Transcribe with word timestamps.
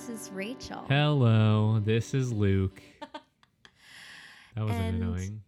This 0.00 0.22
is 0.22 0.30
Rachel. 0.32 0.86
Hello, 0.88 1.78
this 1.84 2.14
is 2.14 2.32
Luke. 2.32 2.80
That 4.56 4.64
wasn't 4.64 4.80
And- 4.82 5.02
annoying. 5.02 5.42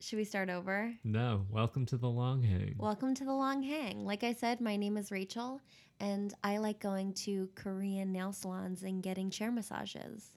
Should 0.00 0.18
we 0.18 0.24
start 0.24 0.50
over? 0.50 0.92
No, 1.02 1.46
welcome 1.50 1.86
to 1.86 1.96
the 1.96 2.08
long 2.10 2.42
hang. 2.42 2.74
Welcome 2.76 3.14
to 3.14 3.24
the 3.24 3.32
long 3.32 3.62
hang. 3.62 4.04
Like 4.04 4.22
I 4.22 4.34
said, 4.34 4.60
my 4.60 4.76
name 4.76 4.98
is 4.98 5.10
Rachel, 5.10 5.62
and 5.98 6.34
I 6.44 6.58
like 6.58 6.78
going 6.78 7.14
to 7.24 7.48
Korean 7.54 8.12
nail 8.12 8.34
salons 8.34 8.82
and 8.82 9.02
getting 9.02 9.30
chair 9.30 9.50
massages. 9.50 10.32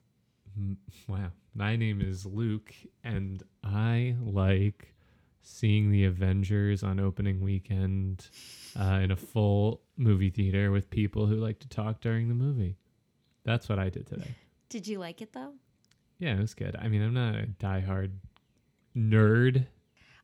Wow. 1.06 1.30
My 1.54 1.76
name 1.76 2.00
is 2.00 2.24
Luke, 2.24 2.72
and 3.04 3.42
I 3.62 4.16
like 4.22 4.94
seeing 5.42 5.90
the 5.90 6.04
Avengers 6.06 6.82
on 6.82 6.98
opening 6.98 7.42
weekend 7.42 8.30
uh, 8.80 9.00
in 9.02 9.10
a 9.10 9.16
full 9.16 9.82
movie 9.98 10.30
theater 10.30 10.70
with 10.70 10.88
people 10.88 11.26
who 11.26 11.36
like 11.36 11.58
to 11.58 11.68
talk 11.68 12.00
during 12.00 12.28
the 12.28 12.34
movie. 12.34 12.78
That's 13.44 13.68
what 13.68 13.78
I 13.78 13.88
did 13.88 14.06
today. 14.06 14.34
Did 14.68 14.86
you 14.86 14.98
like 14.98 15.20
it 15.20 15.32
though? 15.32 15.52
Yeah, 16.18 16.34
it 16.34 16.40
was 16.40 16.54
good. 16.54 16.76
I 16.78 16.88
mean, 16.88 17.02
I'm 17.02 17.14
not 17.14 17.34
a 17.34 17.46
diehard 17.46 18.10
nerd. 18.96 19.66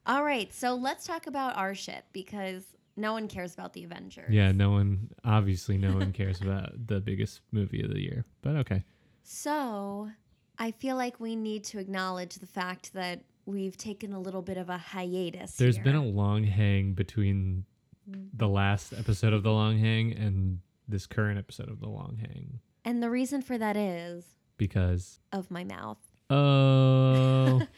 All 0.07 0.23
right, 0.23 0.52
so 0.52 0.74
let's 0.74 1.07
talk 1.07 1.27
about 1.27 1.57
our 1.57 1.74
shit 1.74 2.05
because 2.12 2.65
no 2.97 3.12
one 3.12 3.29
cares 3.29 3.55
about 3.55 3.73
the 3.73 3.83
Avengers. 3.84 4.33
Yeah, 4.33 4.52
no 4.52 4.71
one, 4.71 5.10
obviously, 5.24 5.79
no 5.79 5.95
one 5.95 6.12
cares 6.12 6.41
about 6.41 6.71
the 6.87 7.01
biggest 7.01 7.41
movie 7.51 7.83
of 7.83 7.91
the 7.91 8.01
year, 8.01 8.24
but 8.43 8.57
okay. 8.57 8.84
So 9.24 10.10
I 10.59 10.71
feel 10.71 10.96
like 10.96 11.19
we 11.19 11.35
need 11.35 11.65
to 11.65 11.79
acknowledge 11.79 12.37
the 12.37 12.46
fact 12.46 12.93
that 12.95 13.24
we've 13.46 13.77
taken 13.77 14.12
a 14.12 14.21
little 14.21 14.43
bit 14.43 14.59
of 14.59 14.69
a 14.69 14.79
hiatus. 14.79 15.57
There's 15.57 15.77
here. 15.77 15.85
been 15.85 15.96
a 15.96 16.05
long 16.05 16.45
hang 16.45 16.93
between 16.93 17.65
the 18.07 18.49
last 18.49 18.93
episode 18.93 19.33
of 19.33 19.43
the 19.43 19.51
long 19.51 19.79
hang 19.79 20.12
and 20.12 20.60
this 20.87 21.07
current 21.07 21.38
episode 21.38 21.68
of 21.68 21.80
the 21.80 21.88
long 21.88 22.18
hang 22.21 22.60
and 22.87 23.02
the 23.02 23.10
reason 23.10 23.42
for 23.42 23.59
that 23.59 23.76
is 23.76 24.24
because 24.56 25.20
of 25.32 25.51
my 25.51 25.65
mouth. 25.65 25.98
oh 26.30 27.60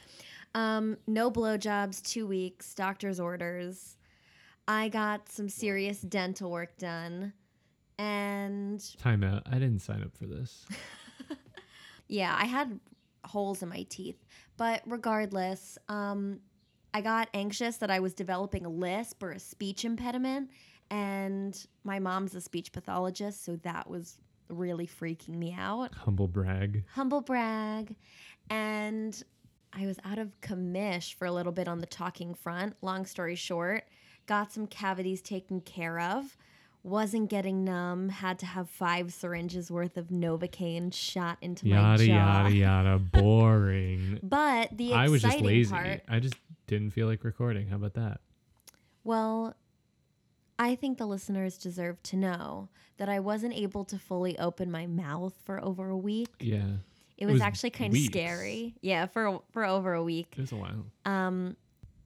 Um, 0.55 0.97
no 1.07 1.31
blowjobs, 1.31 2.03
two 2.03 2.27
weeks, 2.27 2.75
doctor's 2.75 3.21
orders. 3.21 3.97
I 4.67 4.89
got 4.89 5.29
some 5.29 5.49
serious 5.49 6.01
dental 6.01 6.51
work 6.51 6.77
done. 6.79 7.33
And 8.01 8.79
timeout 8.79 9.43
i 9.47 9.55
didn't 9.55 9.81
sign 9.81 10.03
up 10.05 10.17
for 10.17 10.27
this 10.27 10.65
yeah, 12.09 12.33
I 12.39 12.45
had 12.45 12.79
holes 13.25 13.63
in 13.63 13.69
my 13.69 13.85
teeth. 13.89 14.25
But 14.57 14.83
regardless, 14.87 15.79
um, 15.89 16.41
I 16.95 17.01
got 17.01 17.29
anxious 17.35 17.77
that 17.79 17.91
I 17.91 18.01
was 18.01 18.15
developing 18.15 18.65
a 18.65 18.69
lisp 18.69 19.23
or 19.23 19.33
a 19.33 19.39
speech 19.39 19.85
impediment. 19.85 20.51
And 20.91 21.61
my 21.85 21.99
mom's 21.99 22.35
a 22.35 22.41
speech 22.41 22.73
pathologist, 22.73 23.45
so 23.45 23.57
that 23.57 23.89
was 23.91 24.19
really 24.49 24.87
freaking 24.87 25.37
me 25.37 25.55
out. 25.59 25.95
humble 25.95 26.29
brag 26.29 26.85
humble 26.95 27.21
brag. 27.21 27.95
And 28.51 29.21
I 29.73 29.85
was 29.87 29.99
out 30.05 30.19
of 30.19 30.41
commish 30.41 31.15
for 31.15 31.27
a 31.27 31.33
little 31.33 31.53
bit 31.53 31.69
on 31.69 31.79
the 31.81 31.87
talking 31.87 32.35
front. 32.35 32.75
Long 32.81 33.05
story 33.05 33.35
short, 33.35 33.85
got 34.27 34.53
some 34.53 34.67
cavities 34.67 35.21
taken 35.21 35.61
care 35.61 36.01
of. 36.01 36.37
Wasn't 36.83 37.29
getting 37.29 37.65
numb. 37.65 38.09
Had 38.09 38.39
to 38.39 38.47
have 38.47 38.71
five 38.71 39.13
syringes 39.13 39.71
worth 39.71 39.97
of 39.99 40.07
Novocaine 40.09 40.95
shot 40.95 41.37
into 41.43 41.67
my 41.67 41.77
yada 41.77 42.07
jaw. 42.07 42.13
yada 42.15 42.55
yada 42.55 42.99
boring 43.13 44.19
But 44.23 44.75
the 44.77 44.95
i 44.95 45.09
was 45.09 45.23
just 45.23 45.41
lazy 45.41 45.71
part, 45.71 46.03
i 46.09 46.19
just 46.21 46.37
didn't 46.67 46.93
feel 46.93 47.07
like 47.07 47.25
recording 47.25 47.67
how 47.69 47.77
about 47.77 47.95
that 47.95 48.21
well, 49.05 49.55
I 50.59 50.75
think 50.75 50.99
the 50.99 51.07
listeners 51.07 51.57
deserve 51.59 52.03
to 52.05 52.17
know 52.17 52.69
that 52.97 53.09
I 53.09 53.21
wasn't 53.21 53.55
able 53.55 53.85
to 53.87 53.99
fully 53.99 54.39
open 54.39 54.71
my 54.71 54.87
mouth 54.87 55.35
for 55.45 55.63
over 55.63 55.89
a 55.89 55.97
week. 55.97 56.29
yeah 56.41 56.67
It 57.17 57.27
was, 57.27 57.35
was 57.35 57.43
actually 57.43 57.71
kind 57.71 57.95
of 57.95 58.01
scary. 58.01 58.75
Yeah, 58.81 59.07
for 59.07 59.41
for 59.51 59.65
over 59.65 59.95
a 59.95 60.03
week. 60.03 60.35
it 60.37 60.41
was 60.41 60.53
a 60.53 60.57
while 60.57 60.85
Um, 61.05 61.57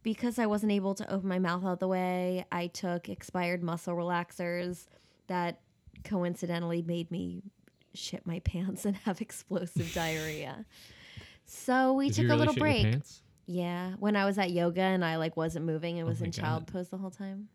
because 0.02 0.38
I 0.38 0.46
wasn't 0.46 0.72
able 0.72 0.94
to 0.96 1.10
open 1.12 1.28
my 1.28 1.38
mouth 1.38 1.64
out 1.64 1.80
the 1.80 1.88
way, 1.88 2.44
I 2.52 2.66
took 2.66 3.08
expired 3.08 3.62
muscle 3.62 3.94
relaxers 3.94 4.86
that 5.28 5.60
coincidentally 6.04 6.82
made 6.82 7.10
me 7.10 7.42
shit 7.94 8.26
my 8.26 8.38
pants 8.44 8.84
and 8.84 8.96
have 8.96 9.20
explosive 9.20 9.92
diarrhea. 9.94 10.66
So 11.46 11.94
we 11.94 12.08
Did 12.08 12.16
took 12.16 12.24
you 12.26 12.32
a 12.34 12.36
little 12.36 12.54
break. 12.54 12.96
Yeah, 13.46 13.92
when 13.98 14.14
I 14.16 14.24
was 14.24 14.38
at 14.38 14.50
yoga 14.50 14.80
and 14.82 15.04
I 15.04 15.16
like 15.16 15.36
wasn't 15.36 15.64
moving 15.66 15.98
and 15.98 16.06
Oh 16.06 16.10
was 16.10 16.20
in 16.22 16.32
child 16.32 16.66
pose 16.66 16.88
the 16.90 16.98
whole 16.98 17.10
time. 17.10 17.48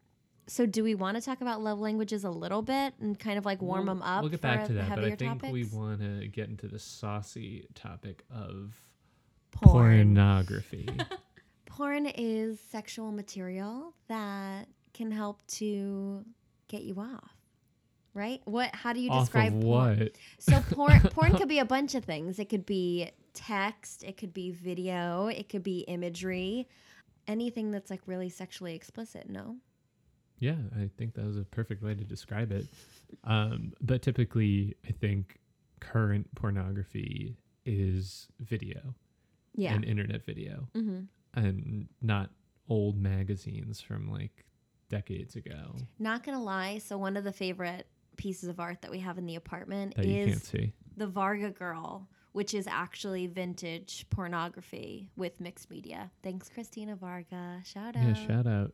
So 0.50 0.66
do 0.66 0.82
we 0.84 0.96
want 0.96 1.18
to 1.18 1.22
talk 1.22 1.42
about 1.42 1.62
love 1.62 1.80
languages 1.80 2.24
a 2.24 2.30
little 2.30 2.62
bit 2.62 2.94
and 3.02 3.20
kind 3.20 3.38
of 3.38 3.46
like 3.46 3.62
warm 3.62 3.86
We'll- 3.86 3.96
them 3.96 4.02
up? 4.02 4.22
we'll 4.22 4.32
get 4.32 4.42
back 4.42 4.66
to 4.68 4.74
that 4.74 4.90
but 4.90 5.04
i 5.04 5.16
think 5.16 5.42
topics? 5.42 5.52
we 5.54 5.66
want 5.66 6.00
to 6.00 6.28
get 6.28 6.48
into 6.50 6.68
the 6.68 6.80
saucy 6.80 7.68
topic 7.76 8.24
of 8.34 8.82
porn. 9.52 9.74
pornography 9.74 10.88
porn 11.66 12.06
is 12.08 12.60
sexual 12.60 13.12
material 13.12 13.94
that 14.08 14.68
can 14.94 15.12
help 15.12 15.46
to 15.48 16.24
get 16.70 16.82
you 16.84 16.96
off 17.00 17.36
right 18.14 18.42
what 18.46 18.74
how 18.74 18.94
do 18.94 19.00
you 19.00 19.12
off 19.12 19.26
describe 19.26 19.52
porn 19.62 20.00
what 20.00 20.12
so 20.40 20.60
porn 20.72 21.00
porn 21.12 21.36
could 21.36 21.48
be 21.50 21.60
a 21.60 21.66
bunch 21.66 21.94
of 21.94 22.04
things 22.04 22.40
it 22.40 22.46
could 22.50 22.66
be 22.66 23.12
text 23.34 24.04
it 24.04 24.18
could 24.18 24.34
be 24.34 24.50
video 24.52 25.28
it 25.28 25.50
could 25.50 25.62
be 25.62 25.80
imagery 25.82 26.68
anything 27.28 27.70
that's 27.72 27.92
like 27.92 28.02
really 28.08 28.30
sexually 28.30 28.74
explicit 28.74 29.30
no 29.30 29.58
Yeah, 30.40 30.56
I 30.76 30.90
think 30.98 31.16
that 31.16 31.26
was 31.26 31.38
a 31.38 31.44
perfect 31.44 31.84
way 31.84 31.96
to 31.96 32.04
describe 32.04 32.52
it. 32.52 32.66
Um, 33.24 33.74
but 33.82 34.02
typically, 34.02 34.76
I 34.88 34.92
think 34.92 35.40
current 35.80 36.34
pornography 36.36 37.38
is 37.66 38.28
video 38.40 38.96
yeah. 39.56 39.74
and 39.74 39.84
internet 39.84 40.26
video, 40.26 40.68
hmm 40.74 41.02
and 41.34 41.88
not 42.02 42.32
old 42.68 42.98
magazines 42.98 43.80
from 43.80 44.12
like 44.12 44.46
decades 44.90 45.36
ago. 45.36 45.76
Not 46.00 46.24
gonna 46.24 46.42
lie 46.42 46.80
so 46.80 46.98
one 46.98 47.16
of 47.16 47.24
the 47.24 47.32
favorite 47.32 47.88
pieces 48.16 48.50
of 48.50 48.60
art 48.60 48.82
that 48.82 48.90
we 48.90 49.00
have 49.00 49.18
in 49.18 49.26
the 49.26 49.36
apartment 49.36 49.96
that 49.96 50.06
is 50.06 50.52
the 50.96 51.06
varga 51.06 51.52
girl 51.52 52.08
which 52.32 52.54
is 52.54 52.68
actually 52.68 53.28
vintage 53.28 54.06
pornography 54.10 55.10
with 55.16 55.40
mixed 55.40 55.70
media. 55.70 56.12
Thanks 56.24 56.50
christina 56.50 56.96
varga. 56.96 57.62
Shout 57.64 57.96
out. 57.96 58.18
Yeah, 58.18 58.28
shout 58.28 58.48
out. 58.48 58.74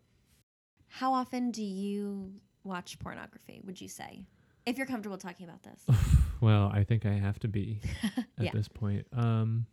How 0.97 1.11
often 1.13 1.49
do 1.49 1.63
you 1.63 2.31
watch 2.63 2.99
pornography, 2.99 3.61
would 3.65 3.81
you 3.81 3.87
say? 3.87 4.27
If 4.67 4.77
you're 4.77 4.85
comfortable 4.85 5.17
talking 5.17 5.47
about 5.49 5.63
this. 5.63 5.83
well, 6.39 6.69
I 6.71 6.83
think 6.83 7.03
I 7.07 7.13
have 7.13 7.39
to 7.39 7.47
be 7.47 7.79
at 8.37 8.45
Yeah. 8.45 8.51
this 8.53 8.67
point. 8.67 9.07
Um, 9.11 9.65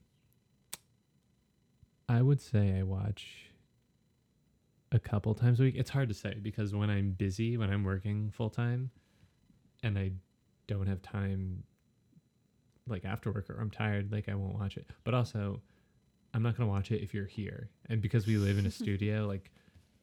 I 2.08 2.22
would 2.22 2.40
say 2.40 2.78
I 2.78 2.84
watch 2.84 3.50
a 4.92 4.98
couple 4.98 5.34
times 5.34 5.60
a 5.60 5.64
week. 5.64 5.74
It's 5.76 5.90
hard 5.90 6.08
to 6.08 6.14
say 6.14 6.38
because 6.40 6.74
when 6.74 6.88
I'm 6.88 7.10
busy, 7.10 7.58
when 7.58 7.68
I'm 7.68 7.84
working 7.84 8.30
full 8.30 8.48
time, 8.48 8.90
and 9.82 9.98
I 9.98 10.12
don't 10.68 10.86
have 10.86 11.02
time, 11.02 11.64
like 12.88 13.04
after 13.04 13.30
work 13.30 13.50
or 13.50 13.60
I'm 13.60 13.70
tired, 13.70 14.10
like 14.10 14.30
I 14.30 14.34
won't 14.34 14.54
watch 14.54 14.78
it. 14.78 14.86
But 15.04 15.12
also, 15.12 15.60
I'm 16.32 16.42
not 16.42 16.56
gonna 16.56 16.70
watch 16.70 16.90
it 16.90 17.02
if 17.02 17.12
you're 17.12 17.26
here, 17.26 17.68
and 17.90 18.00
because 18.00 18.26
we 18.26 18.38
live 18.38 18.56
in 18.56 18.64
a 18.64 18.70
studio, 18.82 19.26
like 19.26 19.52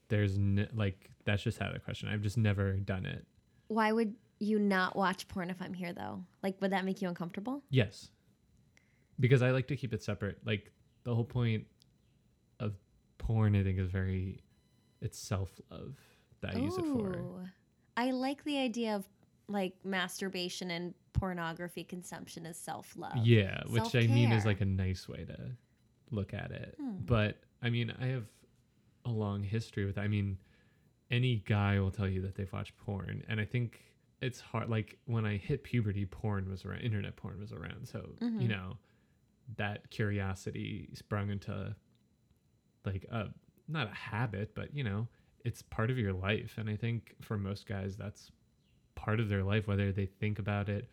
there's 0.10 0.36
n- 0.38 0.70
like 0.74 1.10
that's 1.26 1.44
just 1.44 1.62
out 1.62 1.70
of 1.70 1.74
the 1.74 1.80
question. 1.80 2.10
I've 2.10 2.22
just 2.22 2.38
never 2.38 2.74
done 2.74 3.06
it. 3.06 3.26
Why 3.68 3.92
would 3.92 4.16
you 4.40 4.60
not 4.60 4.96
watch 4.96 5.28
porn 5.28 5.50
if 5.50 5.62
I'm 5.62 5.74
here 5.74 5.94
though? 5.94 6.24
Like 6.44 6.62
would 6.62 6.72
that 6.72 6.86
make 6.86 7.02
you 7.02 7.08
uncomfortable? 7.08 7.64
Yes. 7.70 8.10
Because 9.20 9.42
I 9.42 9.52
like 9.52 9.68
to 9.68 9.76
keep 9.76 9.94
it 9.94 10.04
separate. 10.04 10.40
Like 10.46 10.72
the 11.04 11.14
whole 11.14 11.26
point 11.26 11.66
of 12.60 12.74
porn 13.18 13.56
I 13.56 13.64
think 13.64 13.80
is 13.80 13.90
very 13.90 14.42
it's 15.02 15.20
self 15.20 15.52
love 15.72 15.96
that 16.42 16.56
I 16.56 16.60
use 16.60 16.78
it 16.78 16.86
for. 16.86 17.52
I 17.96 18.12
like 18.12 18.44
the 18.44 18.60
idea 18.60 18.96
of 18.96 19.06
like 19.48 19.74
masturbation 19.84 20.72
and 20.72 20.94
pornography 21.14 21.84
consumption 21.84 22.46
as 22.46 22.58
self-love. 22.58 23.18
Yeah, 23.26 23.64
which 23.68 23.96
I 23.96 24.08
mean 24.08 24.32
is 24.32 24.46
like 24.46 24.62
a 24.62 24.66
nice 24.66 25.08
way 25.10 25.26
to 25.26 25.38
look 26.12 26.34
at 26.34 26.52
it. 26.52 26.76
Hmm. 26.80 26.98
But 27.06 27.38
I 27.62 27.70
mean, 27.70 27.94
I 28.00 28.08
have 28.08 28.26
a 29.08 29.12
long 29.12 29.44
history 29.44 29.86
with 29.86 29.98
I 29.98 30.08
mean, 30.08 30.38
any 31.10 31.38
guy 31.48 31.80
will 31.80 31.92
tell 31.92 32.08
you 32.08 32.22
that 32.24 32.36
they've 32.36 32.52
watched 32.52 32.76
porn 32.78 33.24
and 33.28 33.40
I 33.40 33.46
think 33.46 33.80
it's 34.22 34.40
hard 34.42 34.70
like 34.70 34.98
when 35.06 35.26
I 35.26 35.38
hit 35.38 35.64
puberty 35.64 36.06
porn 36.06 36.50
was 36.50 36.66
around 36.66 36.82
internet 36.82 37.16
porn 37.16 37.40
was 37.40 37.52
around. 37.54 37.88
So, 37.88 38.16
Mhm. 38.22 38.42
you 38.42 38.48
know, 38.48 38.78
that 39.58 39.90
curiosity 39.92 40.90
sprung 40.94 41.30
into 41.30 41.76
like 42.86 43.06
a 43.12 43.30
not 43.68 43.88
a 43.88 43.94
habit, 43.96 44.54
but 44.56 44.74
you 44.74 44.84
know, 44.84 45.08
it's 45.46 45.62
part 45.62 45.90
of 45.92 45.98
your 45.98 46.14
life. 46.14 46.56
And 46.58 46.70
I 46.70 46.76
think 46.76 47.16
for 47.22 47.38
most 47.38 47.68
guys 47.68 47.96
that's 47.96 48.32
part 48.96 49.20
of 49.20 49.30
their 49.30 49.44
life, 49.44 49.68
whether 49.68 49.92
they 49.92 50.06
think 50.06 50.40
about 50.40 50.68
it 50.70 50.90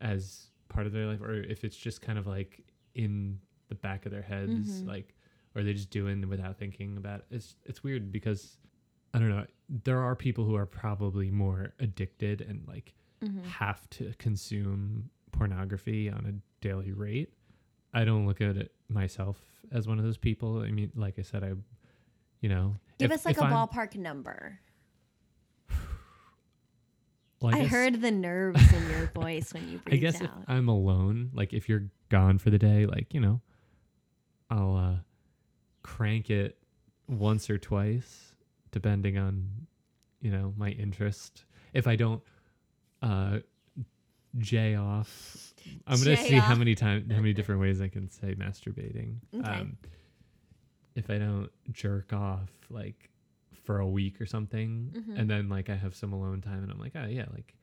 as 0.00 0.48
part 0.68 0.86
of 0.86 0.92
their 0.92 1.06
life 1.06 1.20
or 1.20 1.32
if 1.34 1.64
it's 1.64 1.76
just 1.76 2.02
kind 2.02 2.18
of 2.18 2.26
like 2.26 2.60
in 2.94 3.40
the 3.68 3.74
back 3.74 4.06
of 4.06 4.12
their 4.12 4.22
heads, 4.22 4.82
Mhm. 4.82 4.86
like 4.86 5.14
or 5.58 5.64
they 5.64 5.72
just 5.74 5.90
doing 5.90 6.22
it 6.22 6.26
without 6.28 6.56
thinking 6.56 6.96
about 6.96 7.20
it. 7.20 7.26
It's 7.32 7.56
it's 7.66 7.82
weird 7.82 8.12
because 8.12 8.56
I 9.12 9.18
don't 9.18 9.28
know. 9.30 9.44
There 9.84 10.00
are 10.00 10.14
people 10.14 10.44
who 10.44 10.54
are 10.54 10.66
probably 10.66 11.30
more 11.30 11.72
addicted 11.80 12.40
and 12.40 12.66
like 12.68 12.94
Mhm. 13.22 13.42
have 13.44 13.90
to 13.90 14.14
consume 14.18 15.10
pornography 15.32 16.08
on 16.08 16.24
a 16.26 16.64
daily 16.64 16.92
rate. 16.92 17.32
I 17.92 18.04
don't 18.04 18.26
look 18.26 18.40
at 18.40 18.56
it 18.56 18.72
myself 18.88 19.36
as 19.72 19.88
one 19.88 19.98
of 19.98 20.04
those 20.04 20.16
people. 20.18 20.60
I 20.62 20.70
mean, 20.70 20.92
like 20.94 21.18
I 21.18 21.22
said, 21.22 21.42
I, 21.42 21.52
you 22.40 22.48
know, 22.48 22.76
Give 22.98 23.10
if- 23.10 23.16
us 23.20 23.26
like 23.26 23.38
a 23.38 23.44
I'm- 23.44 23.52
ballpark 23.52 23.96
number. 23.96 24.60
well, 27.40 27.54
I, 27.54 27.62
guess- 27.62 27.70
heard 27.70 28.00
the 28.00 28.10
nerves 28.10 28.72
in 28.72 28.88
your 28.90 29.06
voice 29.14 29.52
when 29.52 29.68
you 29.68 29.80
I 29.90 29.96
guess 29.96 30.20
if. 30.20 30.30
I'm 30.46 30.68
alone, 30.68 31.30
like 31.34 31.52
if 31.52 31.68
you're 31.68 31.84
gone 32.08 32.38
for 32.38 32.50
the 32.50 32.58
day, 32.58 32.86
like 32.86 33.12
you 33.14 33.20
know, 33.20 33.40
I'll 34.50 34.76
uh, 34.76 34.96
crank 35.96 36.28
it 36.30 36.58
once 37.08 37.48
or 37.48 37.56
twice, 37.58 38.34
depending 38.72 39.16
on 39.16 39.48
you 40.20 40.30
know 40.30 40.52
my 40.56 40.70
interest. 40.70 41.44
If 41.72 41.86
I 41.86 41.96
don't 41.96 42.22
uh, 43.02 43.38
jay 44.36 44.74
off, 44.74 45.54
I'm 45.86 45.98
gonna 45.98 46.16
Jay 46.16 46.28
see 46.28 46.34
how 46.34 46.54
many 46.54 46.74
times, 46.74 47.10
how 47.10 47.18
many 47.20 47.32
different 47.32 47.60
ways 47.60 47.80
I 47.80 47.88
can 47.88 48.10
say 48.10 48.34
masturbating. 48.34 49.16
Okay. 49.34 49.48
Um, 49.48 49.76
if 50.94 51.08
I 51.10 51.18
don't 51.18 51.48
jerk 51.72 52.12
off, 52.12 52.50
like 52.70 53.08
for 53.64 53.78
a 53.80 53.86
week 53.86 54.20
or 54.20 54.26
something, 54.26 54.92
Mhm. 54.96 55.18
and 55.18 55.30
then 55.30 55.48
like 55.48 55.70
I 55.70 55.76
have 55.76 55.94
some 55.94 56.12
alone 56.12 56.40
time, 56.40 56.62
and 56.62 56.70
I'm 56.70 56.78
like, 56.78 56.92
oh 56.96 57.06
yeah, 57.06 57.26
like 57.32 57.54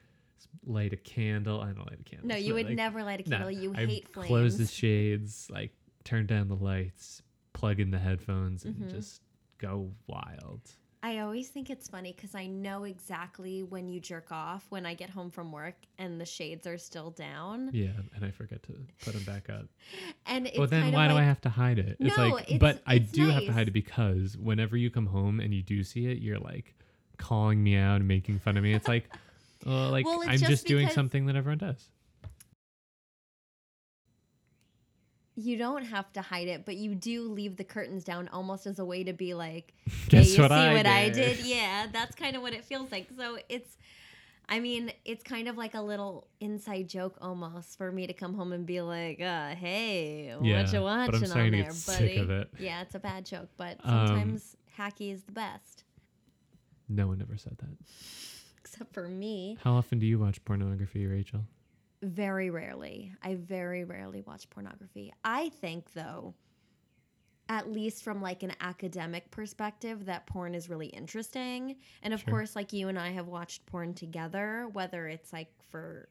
light 0.66 0.94
a 0.94 0.98
candle. 0.98 1.62
I 1.62 1.68
don't 1.68 1.86
light 1.90 2.00
a 2.00 2.04
candle. 2.04 2.28
no, 2.30 2.36
you 2.36 2.54
would 2.56 2.68
like, 2.68 2.76
never 2.76 3.04
light 3.04 3.26
a 3.26 3.30
nah, 3.30 3.38
candle. 3.38 3.52
you 3.52 3.74
I 3.76 3.86
hate 3.86 4.08
flames. 4.14 4.28
close 4.28 4.58
the 4.58 4.66
shades, 4.68 5.48
like 5.52 5.72
turn 6.04 6.26
down 6.28 6.48
the 6.48 6.56
lights, 6.56 7.22
plug 7.56 7.80
in 7.80 7.90
the 7.92 7.98
headphones, 8.00 8.66
and 8.66 8.76
Mhm. 8.76 8.92
just 8.92 9.22
go 9.58 9.92
wild. 10.08 10.62
I 11.02 11.20
always 11.20 11.50
think 11.50 11.70
it's 11.70 11.88
funny 11.88 12.14
because 12.14 12.34
I 12.34 12.48
know 12.48 12.84
exactly 12.84 13.62
when 13.62 13.88
you 13.90 14.00
jerk 14.00 14.32
off 14.32 14.66
when 14.72 14.88
I 14.88 14.96
get 14.96 15.12
home 15.12 15.30
from 15.30 15.52
work 15.52 15.76
and 16.00 16.20
the 16.20 16.26
shades 16.26 16.66
are 16.66 16.80
still 16.80 17.12
down. 17.12 17.70
Yeah, 17.74 17.92
and 18.16 18.26
I 18.26 18.32
forget 18.32 18.64
to 18.64 18.74
put 19.04 19.14
them 19.14 19.24
back 19.24 19.48
up. 19.50 19.68
And 20.26 20.48
it's 20.48 20.58
well, 20.58 20.68
then 20.68 20.92
why 20.92 21.06
of 21.06 21.12
do 21.12 21.18
I 21.18 21.22
have 21.24 21.42
to 21.42 21.50
hide 21.50 21.78
it? 21.78 21.98
It's 22.00 22.18
No, 22.18 22.30
like, 22.30 22.44
it's- 22.46 22.60
but 22.60 22.82
I 22.88 22.98
do 22.98 23.28
have 23.30 23.46
to 23.46 23.54
hide 23.54 23.68
it 23.68 23.72
because 23.72 24.36
whenever 24.36 24.76
you 24.76 24.90
come 24.90 25.06
home 25.06 25.40
and 25.40 25.54
you 25.54 25.62
do 25.62 25.84
see 25.84 26.08
it, 26.08 26.18
you're 26.18 26.40
like 26.40 26.74
calling 27.18 27.64
me 27.64 27.76
out 27.76 27.98
and 27.98 28.08
making 28.08 28.40
fun 28.40 28.58
of 28.58 28.64
me. 28.64 28.74
It's 28.74 28.88
like, 28.88 29.08
well, 29.64 29.92
like 29.92 30.06
Well, 30.08 30.24
I'm 30.24 30.40
just 30.40 30.50
just 30.50 30.66
doing 30.68 30.90
something 30.90 31.28
that 31.28 31.36
everyone 31.36 31.60
does. 31.60 31.88
You 35.36 35.58
don't 35.58 35.84
have 35.84 36.12
to 36.14 36.22
hide 36.22 36.48
it, 36.48 36.66
but 36.66 36.76
you 36.78 36.96
do 36.96 37.24
leave 37.30 37.58
the 37.58 37.64
curtains 37.64 38.04
down 38.04 38.28
almost 38.30 38.66
as 38.66 38.80
a 38.80 38.86
way 38.86 39.04
to 39.04 39.14
be 39.14 39.34
like, 39.34 39.74
Guess 40.10 40.28
hey, 40.30 40.36
you 40.36 40.42
what 40.42 40.52
see 40.52 40.56
I 40.56 40.74
what 40.74 40.86
I 40.86 41.10
did? 41.10 41.38
did? 41.38 41.46
Yeah, 41.46 41.88
that's 41.92 42.16
kind 42.16 42.36
of 42.36 42.42
what 42.42 42.54
it 42.54 42.64
feels 42.66 42.92
like. 42.92 43.08
So 43.18 43.38
it's, 43.50 43.78
I 44.48 44.60
mean, 44.60 44.92
it's 45.04 45.24
kind 45.24 45.48
of 45.48 45.58
like 45.58 45.74
a 45.74 45.82
little 45.82 46.28
inside 46.40 46.88
joke 46.88 47.18
almost 47.20 47.78
for 47.78 47.92
me 47.92 48.08
to 48.08 48.14
come 48.14 48.34
home 48.36 48.54
and 48.54 48.66
be 48.66 48.80
like, 48.82 49.20
uh, 49.20 49.50
hey, 49.56 50.28
Yeah, 50.42 50.62
what 50.64 50.72
you 50.74 50.82
watching 50.82 51.32
on 51.32 51.52
there, 51.52 51.64
buddy? 51.64 51.74
sick 51.74 52.18
of 52.18 52.30
it. 52.30 52.50
Yeah, 52.60 52.82
it's 52.84 52.96
a 52.96 53.00
bad 53.00 53.26
joke, 53.26 53.50
but 53.58 53.78
Um, 53.84 54.08
sometimes 54.08 54.56
hacky 54.78 55.12
is 55.12 55.24
the 55.24 55.32
best, 55.34 55.84
No 56.88 57.08
one 57.08 57.22
ever 57.22 57.38
said 57.38 57.58
that. 57.58 57.76
except 58.60 58.94
for 58.94 59.08
me. 59.10 59.58
How 59.64 59.74
often 59.74 60.00
do 60.00 60.06
you 60.06 60.20
watch 60.20 60.44
pornography, 60.46 61.06
Rachel? 61.08 61.42
Very 62.06 62.50
rarely. 62.50 63.14
I 63.24 63.36
very 63.36 63.84
rarely 63.84 64.22
watch 64.22 64.50
pornography. 64.50 65.12
I 65.24 65.50
think 65.50 65.92
though, 65.94 66.36
at 67.50 67.72
least 67.72 68.04
from 68.04 68.22
like 68.22 68.44
an 68.44 68.54
academic 68.62 69.32
perspective, 69.32 70.06
that 70.06 70.28
porn 70.28 70.54
is 70.54 70.70
really 70.70 70.88
interesting. 70.88 71.78
And 72.04 72.14
of 72.14 72.22
Sure. 72.22 72.32
course, 72.32 72.56
like 72.56 72.74
you 72.74 72.88
and 72.90 72.98
I 73.00 73.10
have 73.10 73.28
watched 73.28 73.66
porn 73.66 73.94
together, 73.94 74.68
whether 74.74 75.08
it's 75.08 75.34
like 75.34 75.50
for 75.72 76.10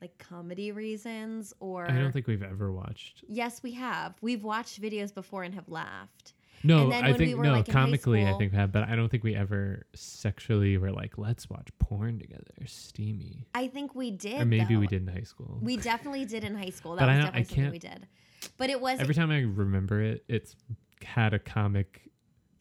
like 0.00 0.16
comedy 0.18 0.72
reasons 0.72 1.52
or 1.60 1.86
I 1.88 1.98
don't 1.98 2.12
think 2.12 2.26
we've 2.26 2.42
ever 2.42 2.72
watched. 2.72 3.24
Yes, 3.28 3.62
we 3.62 3.72
have. 3.72 4.14
We've 4.22 4.44
watched 4.44 4.80
videos 4.80 5.12
before 5.14 5.42
and 5.42 5.54
have 5.54 5.68
laughed. 5.68 6.34
No, 6.64 6.90
I 6.90 7.02
when 7.02 7.12
we 7.12 7.26
think 7.26 7.38
no. 7.38 7.52
like, 7.52 7.68
comically, 7.68 8.26
I 8.26 8.32
think 8.38 8.52
we 8.52 8.58
have, 8.58 8.72
but 8.72 8.84
I 8.88 8.96
don't 8.96 9.08
think 9.08 9.22
we 9.22 9.34
ever 9.36 9.86
sexually 9.94 10.76
were 10.78 10.90
like, 10.90 11.16
let's 11.18 11.48
watch 11.48 11.68
porn 11.78 12.18
together. 12.18 12.42
Steamy. 12.66 13.46
I 13.54 13.68
think 13.68 13.94
we 13.94 14.10
did. 14.10 14.40
or 14.40 14.44
maybe 14.44 14.76
we 14.76 14.86
did 14.86 15.02
in 15.02 15.08
high 15.08 15.22
school. 15.22 15.58
We 15.62 15.76
definitely 15.76 16.24
did 16.24 16.42
in 16.44 16.54
high 16.56 16.70
school. 16.70 16.96
That 16.96 17.02
But 17.02 17.08
I 17.10 17.16
was 17.16 17.24
I 17.24 17.26
definitely 17.26 17.44
something 17.44 17.62
can't- 17.62 17.72
we 17.72 17.78
did. 17.78 18.06
But 18.58 18.70
it 18.70 18.80
was 18.80 19.00
Every 19.00 19.14
time 19.14 19.30
I 19.30 19.40
remember 19.40 20.00
it, 20.02 20.24
it's 20.28 20.56
had 21.02 21.34
a 21.34 21.38
comic 21.38 22.10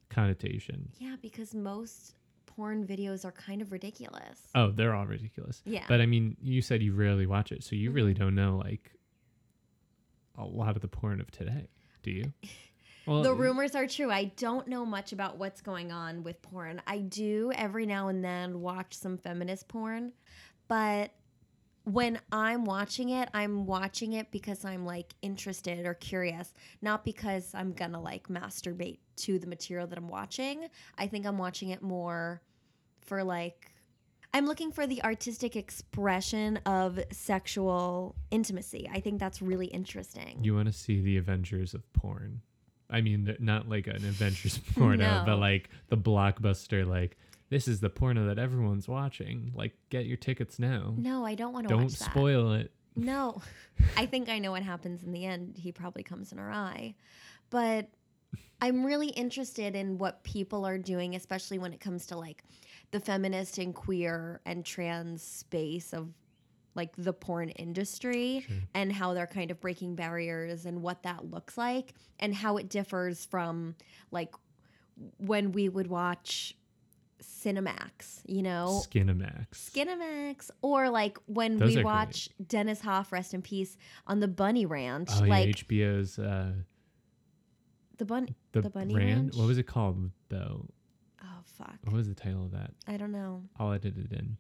connotation. 0.10 0.90
Yeah, 1.00 1.16
because 1.22 1.54
most 1.56 2.16
porn 2.46 2.86
videos 2.86 3.26
are 3.26 3.32
kind 3.32 3.62
of 3.62 3.72
ridiculous. 3.72 4.48
Oh, 4.56 4.72
they're 4.72 4.94
all 4.94 5.06
ridiculous. 5.06 5.62
Yeah. 5.66 5.84
But 5.88 6.00
I 6.02 6.06
mean, 6.06 6.38
you 6.42 6.62
said 6.62 6.82
you 6.82 6.94
rarely 6.94 7.26
watch 7.26 7.52
it, 7.52 7.64
so 7.64 7.76
you 7.76 7.92
really 7.92 8.14
Mhm. 8.14 8.20
don't 8.20 8.36
know 8.36 8.58
like 8.58 8.92
a 10.38 10.46
lot 10.46 10.76
of 10.76 10.82
the 10.82 10.88
porn 10.88 11.20
of 11.22 11.32
today, 11.32 11.68
do 12.04 12.12
you? 12.12 12.34
Well, 13.06 13.24
the 13.24 13.34
rumors 13.34 13.76
are 13.76 13.88
true. 13.88 14.12
I 14.12 14.26
don't 14.36 14.68
know 14.68 14.86
much 14.86 15.12
about 15.12 15.38
what's 15.38 15.62
going 15.62 15.92
on 15.92 16.24
with 16.24 16.42
porn. 16.42 16.82
I 16.88 17.00
do 17.00 17.52
every 17.56 17.86
now 17.86 18.08
and 18.08 18.24
then 18.24 18.62
watch 18.62 18.94
some 18.94 19.18
feminist 19.18 19.68
porn, 19.68 20.14
but 20.68 21.12
when 21.86 22.20
I'm 22.32 22.66
watching 22.66 23.10
it, 23.10 23.30
I'm 23.34 23.68
watching 23.68 24.14
it 24.14 24.32
because 24.32 24.66
I'm 24.66 24.86
like 24.86 25.14
interested 25.22 25.86
or 25.86 25.94
curious, 25.94 26.52
not 26.82 27.06
because 27.06 27.54
I'm 27.54 27.74
gonna 27.74 28.02
like 28.02 28.28
masturbate 28.28 28.98
to 29.18 29.38
the 29.38 29.48
material 29.48 29.88
that 29.88 29.98
I'm 29.98 30.08
watching. 30.08 30.68
I 30.98 31.08
think 31.08 31.28
I'm 31.28 31.38
watching 31.38 31.70
it 31.70 31.84
more 31.84 32.42
for 33.02 33.24
like 33.24 33.72
I'm 34.34 34.48
looking 34.48 34.72
for 34.72 34.86
the 34.86 35.02
artistic 35.04 35.56
expression 35.56 36.58
of 36.66 37.00
sexual 37.12 38.16
intimacy. 38.32 38.90
I 38.92 39.00
think 39.00 39.20
that's 39.20 39.42
really 39.42 39.68
interesting. 39.68 40.40
You 40.44 40.56
want 40.56 40.68
to 40.68 40.74
see 40.74 41.02
the 41.02 41.18
Avengers 41.18 41.74
of 41.74 41.94
porn. 41.94 42.42
I 42.90 43.02
mean, 43.02 43.36
not 43.40 43.68
like 43.68 43.88
an 43.88 43.96
Avengers 43.98 44.58
porno, 44.76 44.98
No. 44.98 45.24
but 45.26 45.38
like 45.40 45.70
the 45.90 45.98
blockbuster. 45.98 46.86
Like 46.86 47.18
this 47.50 47.68
is 47.68 47.80
the 47.80 47.90
porno 47.90 48.28
that 48.28 48.40
everyone's 48.40 48.88
watching. 48.88 49.52
Like, 49.56 49.74
get 49.90 50.06
your 50.06 50.18
tickets 50.18 50.60
now. 50.60 50.94
no, 50.98 51.26
I 51.26 51.36
don't 51.36 51.54
want 51.54 51.68
to 51.68 51.74
Don't 51.74 51.84
watch 51.84 52.00
that. 52.00 52.12
spoil 52.12 52.54
it. 52.54 52.72
No, 52.96 53.42
I 53.98 54.06
think 54.06 54.30
I 54.30 54.40
know 54.40 54.52
what 54.52 54.64
happens 54.64 55.04
in 55.04 55.12
the 55.12 55.26
end. 55.26 55.58
He 55.58 55.72
probably 55.72 56.04
comes 56.04 56.32
in 56.32 56.38
her 56.38 56.52
eye. 56.52 56.96
But 57.50 57.90
I'm 58.62 58.86
really 58.86 59.10
interested 59.10 59.76
in 59.76 59.98
what 59.98 60.24
people 60.24 60.66
are 60.66 60.78
doing, 60.78 61.16
especially 61.16 61.60
when 61.60 61.74
it 61.74 61.80
comes 61.80 62.06
to 62.08 62.18
like 62.18 62.44
the 62.92 63.00
feminist 63.00 63.58
and 63.58 63.76
queer 63.76 64.42
and 64.46 64.64
trans 64.66 65.22
space 65.22 65.94
of 65.94 66.10
like 66.76 66.92
the 66.98 67.14
porn 67.14 67.50
industry 67.50 68.44
Sure. 68.48 68.58
and 68.74 68.92
how 68.92 69.14
they're 69.14 69.28
kind 69.28 69.50
of 69.50 69.60
breaking 69.62 69.96
barriers 69.96 70.66
and 70.66 70.82
what 70.82 71.04
that 71.04 71.32
looks 71.32 71.58
like 71.58 71.94
and 72.20 72.36
how 72.36 72.58
it 72.58 72.70
differs 72.70 73.26
from 73.26 73.76
like 74.12 74.34
when 75.18 75.52
we 75.54 75.70
would 75.70 75.88
watch 75.88 76.56
Cinemax, 77.24 78.22
you 78.28 78.42
know, 78.44 78.82
Skinamax. 78.90 79.48
Skinamax, 79.54 80.52
or 80.62 80.90
like 80.90 81.18
when 81.28 81.58
Those 81.58 81.68
we 81.70 81.74
are 81.74 81.76
great. 81.78 81.86
watch 81.86 82.30
Dennis 82.46 82.82
Hof, 82.82 83.12
rest 83.12 83.34
in 83.34 83.42
peace, 83.42 83.78
on 84.06 84.20
the 84.20 84.28
Bunny 84.28 84.66
Ranch. 84.66 85.10
oh 85.16 85.22
like 85.24 85.48
yeah, 85.48 85.54
HBO's 85.54 86.20
uh, 86.20 86.52
the 87.98 88.06
bunny. 88.06 88.36
the, 88.52 88.62
The 88.62 88.70
Bunny 88.70 88.94
Ran- 88.96 89.08
Ranch? 89.08 89.36
What 89.36 89.48
was 89.48 89.58
it 89.58 89.66
called 89.68 90.12
though? 90.30 90.66
Oh 91.24 91.40
fuck, 91.46 91.78
What 91.84 91.94
was 91.94 92.08
the 92.08 92.16
title 92.16 92.44
of 92.46 92.52
that? 92.52 92.72
I 92.88 92.98
don't 92.98 93.12
know. 93.12 93.44
I'll 93.58 93.72
edit 93.72 93.96
it 93.98 94.12
in. 94.12 94.38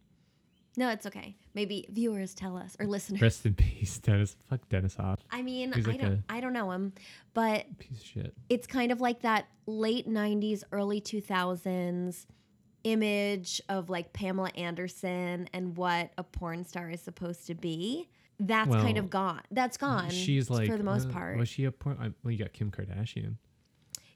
No, 0.78 0.90
it's 0.90 1.06
okay. 1.06 1.36
Maybe 1.54 1.88
viewers 1.90 2.34
tell 2.34 2.58
us 2.58 2.76
or 2.80 2.86
listeners. 2.86 3.22
Rest 3.22 3.46
in 3.46 3.54
peace, 3.54 3.98
Dennis. 4.00 4.36
Fuck 4.50 4.68
Dennis 4.70 4.96
Hof. 4.96 5.20
I 5.32 5.42
mean, 5.42 5.72
He's 5.74 5.88
I 5.88 5.92
like 5.92 6.02
don't, 6.02 6.24
I 6.30 6.40
don't 6.42 6.54
know 6.54 6.72
him, 6.72 6.94
but 7.34 7.66
Piece 7.80 8.02
of 8.02 8.06
shit. 8.06 8.34
it's 8.50 8.68
kind 8.68 8.92
of 8.92 9.00
like 9.00 9.22
that 9.22 9.48
late 9.66 10.08
'90s, 10.10 10.64
early 10.72 11.00
2000s 11.02 12.26
image 12.84 13.62
of 13.68 13.90
like 13.90 14.14
Pamela 14.14 14.52
Anderson 14.56 15.50
and 15.54 15.76
what 15.76 16.12
a 16.18 16.24
porn 16.24 16.64
star 16.66 16.90
is 16.90 17.02
supposed 17.02 17.48
to 17.48 17.56
be. 17.56 18.08
That's 18.40 18.70
kind 18.70 18.98
of 18.98 19.10
gone. 19.10 19.42
That's 19.52 19.78
gone. 19.78 20.10
She's 20.10 20.50
like 20.50 20.68
for 20.70 20.78
the 20.78 20.84
most 20.84 21.08
uh, 21.10 21.12
part. 21.14 21.38
Was 21.38 21.50
she 21.50 21.66
a 21.66 21.72
porn? 21.72 21.98
I, 22.00 22.12
well, 22.24 22.32
you 22.32 22.38
got 22.38 22.54
Kim 22.54 22.70
Kardashian. 22.70 23.36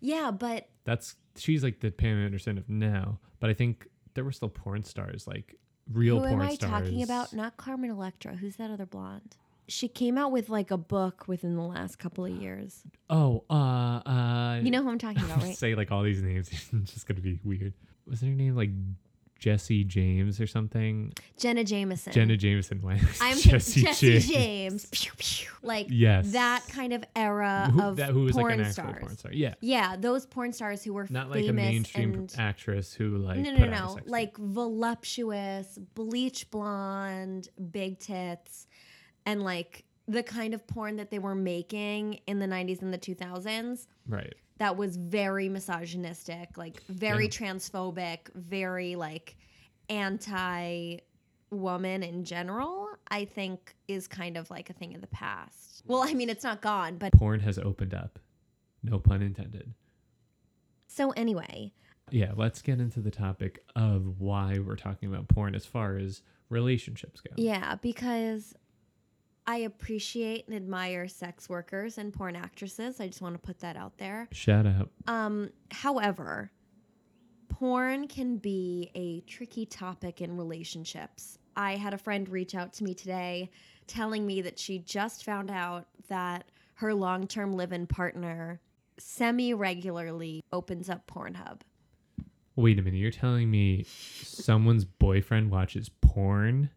yeah, 0.02 0.30
but 0.32 0.68
That's 0.84 1.16
she's 1.38 1.64
like 1.64 1.80
the 1.80 1.90
Pam 1.90 2.18
Anderson 2.24 2.58
of 2.58 2.70
now. 2.70 3.20
But 3.40 3.50
I 3.50 3.54
think 3.54 3.88
there 4.14 4.24
were 4.26 4.34
still 4.34 4.50
porn 4.50 4.84
stars, 4.84 5.26
like 5.26 5.56
real 5.92 6.16
Who 6.20 6.28
porn 6.28 6.34
am 6.34 6.42
I 6.48 6.54
stars. 6.56 6.72
talking 6.72 7.04
about? 7.04 7.34
Not 7.34 7.58
Carmen 7.58 7.90
Electra. 7.90 8.36
Who's 8.36 8.56
that 8.58 8.72
other 8.72 8.86
blonde? 8.86 9.36
She 9.68 9.88
came 9.88 10.18
out 10.18 10.32
with 10.32 10.50
like 10.50 10.72
a 10.72 10.78
book 10.78 11.26
within 11.28 11.56
the 11.56 11.62
last 11.62 11.98
couple 12.00 12.26
of 12.26 12.32
years. 12.32 12.82
Oh, 13.10 13.44
uh, 13.50 13.54
uh, 13.54 14.60
You 14.64 14.72
know 14.72 14.82
who 14.82 14.90
I'm 14.90 14.98
talking 14.98 15.24
about, 15.24 15.38
right? 15.44 15.56
say 15.56 15.76
like 15.76 15.92
all 15.92 16.02
these 16.04 16.22
names. 16.22 16.50
it's 16.74 16.94
just 16.94 17.08
gonna 17.08 17.22
be 17.22 17.40
weird. 17.44 17.74
Was 18.08 18.22
her 18.22 18.28
name 18.28 18.56
like 18.56 18.72
Jesse 19.40 19.84
James 19.84 20.40
or 20.42 20.46
something? 20.48 21.14
Jenna 21.38 21.64
Jameson. 21.64 22.14
Jenna 22.14 22.38
Jameson. 22.38 22.80
Why? 22.82 23.00
I'm 23.22 23.38
Jesse, 23.40 23.82
Jesse, 23.82 24.12
James. 24.20 24.28
James. 24.28 24.86
Pew, 24.92 25.12
pew. 25.18 25.48
Like 25.64 25.88
Yes. 25.90 26.32
that 26.34 26.64
kind 26.70 26.94
of 26.94 27.04
era 27.16 27.70
Who, 27.74 27.82
of 27.82 27.96
that, 27.98 28.10
who 28.10 28.24
was 28.24 28.34
porn 28.36 28.58
like 28.60 28.68
an 28.68 28.74
stars. 28.74 28.98
porn 29.00 29.18
star? 29.18 29.32
Yeah. 29.34 29.54
Yeah, 29.62 29.96
those 29.98 30.26
porn 30.26 30.52
stars 30.54 30.84
who 30.84 30.94
were 30.94 31.08
Not 31.10 31.30
like 31.30 31.48
a 31.48 31.54
mainstream 31.54 32.14
and 32.14 32.36
actress 32.38 32.94
who 32.94 33.18
like 33.18 33.40
no, 33.40 33.52
no, 33.52 33.66
no, 33.66 33.72
no, 33.72 33.98
like 34.06 34.38
voluptuous, 34.38 35.78
bleach 35.96 36.50
blonde, 36.52 37.50
big 37.72 38.00
tits. 38.00 38.68
and 39.26 39.44
like 39.44 39.84
the 40.08 40.24
kind 40.24 40.54
of 40.54 40.66
porn 40.66 40.96
that 40.98 41.12
they 41.12 41.20
were 41.20 41.36
making 41.36 42.20
in 42.26 42.40
the 42.40 42.48
90s 42.48 42.82
and 42.82 42.92
the 42.94 42.98
2000s 42.98 43.86
Right. 44.08 44.34
That 44.60 44.78
was 44.78 44.96
very 44.98 45.50
misogynistic, 45.50 46.58
like 46.58 46.82
very 46.84 47.24
Yeah. 47.26 47.30
transphobic, 47.32 48.34
very 48.36 48.96
like 48.96 49.36
anti 49.90 50.98
woman 51.52 52.04
in 52.04 52.24
general, 52.24 52.88
I 53.10 53.26
think 53.26 53.76
is 53.88 54.08
kind 54.08 54.38
of 54.38 54.50
like 54.52 54.70
a 54.70 54.74
thing 54.74 54.94
of 54.94 55.02
the 55.02 55.08
past. 55.08 55.82
Well, 55.88 56.04
I 56.04 56.14
mean, 56.14 56.30
it's 56.30 56.44
not 56.44 56.62
gone, 56.62 56.98
but 56.98 57.12
Porn 57.14 57.40
has 57.40 57.58
opened 57.58 57.94
up. 57.96 58.20
No 58.84 59.00
pun 59.00 59.22
intended. 59.22 59.74
so 60.88 61.12
anyway, 61.12 61.74
Yeah, 62.12 62.32
let's 62.36 62.62
get 62.62 62.80
into 62.80 63.00
the 63.02 63.12
topic 63.12 63.64
of 63.76 64.20
why 64.20 64.60
we're 64.60 64.76
talking 64.76 65.10
about 65.14 65.28
porn 65.28 65.54
as 65.56 65.66
far 65.66 65.98
as 65.98 66.22
relationships 66.50 67.22
go. 67.22 67.32
yeah, 67.38 67.76
because 67.76 68.54
I 69.48 69.58
appreciate 69.58 70.48
and 70.48 70.56
admire 70.56 71.08
sex 71.08 71.50
workers 71.50 71.98
and 71.98 72.14
porn 72.14 72.36
actresses. 72.36 73.00
I 73.00 73.08
just 73.08 73.22
want 73.22 73.36
to 73.36 73.40
put 73.40 73.60
that 73.60 73.76
out 73.76 73.98
there. 73.98 74.28
Shout 74.32 74.66
out. 74.66 74.90
Um, 75.08 75.50
however, 75.72 76.52
porn 77.50 78.08
can 78.08 78.38
be 78.38 78.92
a 78.96 79.22
tricky 79.22 79.66
topic 79.66 80.22
in 80.22 80.38
relationships. 80.38 81.40
I 81.56 81.76
had 81.76 81.94
a 81.94 81.98
friend 81.98 82.30
reach 82.30 82.56
out 82.56 82.74
to 82.74 82.84
me 82.84 82.94
today 82.94 83.50
telling 83.88 84.26
me 84.26 84.42
that 84.42 84.60
she 84.60 84.80
just 84.80 85.26
found 85.26 85.50
out 85.52 85.88
that 86.08 86.52
her 86.76 86.94
long 86.94 87.28
term 87.28 87.54
live 87.54 87.74
in 87.74 87.88
partner 87.88 88.62
semi 88.98 89.54
regularly 89.54 90.42
opens 90.54 90.90
up 90.90 91.08
Pornhub. 91.08 91.62
Wait 92.56 92.78
a 92.78 92.82
minute, 92.82 92.98
you're 92.98 93.12
telling 93.12 93.50
me 93.50 93.86
someone's 94.22 94.86
boyfriend 94.86 95.50
watches 95.50 95.90
porn? 96.02 96.70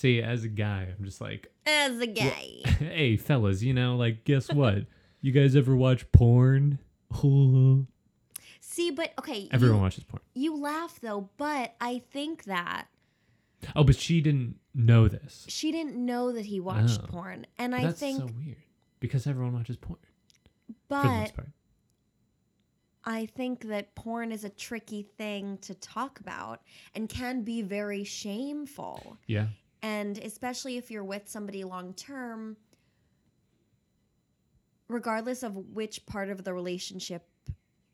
See, 0.00 0.22
as 0.22 0.44
a 0.44 0.48
guy, 0.48 0.88
I'm 0.98 1.04
just 1.04 1.20
like, 1.20 1.52
As 1.66 2.00
a 2.00 2.06
gay. 2.06 2.62
hey, 2.78 3.18
fellas, 3.18 3.62
you 3.62 3.74
know, 3.74 3.96
like, 3.96 4.24
guess 4.24 4.50
what? 4.50 4.86
you 5.20 5.30
guys 5.30 5.54
ever 5.54 5.76
watch 5.76 6.10
porn? 6.10 6.78
See, 8.60 8.90
but 8.92 9.12
okay, 9.18 9.46
Everyone 9.52 9.76
you, 9.76 9.82
watches 9.82 10.04
porn. 10.04 10.22
you 10.32 10.56
laugh 10.58 10.98
though, 11.02 11.28
but 11.36 11.74
I 11.82 11.98
think 12.12 12.44
that 12.44 12.86
Oh, 13.76 13.84
but 13.84 13.96
she 13.96 14.22
didn't 14.22 14.54
know 14.74 15.06
this. 15.06 15.44
she 15.50 15.70
didn't 15.70 15.96
know 15.96 16.32
that 16.32 16.46
he 16.46 16.60
watched 16.60 17.00
Oh. 17.02 17.06
porn. 17.06 17.44
And 17.58 17.74
I 17.74 17.82
That's 17.82 18.00
think, 18.00 18.20
so 18.20 18.30
weird 18.38 18.56
because 19.00 19.26
everyone 19.26 19.52
watches 19.52 19.76
porn 19.76 19.98
but. 20.88 21.30
I 23.04 23.26
think 23.26 23.68
that 23.68 23.94
porn 23.94 24.32
is 24.32 24.44
a 24.44 24.50
tricky 24.50 25.02
thing 25.02 25.58
to 25.58 25.74
talk 25.74 26.20
about 26.20 26.62
and 26.94 27.06
can 27.06 27.42
be 27.42 27.60
very 27.60 28.04
shameful. 28.04 29.18
Yeah, 29.26 29.48
And 29.82 30.18
especially 30.18 30.76
if 30.76 30.90
you're 30.90 31.04
with 31.04 31.28
somebody 31.28 31.64
long 31.64 31.94
term, 31.94 32.56
regardless 34.88 35.42
of 35.42 35.56
which 35.56 36.04
part 36.06 36.28
of 36.28 36.44
the 36.44 36.52
relationship 36.52 37.26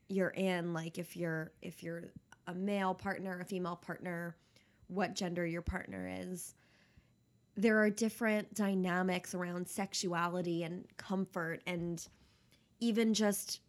you're 0.08 0.30
in, 0.30 0.72
like 0.72 0.98
if 0.98 1.16
you're 1.16 1.52
if 1.62 1.82
you're 1.82 2.04
a 2.46 2.54
male 2.54 2.94
partner, 2.94 3.38
a 3.40 3.44
female 3.44 3.76
partner, 3.76 4.36
what 4.88 5.14
gender 5.14 5.46
your 5.46 5.62
partner 5.62 6.08
is, 6.20 6.54
there 7.56 7.78
are 7.78 7.90
different 7.90 8.52
dynamics 8.54 9.34
around 9.34 9.66
sexuality 9.68 10.62
and 10.62 10.84
comfort 10.96 11.62
and 11.66 12.06
even 12.80 13.14
just 13.14 13.60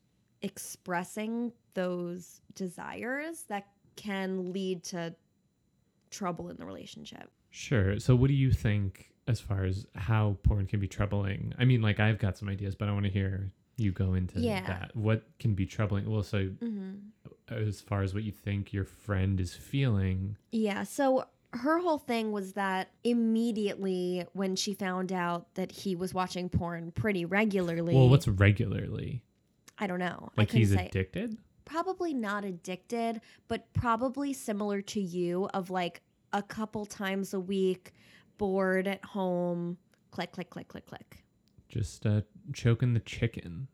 expressing 0.42 1.52
those 1.74 2.42
desires 2.54 3.44
that 3.48 3.68
can 3.96 4.52
lead 4.52 4.84
to 4.84 5.16
trouble 6.12 6.50
in 6.50 6.58
the 6.58 6.66
relationship. 6.66 7.32
Sure. 7.58 8.00
So, 8.00 8.16
what 8.16 8.28
do 8.28 8.34
you 8.34 8.52
think 8.52 9.12
as 9.28 9.40
far 9.40 9.66
as 9.66 9.86
how 9.96 10.38
porn 10.44 10.68
can 10.68 10.80
be 10.80 10.88
troubling? 10.88 11.54
I 11.58 11.66
mean, 11.66 11.82
like, 11.82 12.00
I've 12.00 12.20
got 12.20 12.38
some 12.38 12.48
ideas, 12.50 12.76
but 12.76 12.88
I 12.88 12.92
want 12.94 13.06
to 13.06 13.12
hear 13.12 13.52
you 13.78 13.92
go 13.92 14.14
into 14.16 14.40
Yeah. 14.40 14.66
that. 14.68 14.96
What 14.96 15.24
can 15.40 15.54
be 15.54 15.66
troubling? 15.66 16.10
Well, 16.10 16.24
so 16.24 16.50
Mm-hmm. 16.50 17.54
as 17.54 17.82
far 17.82 18.02
as 18.04 18.14
what 18.14 18.24
you 18.24 18.32
think 18.32 18.74
your 18.74 18.86
friend 18.86 19.40
is 19.40 19.54
feeling, 19.54 20.38
Yeah. 20.52 20.84
So 20.84 21.26
her 21.54 21.80
whole 21.80 21.98
thing 22.00 22.32
was 22.32 22.54
that 22.54 22.90
immediately 23.04 24.26
when 24.34 24.56
she 24.56 24.74
found 24.74 25.12
out 25.14 25.54
that 25.56 25.72
he 25.72 25.96
was 25.96 26.14
watching 26.14 26.50
porn 26.50 26.92
pretty 26.92 27.24
regularly, 27.26 27.96
well, 27.96 28.10
what's 28.10 28.28
regularly? 28.28 29.24
I 29.80 29.86
don't 29.88 30.00
know. 30.00 30.30
Like, 30.36 30.52
he's 30.52 30.74
say. 30.74 30.88
addicted? 30.88 31.38
Probably 31.66 32.14
not 32.14 32.44
addicted, 32.46 33.22
but 33.48 33.72
probably 33.74 34.34
similar 34.34 34.82
to 34.82 35.00
you 35.02 35.50
of 35.54 35.70
like 35.70 36.02
a 36.34 36.42
couple 36.44 36.86
times 36.86 37.34
a 37.34 37.40
week, 37.40 37.94
bored 38.38 38.88
at 38.88 39.04
home, 39.04 39.78
click, 40.12 40.32
click, 40.32 40.50
click, 40.50 40.68
click, 40.68 40.86
click. 40.86 41.24
Just 41.70 42.06
uh, 42.06 42.22
choking 42.54 42.94
the 42.94 43.00
chicken. 43.00 43.68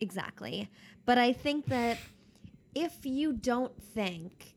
Exactly. 0.00 0.70
But 1.04 1.18
I 1.18 1.32
think 1.32 1.66
that 1.66 1.98
if 2.74 3.04
you 3.06 3.32
don't 3.32 3.80
think 3.82 4.54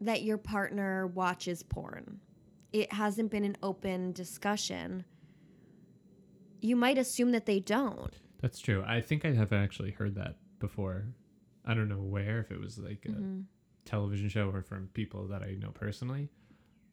that 0.00 0.22
your 0.22 0.38
partner 0.38 1.06
watches 1.06 1.62
porn, 1.62 2.20
it 2.72 2.92
hasn't 2.92 3.30
been 3.30 3.44
an 3.44 3.56
open 3.62 4.12
discussion, 4.12 5.04
you 6.60 6.76
might 6.76 6.98
assume 6.98 7.32
that 7.32 7.46
they 7.46 7.60
don't. 7.60 8.14
That's 8.40 8.60
true. 8.60 8.82
I 8.86 9.00
think 9.00 9.24
I 9.24 9.32
have 9.34 9.52
actually 9.52 9.90
heard 9.92 10.14
that 10.14 10.36
before. 10.58 11.06
I 11.64 11.74
don't 11.74 11.88
know 11.88 12.00
where, 12.00 12.40
if 12.40 12.50
it 12.50 12.60
was 12.60 12.78
like 12.78 13.04
a 13.06 13.10
Mhm. 13.12 13.44
Television 13.84 14.28
show 14.28 14.50
or 14.50 14.62
from 14.62 14.88
people 14.94 15.26
that 15.28 15.42
I 15.42 15.56
know 15.58 15.70
personally. 15.70 16.28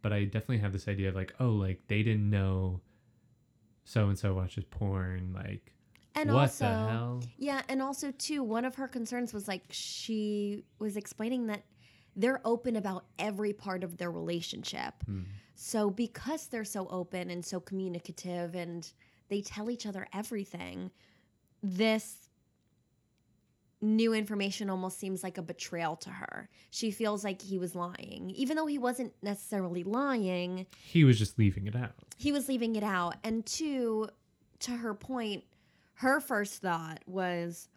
But 0.02 0.14
I 0.14 0.24
definitely 0.24 0.60
have 0.60 0.72
this 0.74 0.88
idea 0.88 1.10
of 1.10 1.16
like, 1.16 1.34
oh, 1.40 1.50
like 1.50 1.82
they 1.88 2.04
didn't 2.04 2.30
know 2.30 2.82
so 3.84 4.08
and 4.08 4.18
so 4.18 4.34
watches 4.34 4.64
porn. 4.70 5.34
Like, 5.34 5.74
And 6.16 6.32
what 6.32 6.42
also, 6.42 6.66
the 6.66 6.72
hell? 6.72 7.24
yeah, 7.38 7.62
and 7.68 7.82
also 7.82 8.12
too, 8.12 8.44
one 8.44 8.66
of 8.66 8.76
her 8.76 8.88
concerns 8.88 9.34
was 9.34 9.48
like 9.48 9.64
she 9.70 10.64
was 10.80 10.96
explaining 10.96 11.48
that 11.48 11.64
they're 12.16 12.42
open 12.46 12.76
about 12.76 13.06
every 13.18 13.54
part 13.54 13.84
of 13.84 13.98
their 13.98 14.12
relationship. 14.12 14.94
Hmm. 15.06 15.24
So 15.56 15.90
because 15.90 16.48
they're 16.48 16.64
so 16.64 16.88
open 16.88 17.30
and 17.30 17.46
so 17.46 17.60
communicative 17.60 18.56
and 18.56 18.90
they 19.28 19.42
tell 19.42 19.70
each 19.70 19.86
other 19.86 20.08
everything, 20.14 20.92
this 21.62 22.29
new 23.82 24.14
information 24.14 24.70
almost 24.70 25.00
seems 25.00 25.24
like 25.24 25.38
a 25.38 25.42
betrayal 25.42 25.96
to 25.98 26.10
her. 26.10 26.50
She 26.70 26.92
feels 26.92 27.24
like 27.24 27.42
he 27.42 27.58
was 27.58 27.76
lying. 27.76 28.32
Even 28.36 28.58
though 28.58 28.66
he 28.66 28.78
wasn't 28.78 29.14
necessarily 29.22 29.84
lying, 29.84 30.66
He 30.84 31.04
was 31.06 31.18
just 31.18 31.38
leaving 31.40 31.66
it 31.68 31.76
out. 31.76 31.94
he 32.18 32.32
was 32.32 32.48
leaving 32.50 32.76
it 32.76 32.84
out. 32.84 33.16
And 33.24 33.46
two, 33.46 34.10
to 34.60 34.72
her 34.72 34.94
point, 34.94 35.44
her 35.96 36.20
first 36.20 36.62
thought 36.62 37.00
was, 37.08 37.70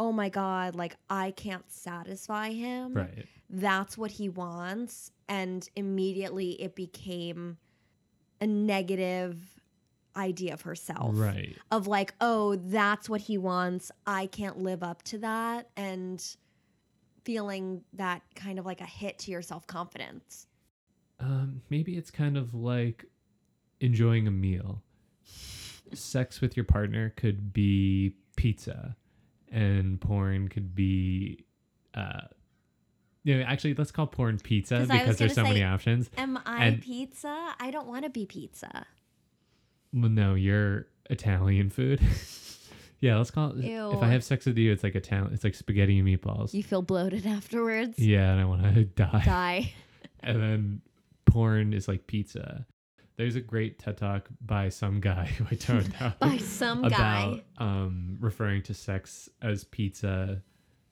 oh 0.00 0.12
my 0.12 0.28
God, 0.28 0.74
like 0.74 0.96
I 1.10 1.30
can't 1.32 1.70
satisfy 1.70 2.50
him 2.52 2.94
Right. 2.94 3.26
that's 3.50 3.98
what 3.98 4.12
he 4.12 4.28
wants 4.28 5.10
and 5.28 5.68
immediately 5.76 6.52
it 6.62 6.74
became 6.74 7.58
a 8.40 8.46
negative 8.46 9.57
idea 10.18 10.52
of 10.52 10.62
herself 10.62 11.12
Right. 11.14 11.56
of 11.70 11.86
like 11.86 12.12
oh 12.20 12.56
that's 12.56 13.08
what 13.08 13.20
he 13.22 13.38
wants 13.38 13.90
i 14.06 14.26
can't 14.26 14.58
live 14.58 14.82
up 14.82 15.02
to 15.04 15.18
that 15.18 15.70
and 15.76 16.22
feeling 17.24 17.82
that 17.94 18.22
kind 18.34 18.58
of 18.58 18.66
like 18.66 18.80
a 18.80 18.86
hit 18.86 19.18
to 19.20 19.30
your 19.30 19.42
self-confidence 19.42 20.46
Um, 21.20 21.62
maybe 21.70 21.96
it's 21.96 22.10
kind 22.10 22.36
of 22.36 22.54
like 22.54 23.04
enjoying 23.80 24.26
a 24.26 24.30
meal. 24.30 24.82
Sex 25.94 26.40
with 26.40 26.56
your 26.56 26.64
partner 26.64 27.10
could 27.16 27.52
be 27.52 28.14
pizza, 28.36 28.96
and 29.50 30.00
porn 30.00 30.48
could 30.48 30.74
be, 30.74 31.44
uh, 31.94 32.20
you 33.24 33.36
know, 33.38 33.42
actually, 33.44 33.74
let's 33.74 33.90
call 33.90 34.06
porn 34.06 34.38
pizza 34.38 34.78
'Cause 34.78 34.88
because 34.88 35.16
there's 35.18 35.34
so 35.34 35.42
gonna 35.42 35.54
many 35.54 35.64
options. 35.64 36.10
am 36.16 36.38
i 36.46 36.66
And- 36.66 36.82
pizza 36.82 37.54
i 37.58 37.70
don't 37.70 37.86
want 37.88 38.04
to 38.04 38.10
be 38.10 38.26
pizza 38.26 38.86
Well, 39.92 40.10
no, 40.10 40.34
you're 40.34 40.86
Italian 41.10 41.70
food. 41.70 42.00
yeah, 43.00 43.16
let's 43.16 43.30
call 43.30 43.52
it. 43.58 43.64
If 43.64 44.02
I 44.02 44.08
have 44.08 44.24
sex 44.24 44.46
with 44.46 44.58
you, 44.58 44.72
it's 44.72 44.82
like 44.82 44.94
Italian. 44.94 45.32
It's 45.32 45.44
like 45.44 45.54
spaghetti 45.54 45.98
and 45.98 46.08
meatballs. 46.08 46.52
you 46.54 46.62
feel 46.62 46.82
bloated 46.82 47.26
afterwards 47.26 47.98
yeah, 47.98 48.32
and 48.32 48.40
I 48.40 48.44
want 48.44 48.62
to 48.74 48.84
die. 48.84 49.22
die 49.24 49.72
and 50.20 50.42
then 50.42 50.80
porn 51.26 51.72
is 51.72 51.88
like 51.88 52.06
pizza. 52.06 52.66
There's 53.16 53.34
a 53.34 53.40
great 53.40 53.80
TED 53.80 53.96
talk 53.96 54.28
by 54.40 54.68
some 54.68 55.00
guy 55.00 55.26
who 55.26 55.44
I 55.50 55.56
turned 55.56 55.92
out 56.00 56.20
by 56.20 56.36
some 56.36 56.84
about 56.84 56.98
guy 56.98 57.42
um, 57.58 58.16
referring 58.20 58.62
to 58.64 58.74
sex 58.74 59.28
as 59.42 59.64
pizza 59.64 60.40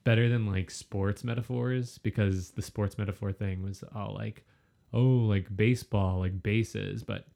better 0.03 0.29
than 0.29 0.47
like 0.47 0.71
sports 0.71 1.23
metaphors 1.23 1.99
because 1.99 2.51
the 2.51 2.63
sports 2.63 2.99
metaphor 2.99 3.33
thing 3.33 3.63
was 3.63 3.85
all 3.95 4.13
like, 4.15 4.45
oh, 4.93 5.03
like 5.03 5.55
baseball, 5.57 6.19
like 6.19 6.43
bases, 6.43 7.05
but 7.05 7.27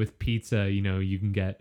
with 0.00 0.18
pizza, 0.18 0.70
you 0.70 0.80
know, 0.80 0.98
you 0.98 1.18
can 1.18 1.30
get 1.30 1.60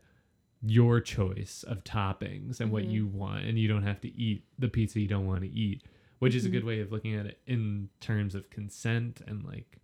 your 0.62 1.02
choice 1.02 1.64
of 1.68 1.84
toppings 1.84 2.62
and 2.62 2.72
what 2.72 2.84
Mhm. 2.86 2.92
you 2.94 3.08
want, 3.08 3.44
and 3.44 3.60
you 3.60 3.68
don't 3.68 3.84
have 3.84 4.00
to 4.02 4.08
eat 4.18 4.46
the 4.58 4.70
pizza 4.70 5.00
you 5.02 5.08
don't 5.10 5.26
want 5.28 5.42
to 5.42 5.50
eat, 5.50 5.84
which 6.20 6.34
is 6.36 6.46
a 6.46 6.50
good 6.50 6.64
way 6.64 6.80
of 6.80 6.90
looking 6.90 7.16
at 7.16 7.26
it 7.26 7.42
in 7.46 7.90
terms 8.00 8.36
of 8.36 8.50
consent 8.50 9.22
and 9.28 9.44
like 9.44 9.78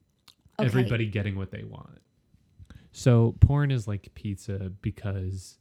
Okay. 0.58 0.66
everybody 0.68 1.06
getting 1.06 1.36
what 1.36 1.52
they 1.52 1.66
want. 1.66 2.00
So 2.94 3.34
porn 3.42 3.72
is 3.72 3.90
like 3.90 4.14
pizza 4.16 4.72
because 4.82 5.60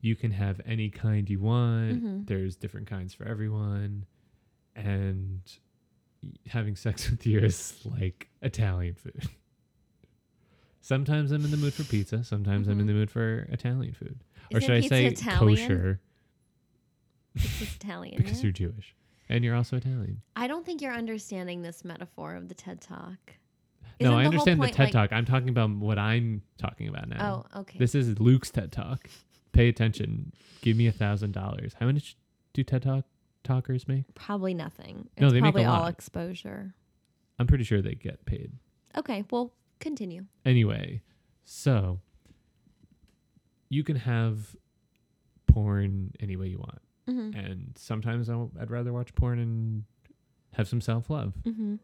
you 0.00 0.16
can 0.16 0.32
have 0.32 0.60
any 0.66 0.90
kind 0.90 1.30
you 1.30 1.38
want. 1.38 2.02
Mhm. 2.02 2.26
There's 2.26 2.56
different 2.56 2.88
kinds 2.88 3.14
for 3.14 3.24
everyone, 3.24 4.04
and 4.74 5.42
having 6.46 6.74
sex 6.74 7.08
with 7.10 7.24
you 7.24 7.38
is 7.38 7.84
like 7.86 8.28
Italian 8.42 8.94
food. 8.96 9.28
Sometimes 10.82 11.30
I'm 11.32 11.44
in 11.44 11.50
the 11.50 11.56
mood 11.56 11.72
for 11.72 11.84
pizza. 11.84 12.24
Sometimes 12.24 12.66
I'm 12.68 12.78
in 12.80 12.84
Mhm. 12.84 12.88
the 12.88 12.92
mood 12.94 13.10
for 13.10 13.46
Italian 13.50 13.94
food, 13.94 14.22
or 14.52 14.58
Isn't 14.58 14.66
should 14.66 14.76
I 14.76 14.80
pizza 14.80 14.94
say 14.94 15.06
Italian? 15.06 15.56
kosher 15.68 16.00
It's 17.34 17.62
Italian. 17.76 18.16
because 18.18 18.38
yeah? 18.38 18.42
you're 18.42 18.52
Jewish 18.52 18.94
and 19.28 19.44
you're 19.44 19.54
also 19.54 19.76
Italian. 19.76 20.22
I 20.36 20.46
don't 20.48 20.66
think 20.66 20.82
you're 20.82 20.92
understanding 20.92 21.62
this 21.62 21.84
metaphor 21.84 22.34
of 22.34 22.48
the 22.48 22.54
TED 22.54 22.80
Talk. 22.80 23.38
no, 24.00 24.06
Isn't 24.06 24.06
I 24.06 24.08
the 24.08 24.08
whole 24.10 24.26
understand 24.32 24.60
the 24.60 24.64
point, 24.64 24.74
TED 24.74 24.84
like- 24.86 24.92
Talk. 25.10 25.12
I'm 25.16 25.24
talking 25.24 25.48
about 25.48 25.70
what 25.70 25.98
I'm 25.98 26.42
talking 26.58 26.88
about 26.88 27.08
now. 27.08 27.46
Oh, 27.54 27.60
okay. 27.60 27.78
This 27.78 27.94
is 27.94 28.18
Luke's 28.18 28.50
TED 28.50 28.72
Talk. 28.72 29.08
Pay 29.52 29.68
attention. 29.68 30.32
Give 30.62 30.76
me 30.76 30.86
a 30.88 30.92
thousand 30.92 31.32
dollars. 31.32 31.74
How 31.78 31.86
much 31.86 32.16
do 32.54 32.64
TED 32.64 32.82
Talk 32.82 33.04
talkers 33.44 33.86
make? 33.86 34.12
probably 34.14 34.54
nothing. 34.54 35.08
It's 35.12 35.20
No, 35.20 35.30
they 35.30 35.40
make 35.40 35.50
a 35.50 35.52
probably 35.52 35.64
all 35.66 35.80
lot. 35.82 35.92
exposure. 35.92 36.74
I'm 37.38 37.46
pretty 37.46 37.64
sure 37.64 37.80
they 37.80 37.94
get 37.94 38.24
paid. 38.26 38.52
Okay, 38.96 39.24
well, 39.30 39.52
continue. 39.82 40.24
Anyway, 40.46 41.02
so 41.44 42.00
you 43.68 43.84
can 43.84 43.96
have 43.96 44.56
porn 45.46 46.12
any 46.20 46.36
way 46.36 46.46
you 46.48 46.58
want, 46.58 46.78
Mm-hmm. 47.08 47.36
and 47.36 47.72
sometimes 47.76 48.30
I'd 48.30 48.70
rather 48.70 48.92
watch 48.92 49.14
porn 49.14 49.38
and 49.38 49.84
have 50.54 50.68
some 50.68 50.80
self 50.80 51.10
love. 51.10 51.34
Mm-hmm. 51.44 51.76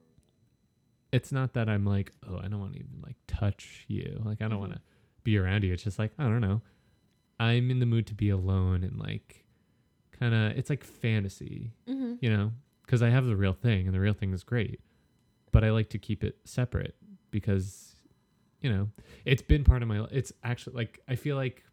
It's 1.10 1.32
not 1.32 1.54
that 1.54 1.68
I'm 1.68 1.84
like, 1.84 2.12
oh, 2.28 2.38
I 2.38 2.48
don't 2.48 2.60
want 2.60 2.74
to 2.74 2.78
even 2.78 3.00
like 3.02 3.16
touch 3.26 3.84
you. 3.88 4.20
Like 4.24 4.40
I 4.42 4.48
don't 4.48 4.58
Mhm. 4.58 4.60
want 4.60 4.72
to 4.74 4.80
be 5.24 5.36
around 5.38 5.64
you. 5.64 5.72
It's 5.72 5.82
just 5.82 5.98
like 5.98 6.12
I 6.18 6.24
don't 6.24 6.40
know. 6.40 6.60
I'm 7.40 7.70
in 7.70 7.78
the 7.78 7.86
mood 7.86 8.06
to 8.08 8.14
be 8.14 8.30
alone 8.30 8.84
and 8.84 8.98
like 8.98 9.44
kind 10.18 10.34
of. 10.34 10.56
It's 10.58 10.70
like 10.70 10.84
fantasy. 10.84 11.72
Mm-hmm. 11.88 12.14
you 12.20 12.30
know, 12.30 12.52
because 12.84 13.02
I 13.02 13.10
have 13.10 13.24
the 13.26 13.36
real 13.36 13.52
thing 13.54 13.86
and 13.86 13.94
the 13.94 14.00
real 14.00 14.12
thing 14.14 14.32
is 14.34 14.44
great, 14.44 14.80
but 15.50 15.64
I 15.64 15.70
like 15.70 15.88
to 15.90 15.98
keep 15.98 16.22
it 16.22 16.36
separate 16.44 16.94
because, 17.30 17.87
you 18.60 18.70
know, 18.72 18.88
it's 19.24 19.42
been 19.42 19.64
part 19.64 19.82
of 19.82 19.88
my. 19.88 20.06
It's 20.10 20.32
actually 20.42 20.76
like 20.76 21.00
I 21.08 21.14
feel 21.14 21.36
like 21.36 21.64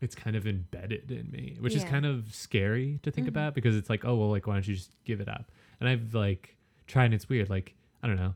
it's 0.00 0.14
kind 0.14 0.34
of 0.36 0.46
embedded 0.46 1.10
in 1.12 1.30
me, 1.30 1.56
which 1.60 1.74
is 1.74 1.84
kind 1.84 2.04
of 2.06 2.34
scary 2.34 2.98
to 3.04 3.10
think 3.10 3.26
Mhm. 3.26 3.30
about 3.30 3.54
because 3.54 3.76
it's 3.76 3.88
like, 3.90 4.04
oh 4.04 4.16
well, 4.16 4.30
like 4.30 4.46
why 4.46 4.54
don't 4.54 4.66
you 4.66 4.74
just 4.74 4.92
give 5.04 5.20
it 5.20 5.28
up? 5.28 5.50
And 5.80 5.88
I've 5.88 6.14
like 6.14 6.56
tried, 6.86 7.06
and 7.06 7.14
it's 7.14 7.28
weird. 7.28 7.48
Like 7.50 7.74
I 8.02 8.06
don't 8.08 8.16
know, 8.16 8.34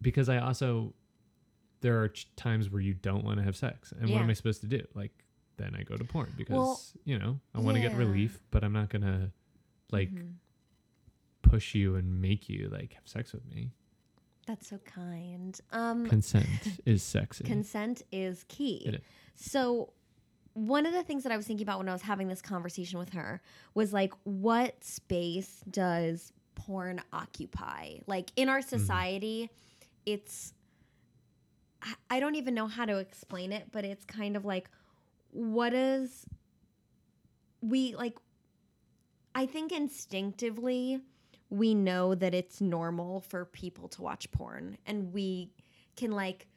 because 0.00 0.28
I 0.28 0.38
also 0.38 0.94
there 1.80 2.00
are 2.02 2.08
ch- 2.08 2.28
times 2.36 2.70
where 2.70 2.80
you 2.80 2.94
don't 2.94 3.24
want 3.24 3.38
to 3.38 3.44
have 3.44 3.56
sex, 3.56 3.92
and 3.98 4.10
what 4.10 4.22
am 4.22 4.30
I 4.30 4.32
supposed 4.32 4.60
to 4.62 4.66
do? 4.66 4.82
Like 4.94 5.12
then 5.56 5.74
I 5.78 5.82
go 5.82 5.96
to 5.96 6.04
porn 6.04 6.32
because 6.36 6.56
Well, 6.56 6.80
you 7.04 7.18
know 7.18 7.40
I 7.54 7.60
want 7.60 7.76
to 7.76 7.80
get 7.80 7.94
relief, 7.94 8.40
but 8.50 8.64
I'm 8.64 8.72
not 8.72 8.88
gonna 8.90 9.32
like 9.92 10.10
Mhm. 10.12 10.34
push 11.42 11.74
you 11.74 11.96
and 11.96 12.20
make 12.20 12.48
you 12.48 12.68
like 12.68 12.94
have 12.94 13.06
sex 13.06 13.32
with 13.32 13.44
me. 13.46 13.70
That's 14.46 14.68
so 14.68 14.78
kind. 14.78 15.58
Um, 15.72 16.06
Consent 16.06 16.46
is 16.86 17.02
sexy. 17.02 17.44
consent 17.44 18.02
is 18.12 18.44
key. 18.48 18.82
Is. 18.86 19.00
So, 19.36 19.92
one 20.52 20.86
of 20.86 20.92
the 20.92 21.02
things 21.02 21.22
that 21.24 21.32
I 21.32 21.36
was 21.36 21.46
thinking 21.46 21.64
about 21.64 21.78
when 21.78 21.88
I 21.88 21.92
was 21.92 22.02
having 22.02 22.28
this 22.28 22.40
conversation 22.42 22.98
with 22.98 23.10
her 23.14 23.40
was 23.74 23.92
like, 23.92 24.12
what 24.22 24.84
space 24.84 25.60
does 25.68 26.32
porn 26.54 27.00
occupy? 27.12 27.96
Like 28.06 28.30
in 28.36 28.48
our 28.48 28.62
society, 28.62 29.50
it's, 30.06 30.52
I- 31.82 31.94
I 32.08 32.20
don't 32.20 32.36
even 32.36 32.54
know 32.54 32.68
how 32.68 32.84
to 32.84 32.98
explain 32.98 33.50
it, 33.50 33.72
but 33.72 33.84
it's 33.84 34.04
kind 34.04 34.36
of 34.36 34.44
like, 34.44 34.70
what 35.32 35.74
is, 35.74 36.24
we 37.60 37.96
like, 37.96 38.16
I 39.34 39.46
think 39.46 39.72
instinctively, 39.72 41.00
we 41.50 41.74
know 41.74 42.14
that 42.14 42.34
it's 42.34 42.60
normal 42.60 43.20
for 43.20 43.44
people 43.44 43.88
to 43.88 44.02
watch 44.02 44.30
porn 44.30 44.76
and 44.86 45.12
we 45.12 45.50
can 45.96 46.10
like 46.10 46.48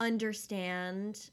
understand 0.00 1.30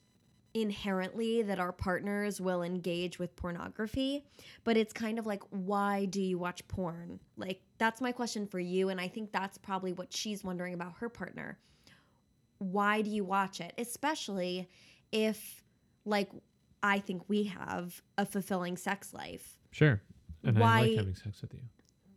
inherently 0.54 1.42
that 1.42 1.60
our 1.60 1.72
partners 1.74 2.40
will 2.40 2.64
engage 2.64 3.20
with 3.20 3.36
pornography 3.36 4.24
but 4.64 4.78
it's 4.78 4.94
kind 4.94 5.20
of 5.20 5.26
like 5.26 5.44
why 5.50 6.06
do 6.06 6.22
you 6.22 6.38
watch 6.38 6.66
porn 6.70 7.20
like 7.36 7.62
that's 7.78 8.00
my 8.00 8.12
question 8.12 8.48
for 8.48 8.60
you 8.60 8.88
and 8.90 9.02
i 9.02 9.08
think 9.08 9.32
that's 9.34 9.58
probably 9.58 9.92
what 9.92 10.14
she's 10.14 10.44
wondering 10.44 10.74
about 10.74 10.94
her 11.00 11.10
partner 11.10 11.58
why 12.60 13.02
do 13.02 13.10
you 13.10 13.24
watch 13.26 13.60
it 13.60 13.74
especially 13.78 14.70
if 15.12 15.62
like 16.06 16.30
i 16.82 17.00
think 17.00 17.22
we 17.28 17.44
have 17.44 18.02
a 18.18 18.26
fulfilling 18.26 18.78
sex 18.78 19.14
life 19.14 19.58
sure. 19.72 20.02
And 20.46 20.58
I 20.58 20.62
Why- 20.62 20.82
like 20.82 20.98
having 20.98 21.16
sex 21.16 21.42
with 21.42 21.54
you. 21.54 21.60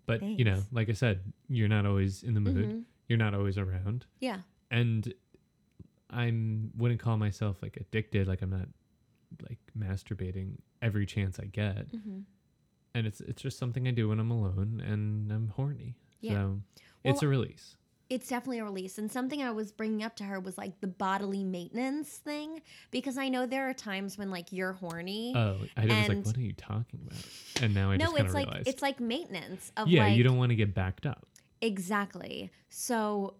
But 0.09 0.23
you 0.39 0.45
know, 0.45 0.63
like 0.73 0.89
I 0.89 0.95
said, 0.95 1.21
you're 1.49 1.69
not 1.69 1.87
always 1.87 2.23
in 2.25 2.35
the 2.35 2.41
mood. 2.41 2.69
Mhm. 2.69 2.83
You're 3.09 3.19
not 3.19 3.35
always 3.35 3.57
around. 3.59 4.05
yeah 4.21 4.41
And 4.71 5.15
I'm 6.11 6.71
wouldn't 6.77 7.01
call 7.01 7.17
myself 7.17 7.63
like 7.63 7.77
addicted, 7.77 8.27
like 8.29 8.43
I'm 8.43 8.51
not 8.51 8.69
like 9.49 9.59
masturbating 9.79 10.57
every 10.83 11.07
chance 11.07 11.39
I 11.39 11.45
get. 11.47 11.91
hmm 11.91 12.21
And 12.95 13.07
it's 13.07 13.21
it's 13.21 13.43
just 13.43 13.59
something 13.59 13.87
I 13.87 13.91
do 13.93 14.09
when 14.09 14.19
I'm 14.21 14.31
alone 14.31 14.83
and 14.85 15.31
I'm 15.33 15.49
horny. 15.49 15.97
Yeah. 16.21 16.33
So 16.35 16.61
it's 17.05 17.23
a 17.23 17.29
release. 17.29 17.77
It's 18.11 18.29
definitely 18.29 18.59
a 18.61 18.65
release. 18.65 18.97
And 18.99 19.13
something 19.13 19.43
I 19.43 19.51
was 19.51 19.71
bringing 19.71 20.03
up 20.03 20.17
to 20.17 20.25
her 20.25 20.41
was 20.41 20.57
like 20.57 20.81
the 20.81 20.87
bodily 20.87 21.45
maintenance 21.45 22.09
thing, 22.09 22.63
because 22.91 23.19
I 23.19 23.29
know 23.29 23.45
there 23.47 23.69
are 23.69 23.75
times 23.75 24.17
when 24.17 24.31
like 24.31 24.51
you're 24.53 24.73
horny. 24.73 25.35
Oh, 25.37 25.59
I 25.77 25.85
was 25.85 26.09
like, 26.09 26.25
what 26.27 26.37
are 26.37 26.41
you 26.41 26.55
talking 26.55 27.01
about? 27.07 27.19
And 27.63 27.75
now 27.75 27.91
I 27.91 27.97
no, 27.99 28.07
just 28.07 28.19
it's 28.21 28.35
like 28.35 28.47
realized. 28.47 28.69
it's 28.69 28.83
like 28.83 28.99
maintenance 29.01 29.73
of 29.77 29.89
yeah, 29.89 30.05
like 30.05 30.17
you 30.17 30.23
don't 30.25 30.39
want 30.39 30.51
to 30.51 30.57
get 30.57 30.75
backed 30.75 31.05
up. 31.07 31.27
exactly. 31.61 32.51
So 32.71 33.35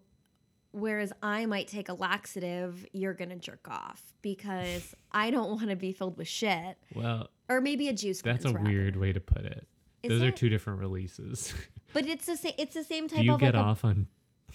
whereas 0.71 1.11
I 1.23 1.45
might 1.47 1.67
take 1.67 1.89
a 1.89 1.93
laxative, 1.93 2.85
you're 2.93 3.13
gonna 3.15 3.37
jerk 3.37 3.67
off 3.69 4.01
because 4.21 4.93
I 5.11 5.31
don't 5.31 5.49
want 5.49 5.69
to 5.69 5.75
be 5.75 5.93
filled 5.93 6.17
with 6.17 6.27
shit, 6.27 6.77
Well, 6.93 7.29
or 7.49 7.59
maybe 7.61 7.87
a 7.87 7.93
juice. 7.93 8.21
that's 8.21 8.45
a 8.45 8.49
rather. 8.53 8.69
weird 8.69 8.95
way 8.95 9.13
to 9.13 9.19
put 9.19 9.45
it. 9.45 9.67
Is 10.03 10.09
Those 10.11 10.21
are 10.21 10.31
two 10.31 10.49
different 10.49 10.79
releases. 10.79 11.53
But 11.91 12.05
it's 12.05 12.27
the 12.27 12.37
same. 12.37 12.53
It's 12.59 12.75
the 12.75 12.83
same 12.83 13.07
type 13.07 13.21
Do 13.21 13.25
you 13.25 13.33
of 13.33 13.39
get 13.39 13.55
like 13.55 13.63
a- 13.63 13.67
off 13.67 13.83
on 13.83 14.05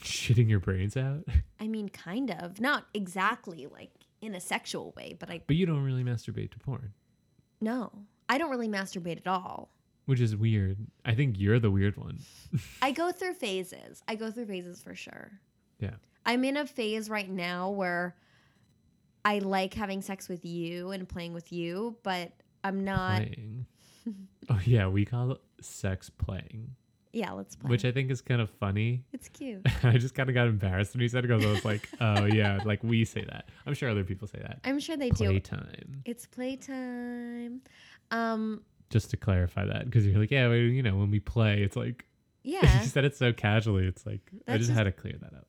shitting 0.00 0.48
your 0.48 0.60
brains 0.60 0.96
out? 0.96 1.24
I 1.60 1.68
mean, 1.68 1.88
kind 1.88 2.30
of, 2.30 2.60
not 2.60 2.86
exactly 2.94 3.66
like 3.66 3.90
in 4.20 4.34
a 4.34 4.40
sexual 4.40 4.92
way, 4.96 5.16
but 5.18 5.30
I 5.30 5.42
But 5.46 5.56
you 5.56 5.66
don't 5.66 5.82
really 5.84 6.04
masturbate 6.04 6.50
to 6.52 6.58
porn, 6.58 6.92
no, 7.60 7.92
I 8.28 8.38
don't 8.38 8.50
really 8.50 8.68
masturbate 8.68 9.18
at 9.18 9.26
all. 9.26 9.70
which 10.06 10.20
is 10.20 10.36
weird. 10.36 10.76
I 11.04 11.14
think 11.14 11.38
you're 11.38 11.58
the 11.58 11.70
weird 11.70 11.96
one. 11.96 12.18
I 12.82 12.90
go 13.00 13.10
through 13.12 13.34
phases. 13.34 14.02
I 14.08 14.14
go 14.16 14.30
through 14.30 14.46
phases 14.46 14.82
for 14.82 14.94
sure. 14.94 15.32
Yeah. 15.80 15.94
I'm 16.26 16.44
in 16.44 16.56
a 16.56 16.66
phase 16.66 17.08
right 17.10 17.28
now 17.28 17.70
where 17.70 18.16
I 19.24 19.38
like 19.38 19.72
having 19.74 20.02
sex 20.02 20.28
with 20.28 20.44
you 20.44 20.90
and 20.90 21.08
playing 21.08 21.32
with 21.32 21.52
you, 21.52 21.96
but 22.02 22.32
I'm 22.62 22.84
not. 22.84 23.22
Playing. 23.22 23.66
oh 24.50 24.60
yeah, 24.64 24.86
we 24.88 25.04
call 25.06 25.32
it 25.32 25.40
sex 25.62 26.10
playing, 26.10 26.74
Yeah, 27.14 27.32
let's 27.32 27.54
play. 27.56 27.68
which 27.70 27.84
I 27.84 27.92
think 27.92 28.10
is 28.10 28.20
kind 28.20 28.40
of 28.40 28.50
funny. 28.50 29.04
it's 29.12 29.28
cute. 29.28 29.62
I 29.84 29.98
just 29.98 30.14
kind 30.14 30.28
of 30.28 30.34
got 30.34 30.46
embarrassed 30.48 30.94
when 30.94 31.00
he 31.00 31.08
said 31.08 31.24
it 31.24 31.28
because 31.28 31.44
I 31.44 31.50
was 31.50 31.64
like, 31.64 31.88
oh 32.00 32.24
yeah, 32.24 32.58
like 32.64 32.82
we 32.82 33.04
say 33.04 33.24
that. 33.24 33.48
I'm 33.66 33.74
sure 33.74 33.88
other 33.88 34.04
people 34.04 34.26
say 34.28 34.40
that. 34.40 34.58
I'm 34.64 34.80
sure 34.80 34.96
they 34.96 35.10
do. 35.10 35.26
Playtime. 35.26 36.02
It's 36.04 36.26
playtime. 36.26 37.62
Um, 38.10 38.62
Just 38.90 39.10
to 39.10 39.16
clarify 39.16 39.64
that, 39.64 39.84
because 39.86 40.06
you're 40.06 40.18
like, 40.18 40.30
yeah, 40.30 40.48
well, 40.48 40.56
you 40.56 40.82
know, 40.82 40.96
when 40.96 41.10
we 41.10 41.20
play, 41.20 41.62
it's 41.62 41.76
like 41.76 42.04
yeah. 42.42 42.80
you 42.82 42.86
said 42.88 43.04
it 43.04 43.16
so 43.16 43.32
casually. 43.32 43.86
It's 43.86 44.04
like 44.04 44.20
I 44.48 44.56
just, 44.58 44.68
just- 44.68 44.76
had 44.78 44.84
to 44.84 44.92
clear 44.92 45.14
that 45.20 45.34
up 45.34 45.46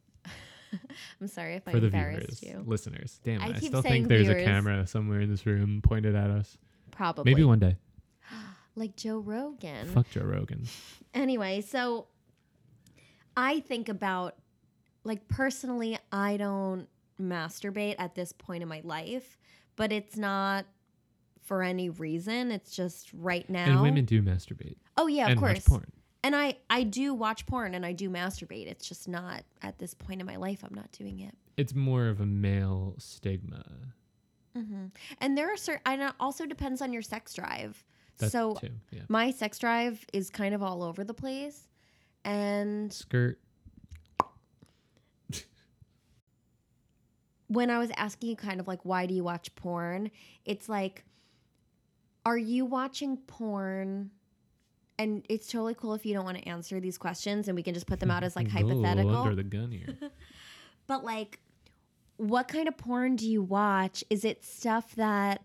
I'm 1.21 1.27
sorry 1.27 1.55
if 1.55 1.67
I 1.67 1.71
for 1.71 1.79
the 1.79 1.87
embarrassed 1.87 2.41
viewers, 2.41 2.43
you. 2.43 2.63
listeners. 2.65 3.19
Damn, 3.23 3.41
I 3.41 3.47
I, 3.47 3.53
still 3.59 3.81
think 3.81 4.07
there's 4.07 4.27
viewers. 4.27 4.41
a 4.41 4.45
camera 4.45 4.87
somewhere 4.87 5.21
in 5.21 5.29
this 5.29 5.45
room 5.45 5.81
pointed 5.81 6.15
at 6.15 6.29
us. 6.29 6.57
Probably. 6.91 7.23
Maybe 7.31 7.43
one 7.43 7.59
day. 7.59 7.77
Like 8.75 8.95
Joe 8.95 9.19
Rogan. 9.19 9.87
Fuck 9.87 10.09
Joe 10.09 10.23
Rogan. 10.23 10.65
Anyway, 11.13 11.61
so 11.61 12.07
I 13.37 13.59
think 13.61 13.89
about 13.89 14.35
like 15.03 15.27
personally, 15.27 15.97
I 16.11 16.37
don't 16.37 16.87
masturbate 17.21 17.95
at 17.99 18.15
this 18.15 18.31
point 18.31 18.63
in 18.63 18.69
my 18.69 18.81
life, 18.83 19.37
but 19.75 19.91
it's 19.91 20.17
not 20.17 20.65
for 21.43 21.61
any 21.61 21.89
reason. 21.89 22.51
It's 22.51 22.75
just 22.75 23.11
right 23.13 23.47
now. 23.49 23.65
And 23.65 23.81
women 23.81 24.05
do 24.05 24.21
masturbate 24.21 24.77
oh 24.97 25.07
yeah, 25.07 25.29
of 25.29 25.37
course. 25.37 25.67
And 26.23 26.35
I 26.35 26.57
I 26.69 26.83
do 26.83 27.13
watch 27.13 27.45
porn 27.45 27.75
and 27.75 27.85
I 27.85 27.93
do 27.93 28.09
masturbate. 28.09 28.67
It's 28.67 28.87
just 28.87 29.07
not 29.07 29.43
at 29.61 29.77
this 29.77 29.93
point 29.93 30.21
in 30.21 30.27
my 30.27 30.37
life. 30.37 30.63
I'm 30.63 30.73
not 30.73 30.91
doing 30.91 31.19
it. 31.19 31.35
It's 31.57 31.75
more 31.75 32.07
of 32.07 32.19
a 32.19 32.25
male 32.25 32.95
stigma. 32.97 33.63
hmm 34.53 34.87
And 35.21 35.37
there 35.37 35.53
are 35.53 35.57
certain. 35.57 35.81
And 35.85 36.01
it 36.01 36.13
also 36.19 36.45
depends 36.45 36.81
on 36.81 36.91
your 36.91 37.03
sex 37.03 37.33
drive. 37.33 37.83
That 38.17 38.31
so 38.31 38.55
too. 38.55 38.69
Yeah. 38.91 39.01
my 39.09 39.31
sex 39.31 39.59
drive 39.59 40.05
is 40.13 40.29
kind 40.29 40.55
of 40.55 40.63
all 40.63 40.83
over 40.83 41.03
the 41.03 41.13
place, 41.13 41.67
and 42.23 42.91
Skirt. 42.91 43.39
when 47.47 47.69
I 47.69 47.77
was 47.77 47.91
asking 47.95 48.29
you 48.29 48.35
kind 48.35 48.59
of 48.59 48.67
like 48.67 48.83
why 48.83 49.05
do 49.05 49.13
you 49.13 49.23
watch 49.23 49.53
porn, 49.55 50.11
it's 50.45 50.69
like 50.69 51.03
are 52.25 52.37
you 52.37 52.65
watching 52.65 53.17
porn 53.17 54.09
and 54.97 55.25
it's 55.29 55.47
totally 55.47 55.75
cool 55.75 55.93
if 55.93 56.05
you 56.05 56.13
don't 56.13 56.25
want 56.25 56.37
to 56.37 56.47
answer 56.47 56.79
these 56.79 56.97
questions 56.97 57.47
and 57.47 57.55
we 57.55 57.63
can 57.63 57.73
just 57.73 57.85
put 57.85 57.99
them 57.99 58.09
out 58.09 58.23
as 58.23 58.35
like 58.35 58.47
hypothetical. 58.51 59.15
under 59.15 59.35
the 59.35 59.43
gun 59.43 59.71
here. 59.71 59.87
But 60.87 61.03
like, 61.03 61.39
what 62.17 62.47
kind 62.47 62.67
of 62.67 62.77
porn 62.77 63.15
do 63.15 63.27
you 63.27 63.41
watch? 63.41 64.03
Is 64.11 64.23
it 64.23 64.45
stuff 64.45 64.93
that 64.97 65.41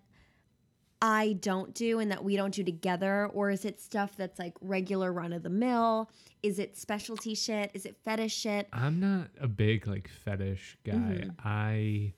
I 1.03 1.35
don't 1.41 1.73
do 1.75 1.99
and 1.99 2.11
that 2.11 2.23
we 2.23 2.37
don't 2.37 2.53
do 2.55 2.63
together? 2.63 3.27
Or 3.27 3.51
is 3.51 3.65
it 3.65 3.81
stuff 3.81 4.17
that's 4.17 4.39
like 4.39 4.55
regular 4.61 5.13
run 5.13 5.33
of 5.33 5.43
the 5.43 5.49
mill? 5.51 6.11
Is 6.43 6.59
it 6.59 6.77
specialty 6.77 7.35
shit? 7.35 7.71
Is 7.75 7.87
it 7.87 7.97
fetish 8.05 8.35
shit? 8.35 8.69
I'm 8.73 9.01
not 9.01 9.29
a 9.41 9.49
big 9.49 9.87
like 9.87 10.09
fetish 10.09 10.77
guy. 10.85 10.93
Mhm. 10.95 11.35
I 11.45 12.13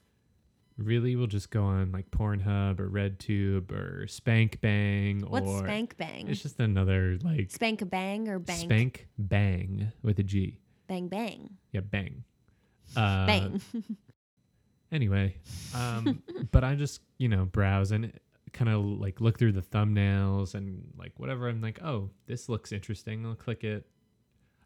really 0.78 1.14
will 1.14 1.26
just 1.28 1.50
go 1.50 1.62
on 1.64 1.92
like 1.92 2.10
Pornhub 2.10 2.80
or 2.80 2.88
RedTube 2.90 3.70
or 3.70 4.06
Spank 4.08 4.60
Bang 4.60 5.22
or 5.24 5.28
What's 5.28 5.46
or 5.46 5.58
spank 5.60 5.96
bang? 5.96 6.26
it's 6.28 6.42
just 6.42 6.58
another 6.58 7.18
like 7.22 7.50
Spank 7.50 7.82
a 7.82 7.86
bang 7.86 8.26
or 8.28 8.38
bang 8.40 8.58
Spank 8.66 9.06
Bang 9.18 9.92
with 10.02 10.18
a 10.18 10.22
G. 10.24 10.58
bang 10.88 11.06
bang 11.08 11.50
Yeah, 11.72 11.80
bang. 11.80 12.24
Uh, 12.96 13.26
bang? 13.26 13.60
Anyway, 14.90 15.34
um, 15.74 16.22
but 16.50 16.64
I 16.64 16.74
just 16.74 17.00
you 17.16 17.26
know 17.28 17.46
browse 17.46 17.92
and 17.92 18.12
kind 18.52 18.70
of 18.70 18.84
like 18.84 19.20
look 19.20 19.38
through 19.38 19.52
the 19.52 19.62
thumbnails 19.62 20.54
and 20.54 20.92
like 20.96 21.12
whatever. 21.16 21.48
I'm 21.48 21.60
like, 21.60 21.82
oh, 21.82 22.10
this 22.26 22.48
looks 22.48 22.72
interesting. 22.72 23.24
I'll 23.26 23.34
click 23.34 23.64
it. 23.64 23.86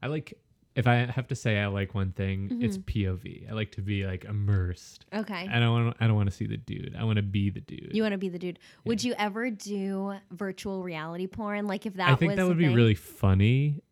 I 0.03 0.09
like 0.09 0.35
if 0.77 0.87
I 0.87 0.97
have 1.07 1.27
to 1.29 1.35
say 1.35 1.59
I 1.59 1.67
like 1.69 1.95
one 1.95 2.13
thing, 2.13 2.59
it's 2.61 2.77
mm-hmm. 2.77 3.15
POV. 3.15 3.51
I 3.51 3.55
like 3.55 3.73
to 3.73 3.81
be 3.81 4.05
like 4.07 4.27
immersed. 4.27 5.07
okay. 5.13 5.49
I 5.51 5.59
don't 5.59 5.87
want. 5.87 5.97
I 6.01 6.07
don't 6.07 6.17
want 6.17 6.29
to 6.31 6.37
see 6.37 6.47
the 6.47 6.59
dude. 6.59 6.95
I 6.99 7.05
want 7.05 7.17
to 7.17 7.23
be 7.23 7.49
the 7.49 7.63
dude. 7.63 7.91
You 7.93 8.03
want 8.03 8.13
to 8.13 8.19
be 8.19 8.29
the 8.29 8.39
dude. 8.39 8.59
Would 8.85 9.03
you 9.03 9.15
ever 9.17 9.51
do 9.51 10.15
virtual 10.31 10.83
reality 10.83 11.27
porn? 11.27 11.67
Like 11.67 11.87
if 11.87 11.95
that 11.95 12.11
I 12.11 12.15
think 12.15 12.33
was 12.33 12.37
that 12.37 12.47
would 12.47 12.59
be 12.59 12.67
thing? 12.67 12.77
really 12.77 12.95
funny. 12.95 13.83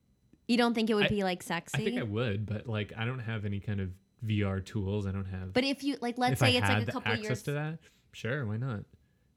You 0.47 0.59
don't 0.59 0.75
think 0.75 0.91
it 0.91 0.95
would 0.95 1.07
I- 1.07 1.09
be 1.09 1.25
like 1.25 1.43
sexy? 1.43 1.81
I 1.81 1.85
think 1.85 1.99
I 1.99 2.03
would, 2.03 2.45
but 2.45 2.69
like 2.69 2.93
I 2.97 3.07
don't 3.07 3.21
have 3.21 3.47
any 3.47 3.61
kind 3.61 3.81
of 3.81 3.89
VR 4.25 4.63
tools. 4.63 5.07
I 5.07 5.13
don't 5.13 5.25
have. 5.25 5.55
but 5.55 5.65
if 5.65 5.83
you 5.83 5.97
like, 6.03 6.19
let's 6.19 6.39
say 6.39 6.55
I 6.55 6.59
it's 6.59 6.69
like 6.69 6.89
a 6.89 6.93
couple 6.93 7.13
access 7.13 7.25
years. 7.25 7.43
to 7.45 7.53
that, 7.53 7.79
sure, 8.13 8.45
why 8.45 8.59
not? 8.59 8.81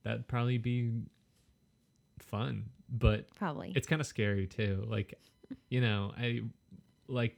That'd 0.08 0.26
probably 0.30 0.58
be 0.58 0.94
fun, 2.20 2.70
but 2.88 3.30
Probably. 3.36 3.74
it's 3.76 3.88
kind 3.88 4.00
of 4.00 4.08
scary 4.08 4.48
too. 4.48 4.86
Like, 4.88 5.16
you 5.68 5.82
know, 5.82 6.14
I 6.18 6.44
like 7.10 7.36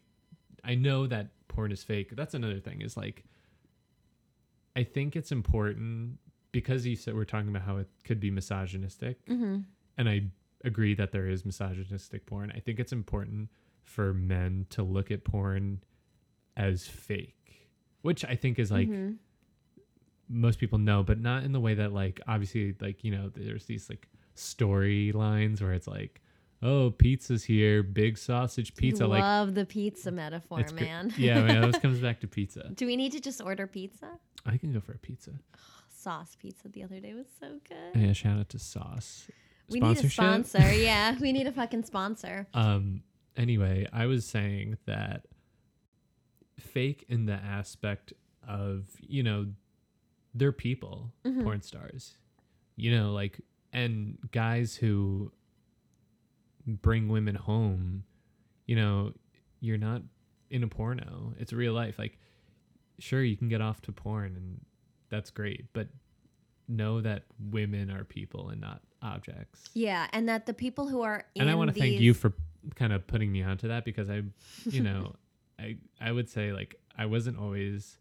I 0.63 0.75
know 0.75 1.07
that 1.07 1.29
porn 1.47 1.71
is 1.71 1.83
fake. 1.83 2.15
That's 2.15 2.35
another 2.35 2.59
thing. 2.59 2.81
Is 2.81 2.95
like 2.95 3.23
I 4.75 4.83
think 4.83 5.15
it's 5.15 5.31
important 5.31 6.19
because 6.51 6.85
you 6.85 6.95
said 6.95 7.15
we're 7.15 7.25
talking 7.25 7.49
about 7.49 7.63
how 7.63 7.77
it 7.77 7.87
could 8.03 8.19
be 8.19 8.29
misogynistic, 8.29 9.25
mm-hmm. 9.25 9.61
and 9.97 10.07
I 10.07 10.27
agree 10.63 10.93
that 10.93 11.11
there 11.11 11.27
is 11.27 11.45
misogynistic 11.45 12.27
porn. 12.27 12.53
I 12.55 12.59
think 12.59 12.79
it's 12.79 12.91
important 12.91 13.49
for 13.81 14.13
men 14.13 14.67
to 14.69 14.83
look 14.83 15.09
at 15.09 15.23
porn 15.23 15.81
as 16.55 16.85
fake, 16.85 17.67
which 18.03 18.23
I 18.25 18.35
think 18.35 18.59
is 18.59 18.71
like 18.71 18.87
Mhm. 18.89 19.17
Most 20.29 20.59
people 20.59 20.77
know, 20.77 21.03
but 21.03 21.19
not 21.19 21.43
in 21.43 21.51
the 21.51 21.59
way 21.59 21.73
that 21.73 21.91
like 21.91 22.21
obviously 22.27 22.75
like 22.79 23.03
you 23.03 23.11
know 23.11 23.31
there's 23.35 23.65
these 23.65 23.89
like 23.89 24.07
storylines 24.35 25.61
where 25.61 25.73
it's 25.73 25.87
like, 25.87 26.21
oh 26.61 26.91
pizza's 26.91 27.43
here, 27.43 27.83
big 27.83 28.17
sausage 28.17 28.75
pizza. 28.75 29.07
Like 29.07 29.21
Love 29.21 29.55
the 29.55 29.65
pizza 29.65 30.11
metaphor, 30.11 30.63
man. 30.73 31.13
yeah, 31.17 31.41
man, 31.41 31.69
this 31.71 31.81
comes 31.81 31.99
back 31.99 32.19
to 32.21 32.27
pizza. 32.37 32.69
Do 32.73 32.85
we 32.85 32.95
need 32.95 33.11
to 33.13 33.19
just 33.19 33.41
order 33.41 33.67
pizza? 33.67 34.07
I 34.45 34.57
can 34.57 34.71
go 34.71 34.79
for 34.79 34.93
a 34.93 34.97
pizza. 34.97 35.31
Sauce 35.89 36.37
pizza 36.39 36.69
the 36.69 36.83
other 36.83 36.99
day 36.99 37.13
was 37.13 37.27
so 37.39 37.59
good. 37.67 37.99
Yeah, 37.99 38.13
shout 38.13 38.39
out 38.39 38.49
to 38.49 38.59
Sauce. 38.59 39.29
we 39.69 39.79
need 39.79 39.97
a 39.97 40.09
sponsor. 40.09 40.73
yeah, 40.73 41.17
we 41.21 41.31
need 41.33 41.47
a 41.47 41.51
fucking 41.51 41.83
sponsor. 41.83 42.47
Um. 42.53 43.03
Anyway, 43.35 43.87
I 43.93 44.05
was 44.05 44.25
saying 44.25 44.77
that 44.85 45.25
fake 46.59 47.05
in 47.07 47.25
the 47.25 47.33
aspect 47.33 48.11
of 48.47 48.85
you 49.01 49.23
know 49.23 49.47
they're 50.33 50.51
people, 50.51 51.13
Mhm. 51.25 51.43
porn 51.43 51.61
stars, 51.61 52.17
you 52.75 52.91
know, 52.95 53.11
like 53.13 53.41
and 53.73 54.17
guys 54.31 54.75
who 54.75 55.31
bring 56.65 57.07
women 57.09 57.35
home. 57.35 58.03
You 58.65 58.75
know, 58.75 59.13
you're 59.59 59.77
not 59.77 60.03
in 60.49 60.63
a 60.63 60.67
porno. 60.67 61.33
It's 61.39 61.53
real 61.53 61.73
life. 61.73 61.97
Like, 61.99 62.19
sure, 62.99 63.23
you 63.23 63.35
can 63.37 63.49
get 63.49 63.61
off 63.61 63.81
to 63.83 63.91
porn, 63.91 64.35
and 64.35 64.65
that's 65.09 65.31
great, 65.31 65.71
but 65.73 65.87
know 66.67 67.01
that 67.01 67.23
women 67.39 67.89
are 67.89 68.03
people 68.03 68.49
and 68.49 68.61
not 68.61 68.81
objects. 69.01 69.69
Yeah, 69.73 70.07
and 70.13 70.29
that 70.29 70.45
the 70.45 70.53
people 70.53 70.87
who 70.87 71.01
are 71.01 71.25
and 71.35 71.49
I 71.49 71.55
want 71.55 71.73
to 71.73 71.79
thank 71.79 71.99
you 71.99 72.13
for 72.13 72.33
kind 72.75 72.93
of 72.93 73.07
putting 73.07 73.31
me 73.31 73.41
onto 73.41 73.67
that 73.69 73.85
because 73.85 74.09
I, 74.09 74.21
you 74.65 74.81
know, 74.81 75.15
I 75.59 75.77
I 75.99 76.11
would 76.11 76.29
say 76.29 76.51
like 76.53 76.75
I 76.95 77.05
wasn't 77.07 77.37
always 77.39 77.97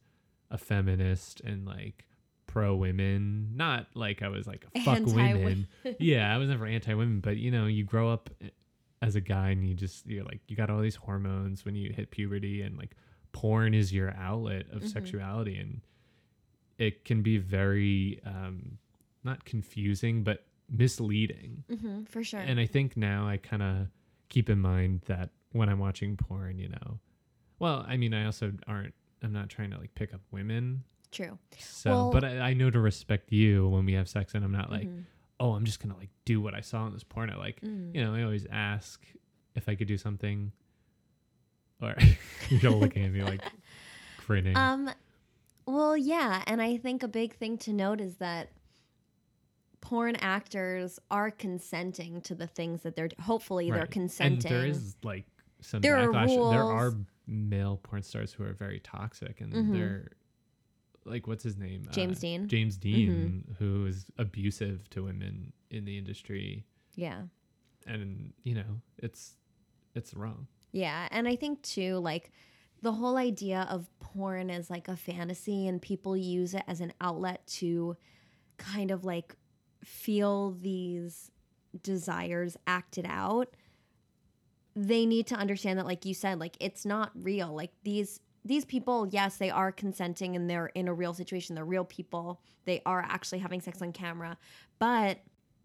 a 0.51 0.59
feminist 0.59 1.41
and 1.41 1.65
like 1.67 2.05
pro 2.49 2.75
women. 2.75 3.53
Not 3.55 3.87
like 3.95 4.23
I 4.23 4.29
was 4.29 4.49
like 4.49 4.65
fuck 4.85 5.07
women. 5.07 5.69
yeah, 6.01 6.35
I 6.35 6.39
was 6.39 6.49
never 6.49 6.67
anti 6.67 6.93
women, 6.95 7.21
but 7.21 7.37
you 7.37 7.53
know, 7.53 7.67
you 7.67 7.85
grow 7.85 8.11
up 8.11 8.31
as 9.01 9.15
a 9.15 9.21
guy 9.21 9.51
and 9.51 9.65
you 9.65 9.75
just 9.75 10.05
you're 10.07 10.25
like 10.25 10.41
you 10.49 10.57
got 10.57 10.69
all 10.71 10.81
these 10.81 10.97
hormones 10.97 11.65
when 11.65 11.77
you 11.77 11.93
hit 11.93 12.11
puberty 12.11 12.63
and 12.63 12.77
like 12.77 12.97
porn 13.31 13.73
is 13.75 13.93
your 13.93 14.13
outlet 14.17 14.67
of 14.73 14.83
Mhm. 14.83 14.89
sexuality 14.93 15.57
and 15.57 15.83
it 16.79 17.05
can 17.05 17.23
be 17.23 17.39
very 17.39 18.21
um 18.25 18.79
not 19.23 19.45
confusing 19.45 20.25
but 20.25 20.47
misleading 20.71 21.65
Mhm, 21.71 22.09
for 22.09 22.25
sure. 22.25 22.41
and 22.41 22.59
I 22.59 22.67
think 22.67 22.97
now 22.97 23.27
I 23.29 23.37
kind 23.37 23.63
of 23.63 23.87
keep 24.29 24.51
in 24.51 24.59
mind 24.61 25.03
that 25.07 25.31
when 25.53 25.69
I'm 25.69 25.79
watching 25.79 26.17
porn, 26.17 26.59
you 26.59 26.69
know, 26.69 26.99
well, 27.59 27.85
I 27.89 27.97
mean, 27.97 28.13
I 28.13 28.27
also 28.27 28.53
aren't, 28.67 28.93
I'm 29.23 29.33
not 29.33 29.49
trying 29.49 29.71
to 29.71 29.79
like 29.79 29.95
pick 29.95 30.13
up 30.13 30.21
women. 30.31 30.85
True. 31.11 31.39
So, 31.59 31.91
Well- 31.91 32.11
but 32.13 32.25
I, 32.25 32.39
I 32.51 32.55
know 32.55 32.71
to 32.71 32.81
respect 32.81 33.33
you 33.33 33.69
when 33.69 33.85
we 33.87 33.95
have 33.95 34.09
sex 34.09 34.35
and 34.35 34.45
I'm 34.45 34.53
not 34.53 34.71
like, 34.71 34.87
Mhm. 34.89 35.05
oh, 35.41 35.53
I'm 35.53 35.65
just 35.65 35.81
going 35.81 35.93
to 35.93 35.99
like 35.99 36.11
do 36.25 36.41
what 36.41 36.55
I 36.55 36.61
saw 36.61 36.87
in 36.87 36.93
this 36.93 37.05
porno. 37.05 37.39
Like, 37.39 37.61
Mm. 37.63 37.95
you 37.95 38.03
know, 38.05 38.15
I 38.15 38.23
always 38.23 38.47
ask 38.51 39.05
if 39.55 39.69
I 39.69 39.75
could 39.75 39.89
do 39.89 39.97
something 39.99 40.53
or 41.81 41.95
you're 42.51 42.73
looking 42.73 43.05
at 43.05 43.13
me 43.13 43.23
like 43.23 43.43
grinning. 44.27 44.57
Um, 44.57 44.91
well, 45.67 45.97
yeah, 45.97 46.43
and 46.47 46.61
I 46.63 46.77
think 46.77 47.03
a 47.03 47.09
big 47.09 47.35
thing 47.37 47.57
to 47.59 47.73
note 47.73 48.01
is 48.01 48.17
that 48.17 48.51
porn 49.81 50.17
actors 50.17 50.99
are 51.11 51.31
consenting 51.31 52.21
to 52.23 52.35
the 52.35 52.47
things 52.47 52.83
that 52.83 52.97
they're. 52.97 53.09
Hopefully, 53.21 53.71
they're 53.71 53.87
consenting. 53.87 54.51
And 54.51 54.63
there 54.63 54.67
is 54.67 54.97
like 55.03 55.27
some 55.61 55.81
There 55.81 55.97
are 55.97 56.09
backlash. 56.09 56.51
There 56.53 56.63
are 56.65 56.95
male 57.27 57.79
porn 57.83 58.03
stars 58.03 58.33
who 58.33 58.45
are 58.45 58.53
very 58.55 58.81
toxic, 58.81 59.41
and 59.41 59.53
Mhm. 59.53 59.73
they're 59.73 60.09
like, 61.11 61.27
what's 61.27 61.43
his 61.45 61.57
name? 61.57 61.87
James 61.91 62.19
Uh, 62.19 62.21
Deen. 62.21 62.41
Mm-hmm. 62.43 62.49
James 62.49 62.77
Deen, 62.77 63.55
who 63.59 63.87
is 63.87 64.07
abusive 64.19 64.89
to 64.91 65.03
women 65.05 65.53
in 65.71 65.85
the 65.85 65.97
industry, 65.99 66.65
yeah, 66.95 67.23
and 67.87 68.33
you 68.45 68.55
know, 68.55 68.81
it's 68.99 69.37
it's 69.95 70.15
wrong. 70.15 70.47
yeah, 70.73 71.09
and 71.11 71.27
I 71.29 71.37
think 71.37 71.63
too, 71.63 71.97
like 71.99 72.31
the 72.83 72.93
whole 72.93 73.17
idea 73.17 73.67
of 73.71 73.89
porn 74.01 74.51
as 74.51 74.71
like 74.71 74.89
a 74.89 74.97
fantasy, 74.97 75.67
and 75.67 75.81
people 75.83 76.17
use 76.17 76.55
it 76.55 76.63
as 76.69 76.81
an 76.81 76.93
outlet 77.01 77.47
to 77.59 77.97
kind 78.57 78.91
of 78.91 79.05
like 79.05 79.35
feel 79.85 80.53
these 80.53 81.31
desires 81.83 82.57
acted 82.67 83.07
out 83.09 83.55
they 84.75 85.05
need 85.07 85.27
to 85.27 85.35
understand 85.35 85.79
that 85.79 85.85
like 85.87 86.05
you 86.05 86.15
said 86.15 86.39
like 86.41 86.57
it's 86.61 86.85
not 86.87 87.11
real 87.15 87.55
like 87.55 87.71
these 87.85 88.21
these 88.49 88.65
people 88.65 89.07
yes 89.11 89.37
they 89.37 89.51
are 89.51 89.71
consenting 89.71 90.35
and 90.35 90.49
they're 90.51 90.67
in 90.75 90.89
a 90.89 90.93
real 90.95 91.15
situation 91.15 91.55
they're 91.55 91.65
real 91.65 91.85
people 91.85 92.41
they 92.65 92.83
are 92.85 93.03
actually 93.09 93.39
having 93.39 93.61
sex 93.61 93.81
on 93.83 93.93
camera 93.93 94.37
but 94.79 95.19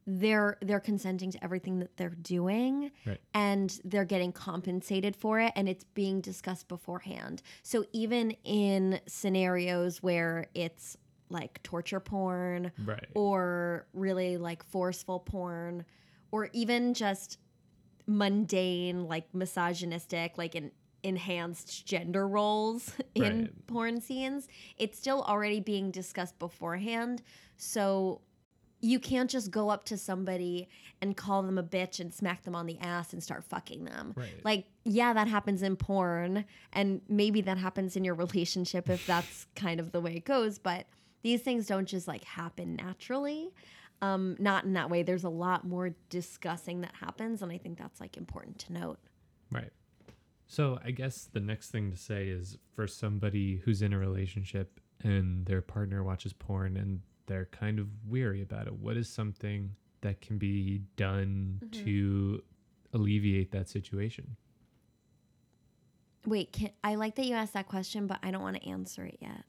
they're 0.05 0.57
they're 0.61 0.81
consenting 0.81 1.31
to 1.31 1.41
everything 1.43 1.79
that 1.79 1.95
they're 1.97 2.09
doing 2.21 2.91
Right. 3.05 3.21
and 3.33 3.79
they're 3.85 4.03
getting 4.05 4.33
compensated 4.33 5.15
for 5.15 5.39
it 5.39 5.53
and 5.55 5.69
it's 5.69 5.85
being 5.85 6.19
discussed 6.21 6.67
beforehand 6.67 7.41
so 7.63 7.85
even 7.93 8.31
in 8.43 8.99
scenarios 9.07 10.03
where 10.03 10.47
it's 10.53 10.97
like 11.29 11.63
torture 11.63 12.01
porn 12.01 12.71
Right. 12.85 13.07
or 13.15 13.87
really 13.93 14.35
like 14.37 14.61
forceful 14.65 15.19
porn 15.21 15.85
or 16.31 16.49
even 16.51 16.93
just 16.93 17.37
mundane 18.05 19.05
like 19.07 19.33
misogynistic 19.33 20.37
like 20.37 20.55
an 20.55 20.71
enhanced 21.03 21.85
gender 21.85 22.27
roles 22.27 22.93
in 23.15 23.23
Right. 23.23 23.67
porn 23.67 24.01
scenes 24.01 24.47
it's 24.77 24.97
still 24.97 25.21
already 25.23 25.59
being 25.59 25.91
discussed 25.91 26.39
beforehand 26.39 27.21
so 27.57 28.21
you 28.79 28.99
can't 28.99 29.29
just 29.29 29.49
go 29.49 29.69
up 29.69 29.85
to 29.85 29.97
somebody 29.97 30.67
and 31.01 31.15
call 31.15 31.41
them 31.41 31.57
a 31.57 31.63
bitch 31.63 32.01
and 32.01 32.13
smack 32.13 32.43
them 32.43 32.53
on 32.53 32.65
the 32.65 32.77
ass 32.79 33.13
and 33.13 33.23
start 33.23 33.45
fucking 33.45 33.85
them. 33.85 34.11
Right. 34.13 34.43
Like, 34.43 34.65
yeah, 34.83 35.13
that 35.13 35.29
happens 35.29 35.63
in 35.63 35.77
porn, 35.77 36.43
and 36.73 36.99
maybe 37.07 37.39
that 37.43 37.57
happens 37.57 37.95
in 37.95 38.03
your 38.03 38.15
relationship 38.15 38.89
if 38.89 39.07
that's 39.07 39.47
kind 39.55 39.79
of 39.79 39.93
the 39.93 40.01
way 40.01 40.15
it 40.17 40.25
goes, 40.25 40.59
but 40.59 40.85
these 41.21 41.41
things 41.41 41.65
don't 41.65 41.85
just 41.87 42.09
like 42.09 42.25
happen 42.25 42.75
naturally. 42.75 43.53
Um, 44.01 44.35
not 44.37 44.65
in 44.65 44.73
that 44.73 44.89
way. 44.89 45.01
There's 45.01 45.23
a 45.23 45.29
lot 45.29 45.65
more 45.65 45.95
discussing 46.09 46.81
that 46.81 46.91
happens, 46.99 47.41
and 47.41 47.53
I 47.53 47.57
think 47.59 47.77
that's 47.77 48.01
like 48.01 48.17
important 48.17 48.59
to 48.59 48.73
note. 48.73 48.99
Right. 49.49 49.71
So 50.53 50.77
I 50.85 50.91
guess 50.91 51.23
the 51.33 51.39
next 51.39 51.71
thing 51.71 51.89
to 51.89 51.97
say 51.97 52.27
is 52.27 52.59
for 52.75 52.85
somebody 52.85 53.55
who's 53.65 53.81
in 53.81 53.91
a 53.91 53.97
relationship 53.97 54.79
and 55.03 55.47
their 55.47 55.63
partner 55.63 56.03
watches 56.03 56.31
porn 56.31 56.77
and 56.77 57.01
they're 57.25 57.45
kind 57.45 57.79
of 57.79 57.87
weary 58.07 58.43
about 58.43 58.67
it, 58.67 58.73
what 58.73 58.95
is 58.95 59.09
something 59.09 59.75
that 60.01 60.21
can 60.21 60.37
be 60.37 60.83
done 60.95 61.59
Mhm. 61.63 61.71
to 61.85 62.43
alleviate 62.93 63.49
that 63.51 63.67
situation? 63.67 64.35
Wait, 66.27 66.51
can, 66.53 66.69
I 66.83 66.95
like 66.95 67.15
that 67.15 67.25
you 67.25 67.33
asked 67.33 67.53
that 67.53 67.67
question, 67.67 68.05
but 68.05 68.19
I 68.21 68.29
don't 68.29 68.43
want 68.43 68.57
to 68.57 68.69
answer 68.69 69.03
it 69.05 69.17
yet. 69.19 69.45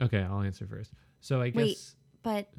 Okay, 0.00 0.22
I'll 0.22 0.40
answer 0.40 0.66
first. 0.66 0.94
So 1.20 1.42
I 1.42 1.50
guess. 1.50 1.56
Wait. 1.56 1.94
But, 2.22 2.54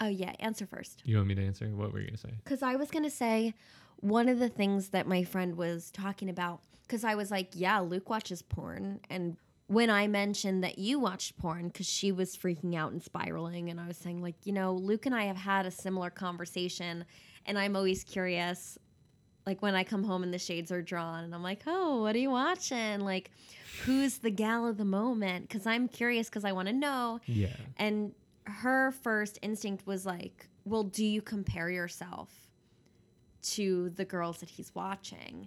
oh 0.00 0.08
yeah, 0.08 0.34
answer 0.38 0.66
first. 0.66 1.00
you 1.06 1.16
want 1.16 1.28
me 1.28 1.34
to 1.36 1.46
answer? 1.46 1.66
What 1.74 1.94
were 1.94 2.00
you 2.00 2.08
gonna 2.08 2.18
say? 2.18 2.34
Because 2.44 2.62
I 2.62 2.76
was 2.76 2.90
going 2.90 3.04
to 3.04 3.10
say 3.10 3.54
one 3.96 4.28
of 4.28 4.38
the 4.38 4.50
things 4.50 4.90
that 4.90 5.06
my 5.06 5.24
friend 5.24 5.56
was 5.56 5.90
talking 5.90 6.28
about, 6.28 6.60
because 6.90 7.04
I 7.04 7.14
was 7.14 7.30
like, 7.30 7.50
yeah, 7.52 7.78
Luke 7.78 8.10
watches 8.10 8.42
porn. 8.42 8.98
And 9.08 9.36
when 9.68 9.90
I 9.90 10.08
mentioned 10.08 10.64
that 10.64 10.80
you 10.80 10.98
watched 10.98 11.38
porn, 11.38 11.68
because 11.68 11.88
she 11.88 12.10
was 12.10 12.36
freaking 12.36 12.74
out 12.74 12.90
and 12.90 13.00
spiraling, 13.00 13.70
and 13.70 13.78
I 13.78 13.86
was 13.86 13.96
saying, 13.96 14.20
like, 14.20 14.34
you 14.42 14.52
know, 14.52 14.72
Luke 14.74 15.06
and 15.06 15.14
I 15.14 15.26
have 15.26 15.36
had 15.36 15.66
a 15.66 15.70
similar 15.70 16.10
conversation, 16.10 17.04
and 17.46 17.56
I'm 17.56 17.76
always 17.76 18.02
curious. 18.02 18.76
Like 19.46 19.62
when 19.62 19.76
I 19.76 19.84
come 19.84 20.02
home 20.02 20.24
and 20.24 20.34
the 20.34 20.38
shades 20.38 20.72
are 20.72 20.82
drawn, 20.82 21.22
and 21.22 21.32
I'm 21.32 21.44
like, 21.44 21.62
oh, 21.68 22.02
what 22.02 22.16
are 22.16 22.18
you 22.18 22.30
watching? 22.30 23.00
Like, 23.00 23.30
who's 23.84 24.18
the 24.18 24.30
gal 24.30 24.66
of 24.66 24.76
the 24.76 24.84
moment? 24.84 25.48
Because 25.48 25.66
I'm 25.66 25.86
curious 25.86 26.28
because 26.28 26.44
I 26.44 26.50
want 26.50 26.66
to 26.66 26.74
know. 26.74 27.20
Yeah. 27.26 27.54
And 27.76 28.12
her 28.46 28.90
first 28.90 29.38
instinct 29.42 29.86
was 29.86 30.04
like, 30.04 30.48
well, 30.64 30.82
do 30.82 31.04
you 31.04 31.22
compare 31.22 31.70
yourself 31.70 32.48
to 33.42 33.90
the 33.90 34.04
girls 34.04 34.38
that 34.38 34.50
he's 34.50 34.74
watching? 34.74 35.46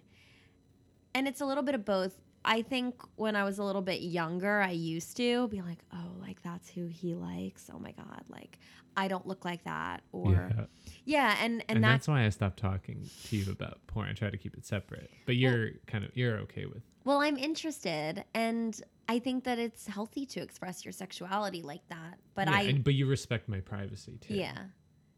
And 1.15 1.27
it's 1.27 1.41
a 1.41 1.45
little 1.45 1.63
bit 1.63 1.75
of 1.75 1.85
both. 1.85 2.19
I 2.45 2.61
think 2.61 3.01
when 3.15 3.35
I 3.35 3.43
was 3.45 3.57
a 3.57 3.63
little 3.63 3.81
bit 3.81 4.01
younger, 4.01 4.61
I 4.61 4.71
used 4.71 5.15
to 5.17 5.47
be 5.47 5.61
like, 5.61 5.79
oh, 5.93 6.11
like 6.19 6.41
that's 6.43 6.69
who 6.69 6.87
he 6.87 7.15
likes. 7.15 7.69
Oh 7.73 7.79
my 7.79 7.91
God. 7.91 8.23
Like, 8.27 8.59
I 8.97 9.07
don't 9.07 9.25
look 9.25 9.45
like 9.45 9.63
that. 9.63 10.01
Or, 10.11 10.51
yeah. 10.55 10.65
yeah. 11.05 11.37
and, 11.41 11.61
and, 11.61 11.77
And, 11.77 11.83
that, 11.83 11.91
that's 11.91 12.07
why 12.07 12.25
I 12.25 12.29
stopped 12.29 12.57
talking 12.59 13.09
to 13.29 13.37
you 13.37 13.49
about 13.51 13.79
porn. 13.87 14.09
I 14.09 14.13
try 14.13 14.29
to 14.29 14.37
keep 14.37 14.55
it 14.55 14.65
separate. 14.65 15.09
But 15.25 15.37
you're 15.37 15.69
kind 15.87 16.03
of 16.03 16.15
you're 16.17 16.37
okay 16.39 16.65
with 16.65 16.83
well, 17.05 17.21
I'm 17.21 17.37
interested. 17.37 18.23
And 18.33 18.79
I 19.09 19.19
think 19.19 19.43
that 19.43 19.59
it's 19.59 19.87
healthy 19.87 20.25
to 20.27 20.41
express 20.41 20.85
your 20.85 20.91
sexuality 20.91 21.61
like 21.61 21.87
that. 21.89 22.17
But 22.35 22.47
yeah, 22.47 22.55
I, 22.55 22.61
and, 22.63 22.83
but 22.83 22.93
you 22.93 23.05
respect 23.05 23.49
my 23.49 23.59
privacy 23.59 24.17
too. 24.21 24.35
yeah. 24.35 24.57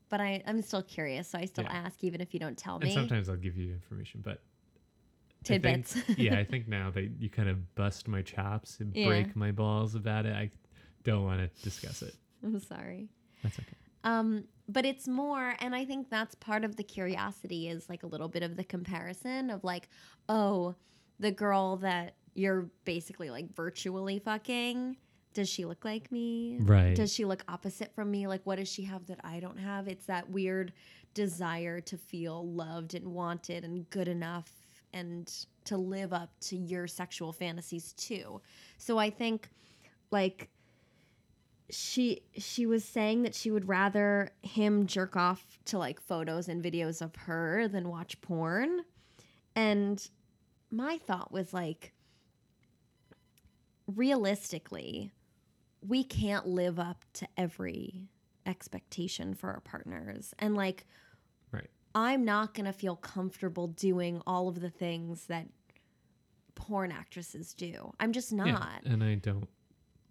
But 0.10 0.22
I, 0.22 0.44
I'm 0.46 0.62
still 0.62 0.84
curious. 0.84 1.30
So 1.30 1.40
I 1.40 1.46
still 1.46 1.64
Yeah. 1.66 1.74
ask, 1.86 2.04
even 2.04 2.22
if 2.22 2.34
you 2.34 2.40
don't 2.40 2.58
tell 2.58 2.80
me. 2.80 2.88
And 2.88 2.96
me. 2.96 3.02
sometimes 3.02 3.28
I'll 3.30 3.36
give 3.36 3.58
you 3.58 3.72
information, 3.74 4.22
but 4.24 4.42
I 5.52 5.60
think- 5.60 5.88
yeah, 6.18 6.38
I 6.40 6.44
think 6.44 6.68
now 6.68 6.92
that 6.92 7.10
you 7.20 7.30
kind 7.30 7.50
of 7.50 7.76
bust 7.76 8.08
my 8.08 8.22
chops 8.22 8.80
and 8.80 8.96
Yeah. 8.96 9.08
break 9.08 9.36
my 9.36 9.52
balls 9.52 9.96
about 9.96 10.26
it, 10.26 10.34
I 10.34 10.52
don't 11.04 11.24
want 11.24 11.40
to 11.42 11.64
discuss 11.64 12.02
it. 12.02 12.16
I'm 12.44 12.60
sorry. 12.60 13.10
That's 13.44 13.58
okay. 13.60 13.74
Um, 14.04 14.46
but 14.70 14.86
it's 14.86 15.08
more, 15.08 15.56
and 15.60 15.76
I 15.76 15.86
think 15.86 16.10
that's 16.10 16.36
part 16.36 16.64
of 16.64 16.76
the 16.76 16.84
curiosity 16.84 17.70
is 17.70 17.90
like 17.90 18.04
a 18.04 18.08
little 18.08 18.28
bit 18.28 18.44
of 18.44 18.56
the 18.56 18.64
comparison 18.64 19.50
of 19.50 19.64
like, 19.64 19.90
oh, 20.30 20.76
the 21.20 21.32
girl 21.32 21.78
that 21.78 22.16
you're 22.36 22.70
basically 22.84 23.30
like 23.30 23.54
virtually 23.56 24.20
fucking, 24.20 24.98
does 25.34 25.50
she 25.50 25.66
look 25.66 25.84
like 25.86 26.12
me? 26.12 26.58
Right. 26.62 26.96
Does 26.96 27.14
she 27.14 27.26
look 27.26 27.44
opposite 27.48 27.94
from 27.96 28.12
me? 28.12 28.28
Like, 28.28 28.42
what 28.46 28.58
does 28.58 28.68
she 28.72 28.84
have 28.84 29.06
that 29.08 29.20
I 29.24 29.40
don't 29.40 29.58
have? 29.58 29.88
It's 29.88 30.06
that 30.06 30.30
weird 30.30 30.72
desire 31.14 31.80
to 31.82 31.98
feel 31.98 32.46
loved 32.48 32.94
and 32.94 33.08
wanted 33.14 33.64
and 33.64 33.90
good 33.90 34.08
enough 34.08 34.52
and 34.96 35.46
to 35.66 35.78
live 35.78 36.14
up 36.14 36.32
to 36.40 36.56
your 36.56 36.88
sexual 36.88 37.34
fantasies 37.34 37.94
too. 37.94 38.42
So 38.78 38.98
I 38.98 39.10
think 39.12 39.50
like 40.10 40.50
she 41.70 42.22
she 42.38 42.66
was 42.66 42.86
saying 42.86 43.24
that 43.24 43.36
she 43.36 43.52
would 43.52 43.68
rather 43.68 44.32
him 44.42 44.88
jerk 44.88 45.16
off 45.16 45.60
to 45.66 45.78
like 45.78 46.00
photos 46.00 46.48
and 46.48 46.64
videos 46.64 47.02
of 47.02 47.16
her 47.16 47.68
than 47.68 47.90
watch 47.90 48.20
porn. 48.22 48.82
And 49.56 50.10
my 50.72 50.98
thought 50.98 51.32
was 51.32 51.54
like 51.54 51.94
realistically, 53.94 55.12
we 55.82 56.04
can't 56.04 56.48
live 56.48 56.80
up 56.80 57.04
to 57.14 57.28
every 57.38 58.08
expectation 58.46 59.34
for 59.36 59.52
our 59.52 59.60
partners. 59.60 60.34
And 60.40 60.56
like. 60.56 60.88
I'm 61.96 62.26
not 62.26 62.54
going 62.54 62.66
to 62.66 62.74
feel 62.74 62.98
comfortable 62.98 63.68
doing 63.68 64.22
all 64.28 64.50
of 64.50 64.60
the 64.60 64.70
things 64.70 65.26
that 65.28 65.48
porn 66.54 66.92
actresses 66.92 67.54
do. 67.54 67.94
I'm 68.00 68.12
just 68.12 68.34
not. 68.34 68.48
Yeah, 68.84 68.92
and 68.92 69.04
I 69.04 69.16
don't 69.16 69.48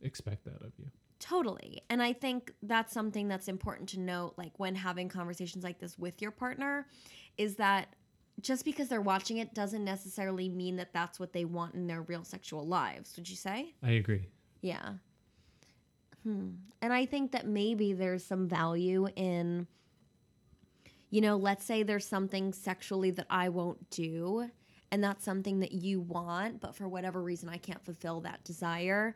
expect 0.03 0.45
that 0.47 0.63
of 0.63 0.73
you. 0.79 0.87
Totally. 1.21 1.83
And 1.89 2.03
I 2.03 2.13
think 2.13 2.53
that's 2.63 2.93
something 2.93 3.29
that's 3.29 3.49
important 3.49 3.89
to 3.91 4.01
note, 4.01 4.35
like 4.37 4.53
when 4.59 4.75
having 4.75 5.09
conversations 5.09 5.63
like 5.63 5.79
this 5.79 5.99
with 5.99 6.21
your 6.21 6.31
partner, 6.31 6.87
is 7.39 7.57
that 7.57 7.95
just 8.41 8.65
because 8.65 8.89
they're 8.89 9.01
watching 9.01 9.39
it 9.39 9.55
doesn't 9.55 9.85
necessarily 9.85 10.49
mean 10.49 10.77
that 10.77 10.93
that's 10.93 11.21
what 11.21 11.33
they 11.33 11.45
want 11.45 11.75
in 11.75 11.87
their 11.87 12.03
real 12.03 12.25
sexual 12.25 12.67
lives. 12.67 13.15
Would 13.17 13.29
you 13.29 13.37
say? 13.37 13.75
I 13.83 13.93
agree. 13.93 14.27
Yeah. 14.61 14.95
Hmm. 16.25 16.49
And 16.83 16.93
I 16.93 17.07
think 17.07 17.33
that 17.33 17.47
maybe 17.47 17.93
there's 17.93 18.25
some 18.25 18.49
value 18.49 19.09
in, 19.17 19.67
you 21.15 21.21
know, 21.21 21.37
let's 21.37 21.65
say 21.65 21.85
there's 21.85 22.05
something 22.05 22.53
sexually 22.53 23.13
that 23.13 23.27
I 23.31 23.49
won't 23.49 23.89
do, 23.89 24.51
and 24.91 25.05
that's 25.05 25.25
something 25.25 25.61
that 25.61 25.71
you 25.71 26.01
want, 26.01 26.61
but 26.61 26.75
for 26.75 26.89
whatever 26.89 27.23
reason 27.23 27.49
I 27.49 27.57
can't 27.57 27.85
fulfill 27.85 28.23
that 28.23 28.43
desire. 28.43 29.15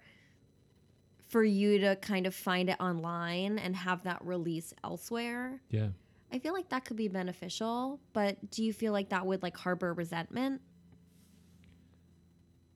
For 1.27 1.43
you 1.43 1.81
to 1.81 1.97
kind 1.97 2.29
of 2.29 2.37
find 2.37 2.71
it 2.71 2.77
online 2.79 3.59
and 3.59 3.75
have 3.75 4.05
that 4.05 4.25
release 4.25 4.73
elsewhere, 4.85 5.61
Yeah. 5.71 5.89
I 6.31 6.39
feel 6.39 6.53
like 6.53 6.69
that 6.69 6.85
could 6.85 6.97
be 6.97 7.09
beneficial. 7.09 7.99
But 8.13 8.49
do 8.49 8.63
you 8.63 8.73
feel 8.73 8.93
like 8.93 9.09
that 9.09 9.27
would 9.27 9.43
like 9.43 9.57
harbor 9.57 9.93
resentment? 9.93 10.61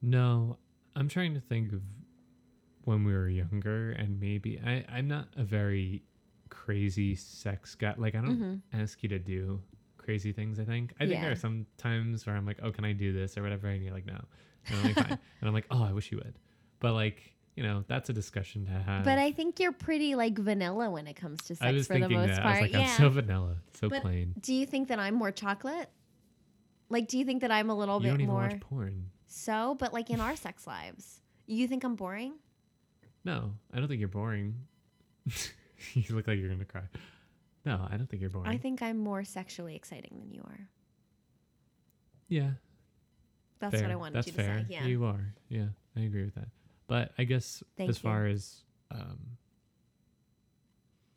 No, 0.01 0.57
I'm 0.97 1.07
trying 1.07 1.33
to 1.35 1.39
think 1.39 1.71
of 1.71 1.81
when 2.83 3.05
we 3.05 3.13
were 3.13 3.29
younger, 3.29 3.91
and 3.91 4.19
maybe 4.19 4.59
I, 4.59 4.83
I'm 4.89 5.07
not 5.07 5.29
a 5.37 5.45
very 5.45 6.03
crazy 6.53 7.15
sex 7.15 7.75
guy. 7.75 7.93
Like 7.97 8.15
I 8.15 8.21
don't 8.21 8.39
Mhm. 8.39 8.61
ask 8.81 9.01
you 9.03 9.09
to 9.09 9.19
do 9.19 9.61
crazy 9.97 10.31
things. 10.33 10.59
I 10.59 10.65
think 10.65 10.93
I 10.99 11.05
think 11.07 11.21
there 11.21 11.31
are 11.31 11.35
some 11.35 11.65
times 11.77 12.25
where 12.25 12.35
I'm 12.35 12.45
like, 12.45 12.59
oh, 12.61 12.71
can 12.71 12.85
I 12.85 12.93
do 12.93 13.11
this 13.13 13.37
or 13.37 13.43
whatever, 13.43 13.67
and 13.67 13.83
you're 13.83 13.93
like, 13.93 14.05
no, 14.05 14.19
and 14.67 14.77
I'm 14.77 14.83
like, 14.83 14.95
fine, 14.95 15.07
and 15.41 15.47
I'm 15.47 15.53
like, 15.53 15.67
oh, 15.71 15.83
I 15.83 15.91
wish 15.93 16.11
you 16.11 16.17
would, 16.23 16.37
but 16.79 16.93
like 16.93 17.33
you 17.55 17.61
know, 17.61 17.83
that's 17.87 18.09
a 18.09 18.13
discussion 18.13 18.65
to 18.65 18.71
have. 18.71 19.03
But 19.03 19.19
I 19.19 19.31
think 19.31 19.59
you're 19.59 19.71
pretty 19.71 20.15
like 20.15 20.37
vanilla 20.39 20.89
when 20.89 21.05
it 21.05 21.13
comes 21.15 21.39
to 21.43 21.55
sex 21.55 21.85
for 21.85 21.99
the 21.99 22.09
most 22.09 22.29
that 22.29 22.41
part. 22.41 22.45
I 22.57 22.61
was 22.61 22.61
like, 22.61 22.71
yeah. 22.71 22.79
I'm 22.91 22.97
so 22.97 23.09
vanilla, 23.09 23.57
so 23.75 23.89
But 23.89 24.01
plain. 24.01 24.33
Do 24.41 24.55
you 24.55 24.65
think 24.65 24.87
that 24.87 24.97
I'm 24.97 25.13
more 25.13 25.31
chocolate? 25.31 25.87
Like, 26.89 27.07
do 27.07 27.17
you 27.19 27.25
think 27.25 27.41
that 27.41 27.51
I'm 27.51 27.69
a 27.69 27.75
little 27.75 28.01
You 28.01 28.07
don't 28.07 28.17
bit 28.17 28.23
even 28.23 28.33
more 28.33 28.43
watch 28.47 28.59
porn. 28.59 29.11
so? 29.27 29.75
But 29.79 29.93
like 29.93 30.09
in 30.09 30.19
our 30.19 30.35
sex 30.35 30.65
lives, 30.65 31.21
you 31.45 31.67
think 31.67 31.83
I'm 31.83 31.95
boring? 31.95 32.33
No, 33.23 33.53
I 33.71 33.77
don't 33.77 33.87
think 33.87 33.99
you're 33.99 34.09
boring. 34.09 34.55
you 35.93 36.15
look 36.15 36.27
like 36.27 36.37
you're 36.39 36.49
gonna 36.49 36.65
cry. 36.65 36.83
No, 37.65 37.87
I 37.89 37.95
don't 37.97 38.07
think 38.09 38.21
you're 38.21 38.29
boring. 38.29 38.49
I 38.49 38.57
think 38.57 38.81
I'm 38.81 38.97
more 38.97 39.23
sexually 39.23 39.75
exciting 39.75 40.17
than 40.19 40.31
you 40.31 40.41
are. 40.43 40.67
yeah, 42.27 42.51
That's 43.59 43.73
fair. 43.75 43.83
what 43.83 43.91
I 43.91 43.95
wanted 43.95 44.15
That's 44.15 44.27
you 44.27 44.33
to 44.33 44.43
fair. 44.43 44.59
say. 44.59 44.65
Yeah. 44.69 44.85
You 44.85 45.05
are. 45.05 45.33
Yeah, 45.49 45.67
I 45.95 46.01
agree 46.01 46.25
with 46.25 46.35
that. 46.35 46.49
But 46.87 47.11
I 47.17 47.23
guess 47.23 47.63
Thank 47.77 47.89
as 47.89 47.97
you. 47.97 48.01
far 48.09 48.25
as 48.27 48.63
um 48.91 49.37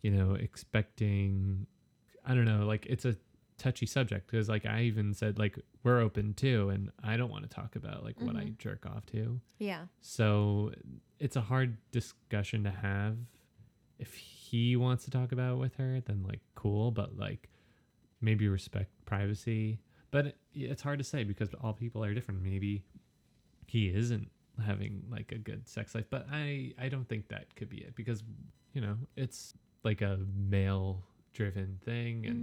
you 0.03 0.11
know, 0.11 0.35
expecting 0.35 1.67
I 2.25 2.35
don't 2.35 2.45
know, 2.45 2.65
like 2.67 2.87
it's 2.87 3.05
a 3.05 3.17
touchy 3.59 3.87
subject 3.87 4.31
because 4.31 4.49
like 4.49 4.67
I 4.67 4.83
even 4.83 5.15
said 5.15 5.39
like 5.39 5.59
we're 5.83 6.01
open 6.01 6.35
too 6.35 6.69
and 6.71 6.91
I 7.03 7.17
don't 7.17 7.31
want 7.31 7.43
to 7.45 7.49
talk 7.49 7.75
about 7.77 8.05
like 8.05 8.21
what 8.21 8.37
I 8.37 8.45
Mhm. 8.45 8.59
jerk 8.59 8.85
off 8.87 9.07
to. 9.07 9.41
yeah. 9.59 9.87
So 10.01 10.73
it's 11.19 11.37
a 11.37 11.41
hard 11.41 11.79
discussion 11.91 12.65
to 12.65 12.71
have. 12.71 13.17
If 13.99 14.15
he 14.15 14.36
wants 14.77 15.05
to 15.05 15.11
talk 15.11 15.33
about 15.33 15.55
it 15.55 15.57
with 15.59 15.75
her, 15.77 16.01
then 16.01 16.25
like 16.27 16.41
cool, 16.55 16.91
but 16.91 17.17
like 17.19 17.49
maybe 18.21 18.49
respect 18.49 18.91
privacy. 19.05 19.79
But 20.11 20.27
it, 20.27 20.37
it's 20.55 20.83
hard 20.83 20.99
to 20.99 21.05
say 21.05 21.25
because 21.25 21.51
all 21.63 21.73
people 21.73 22.05
are 22.05 22.15
different. 22.15 22.43
Maybe 22.43 22.83
he 23.67 23.89
isn't 23.89 24.31
having 24.65 25.03
like 25.11 25.33
a 25.33 25.39
good 25.39 25.69
sex 25.69 25.95
life, 25.95 26.07
but 26.11 26.27
I 26.33 26.73
I 26.81 26.89
don't 26.89 27.09
think 27.09 27.29
that 27.29 27.55
could 27.57 27.69
be 27.69 27.79
it 27.79 27.95
because 27.95 28.23
you 28.73 28.81
know 28.81 28.97
it's 29.17 29.55
like 29.85 30.01
a 30.03 30.19
male 30.35 31.03
driven 31.33 31.79
thing 31.85 32.27
and 32.27 32.39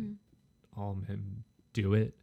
Mhm. 0.75 0.79
all 0.79 0.95
men 1.07 1.43
do 1.73 1.93
it. 1.93 2.13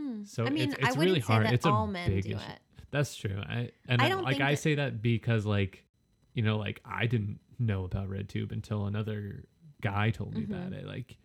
Hmm. 0.00 0.24
So 0.24 0.44
I 0.46 0.50
mean, 0.50 0.70
it's, 0.70 0.74
I 0.74 0.88
it's 0.88 0.96
wouldn't 0.96 0.98
really 1.14 1.20
say 1.20 1.26
hard. 1.34 1.46
that 1.46 1.52
it's 1.54 1.66
all 1.66 1.84
a 1.84 1.88
men 1.88 2.10
big 2.10 2.24
do 2.24 2.30
issue. 2.30 2.38
it. 2.38 2.60
That's 2.90 3.14
true. 3.16 3.40
I 3.44 3.70
and 3.88 4.00
I 4.00 4.06
I 4.06 4.08
don't 4.08 4.24
like 4.24 4.40
I 4.40 4.54
say 4.54 4.76
that 4.76 5.02
because 5.02 5.44
like 5.44 5.84
you 6.32 6.42
know 6.42 6.56
like 6.58 6.80
I 6.84 7.06
didn't 7.06 7.40
know 7.60 7.84
about 7.84 8.08
RedTube 8.08 8.52
until 8.52 8.86
another 8.86 9.44
guy 9.80 10.10
told 10.10 10.34
me 10.34 10.44
about 10.44 10.70
Mhm. 10.70 10.74
it. 10.78 10.86
Like 10.86 11.16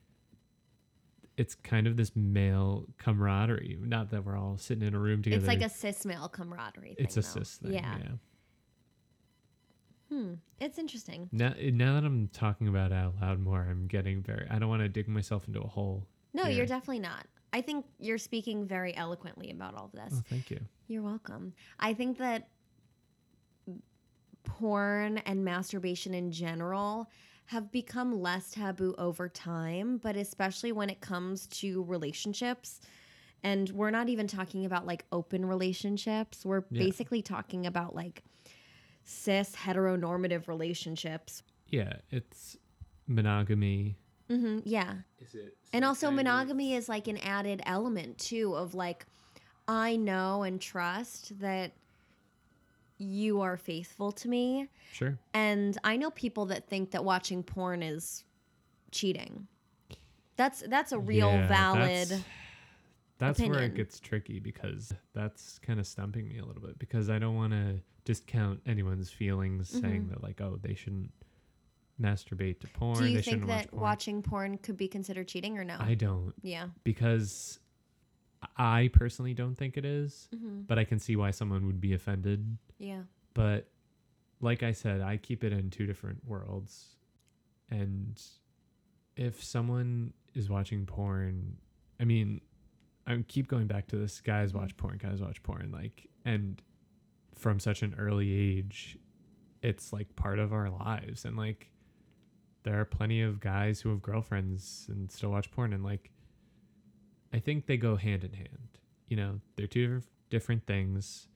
it's 1.37 1.55
kind 1.55 1.87
of 1.87 1.95
this 1.95 2.15
male 2.15 2.85
camaraderie. 2.97 3.77
Not 3.81 4.09
that 4.11 4.25
we're 4.25 4.35
all 4.37 4.57
sitting 4.57 4.85
in 4.85 4.93
a 4.93 4.99
room 4.99 5.21
together. 5.23 5.39
It's 5.39 5.47
like 5.47 5.61
a 5.61 5.69
cis 5.69 6.05
male 6.05 6.27
camaraderie. 6.27 6.95
Thing, 6.95 7.05
it's 7.05 7.15
a 7.15 7.21
though. 7.21 7.27
cis 7.43 7.57
thing. 7.57 7.73
Yeah. 7.73 7.97
yeah. 7.97 8.11
Hmm. 10.09 10.33
It's 10.59 10.77
interesting. 10.79 11.29
Now, 11.31 11.53
now 11.59 11.93
that 11.93 12.03
I'm 12.05 12.27
talking 12.29 12.67
about 12.67 12.91
it 12.91 12.95
out 12.95 13.15
loud 13.21 13.39
more, 13.39 13.61
I'm 13.69 13.87
getting 13.87 14.21
very. 14.23 14.47
I 14.49 14.57
don't 14.59 14.69
want 14.69 14.81
to 14.81 14.89
dig 14.89 15.07
myself 15.07 15.47
into 15.47 15.61
a 15.61 15.67
hole. 15.67 16.07
No, 16.33 16.43
Yeah. 16.43 16.49
you're 16.57 16.65
definitely 16.65 16.99
not. 16.99 17.27
I 17.53 17.61
think 17.61 17.85
you're 17.99 18.17
speaking 18.17 18.65
very 18.67 18.95
eloquently 18.95 19.49
about 19.51 19.75
all 19.75 19.85
of 19.85 19.91
this. 19.91 20.13
Oh, 20.15 20.23
thank 20.29 20.51
you. 20.51 20.59
You're 20.87 21.03
welcome. 21.03 21.53
I 21.79 21.93
think 21.93 22.17
that 22.17 22.49
porn 24.43 25.19
and 25.19 25.43
masturbation 25.43 26.13
in 26.13 26.31
general 26.31 27.09
have 27.45 27.71
become 27.71 28.21
less 28.21 28.51
taboo 28.51 28.93
over 28.97 29.27
time, 29.27 29.97
but 29.97 30.15
especially 30.15 30.71
when 30.71 30.89
it 30.89 31.01
comes 31.01 31.47
to 31.47 31.83
relationships. 31.85 32.79
And 33.43 33.69
we're 33.71 33.89
not 33.89 34.09
even 34.09 34.27
talking 34.27 34.65
about 34.65 34.85
like 34.85 35.05
open 35.11 35.45
relationships. 35.45 36.45
We're 36.45 36.63
Yeah. 36.69 36.83
basically 36.83 37.21
talking 37.21 37.65
about 37.65 37.95
like 37.95 38.23
cis 39.03 39.55
heteronormative 39.55 40.47
relationships. 40.47 41.41
Yeah, 41.67 41.93
it's 42.11 42.57
monogamy. 43.07 43.97
hmm 44.27 44.59
yeah. 44.63 44.97
Is 45.19 45.33
it? 45.33 45.57
And 45.73 45.83
also, 45.83 46.11
monogamy 46.11 46.73
is 46.75 46.87
like 46.89 47.07
an 47.07 47.17
added 47.17 47.61
element 47.65 48.17
too 48.19 48.55
of 48.55 48.75
like, 48.75 49.05
I 49.67 49.95
know 49.95 50.43
and 50.43 50.59
trust 50.61 51.39
that 51.39 51.73
you 52.99 53.41
are 53.41 53.57
faithful 53.57 54.11
to 54.11 54.27
me. 54.27 54.67
Sure. 54.91 55.17
And 55.33 55.77
I 55.83 55.97
know 55.97 56.11
people 56.11 56.45
that 56.47 56.67
think 56.67 56.91
that 56.91 57.03
watching 57.03 57.41
porn 57.43 57.81
is 57.81 58.25
cheating. 58.91 59.47
That's 60.35 60.63
that's 60.67 60.91
a 60.91 60.99
real 60.99 61.29
Yeah, 61.31 61.47
valid. 61.47 62.09
That's, 62.09 63.37
that's 63.37 63.39
where 63.41 63.63
it 63.63 63.75
gets 63.75 63.99
tricky 63.99 64.39
because 64.39 64.93
that's 65.13 65.59
kind 65.59 65.79
of 65.79 65.87
stumping 65.87 66.27
me 66.27 66.37
a 66.39 66.45
little 66.45 66.61
bit 66.61 66.77
because 66.79 67.09
I 67.09 67.19
don't 67.19 67.35
want 67.35 67.53
to 67.53 67.81
discount 68.05 68.61
anyone's 68.65 69.09
feelings 69.09 69.69
saying 69.69 70.05
Mhm. 70.05 70.09
that 70.09 70.23
like 70.23 70.39
oh 70.41 70.57
they 70.61 70.73
shouldn't 70.75 71.11
masturbate 72.01 72.59
to 72.61 72.67
porn. 72.67 72.97
Do 72.99 73.07
you 73.07 73.21
think 73.21 73.45
that 73.47 73.65
watch 73.65 73.67
porn. 73.71 73.81
watching 73.81 74.21
porn 74.23 74.57
could 74.59 74.77
be 74.77 74.87
considered 74.87 75.27
cheating 75.27 75.57
or 75.57 75.63
no? 75.65 75.75
I 75.79 75.95
don't 75.95 76.33
yeah. 76.41 76.67
because 76.83 77.59
I 78.57 78.89
personally 78.93 79.33
don't 79.33 79.55
think 79.55 79.77
it 79.77 79.85
is, 79.85 80.29
hmm 80.33 80.61
but 80.67 80.77
I 80.79 80.83
can 80.83 80.99
see 80.99 81.15
why 81.15 81.31
someone 81.31 81.65
would 81.65 81.81
be 81.81 81.93
offended. 81.93 82.57
Yeah. 82.77 83.01
But 83.33 83.67
like 84.41 84.63
I 84.63 84.71
said, 84.71 85.01
I 85.01 85.17
keep 85.17 85.43
it 85.43 85.51
in 85.51 85.69
two 85.69 85.85
different 85.85 86.25
worlds. 86.25 86.95
And 87.69 88.21
if 89.15 89.43
someone 89.43 90.13
is 90.33 90.49
watching 90.49 90.85
porn, 90.85 91.57
I 91.99 92.05
mean, 92.05 92.41
I 93.07 93.17
keep 93.27 93.47
going 93.47 93.67
back 93.67 93.87
to 93.87 93.95
this 93.97 94.21
guys 94.21 94.53
watch 94.53 94.77
porn, 94.77 94.97
guys 94.97 95.21
watch 95.21 95.41
porn. 95.43 95.71
Like, 95.71 96.07
and 96.25 96.61
from 97.35 97.59
such 97.59 97.81
an 97.81 97.95
early 97.97 98.31
age, 98.33 98.97
it's 99.61 99.91
like 99.91 100.15
part 100.15 100.39
of 100.39 100.53
our 100.53 100.69
lives. 100.69 101.25
And 101.25 101.35
like, 101.35 101.71
there 102.63 102.79
are 102.79 102.85
plenty 102.85 103.21
of 103.21 103.39
guys 103.39 103.81
who 103.81 103.89
have 103.89 104.01
girlfriends 104.01 104.85
and 104.89 105.11
still 105.11 105.31
watch 105.31 105.51
porn. 105.51 105.73
And 105.73 105.83
like, 105.83 106.11
I 107.33 107.39
think 107.39 107.65
they 107.67 107.77
go 107.77 107.95
hand 107.95 108.23
in 108.23 108.33
hand. 108.33 108.77
You 109.07 109.17
know, 109.17 109.39
they're 109.55 109.67
two 109.67 110.01
different- 110.29 110.65
things. 110.65 111.27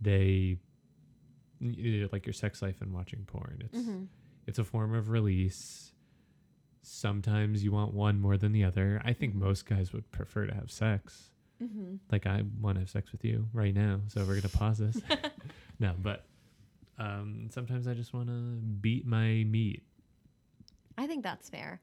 They, 0.00 0.58
like 1.60 2.26
your 2.26 2.32
sex 2.32 2.60
life 2.62 2.80
and 2.80 2.92
watching 2.92 3.24
porn. 3.26 3.62
It's 3.64 3.84
hmm 3.86 4.04
it's 4.46 4.58
a 4.58 4.64
form 4.64 4.92
of 4.94 5.08
release. 5.08 5.92
Sometimes 6.82 7.64
you 7.64 7.72
want 7.72 7.94
one 7.94 8.20
more 8.20 8.36
than 8.36 8.52
the 8.52 8.62
other. 8.64 9.00
I 9.04 9.14
think 9.14 9.34
most 9.34 9.64
guys 9.64 9.92
would 9.94 10.10
prefer 10.10 10.44
to 10.46 10.54
have 10.54 10.70
sex. 10.70 11.30
hmm 11.58 11.96
Like 12.12 12.26
I 12.26 12.42
want 12.60 12.76
to 12.76 12.80
have 12.80 12.90
sex 12.90 13.10
with 13.12 13.24
you 13.24 13.48
right 13.54 13.74
now, 13.74 14.00
so 14.08 14.22
we're 14.24 14.34
gonna 14.34 14.48
pause 14.50 14.78
this. 14.78 15.00
no, 15.78 15.94
but 15.98 16.26
um, 16.98 17.48
sometimes 17.50 17.88
I 17.88 17.94
just 17.94 18.12
want 18.12 18.28
to 18.28 18.32
beat 18.82 19.06
my 19.06 19.44
meat. 19.44 19.82
I 20.98 21.06
think 21.06 21.22
that's 21.24 21.48
fair. 21.48 21.80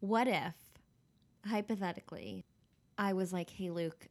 What 0.00 0.28
if, 0.28 0.54
hypothetically, 1.44 2.44
I 2.98 3.12
was 3.12 3.32
like, 3.32 3.50
hey, 3.50 3.70
Luke, 3.70 4.08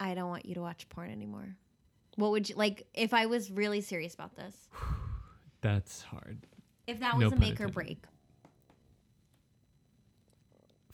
I 0.00 0.14
don't 0.14 0.28
want 0.28 0.46
you 0.46 0.54
to 0.56 0.60
watch 0.60 0.88
porn 0.88 1.10
anymore? 1.10 1.56
What 2.16 2.30
would 2.32 2.48
you 2.48 2.56
like 2.56 2.86
if 2.94 3.14
I 3.14 3.26
was 3.26 3.50
really 3.50 3.80
serious 3.80 4.14
about 4.14 4.36
this? 4.36 4.54
That's 5.62 6.02
hard. 6.02 6.46
If 6.86 7.00
that 7.00 7.18
No 7.18 7.26
was 7.26 7.32
a 7.32 7.36
pun 7.36 7.40
make 7.40 7.48
or 7.60 7.64
intended. 7.66 7.74
break. 7.74 8.04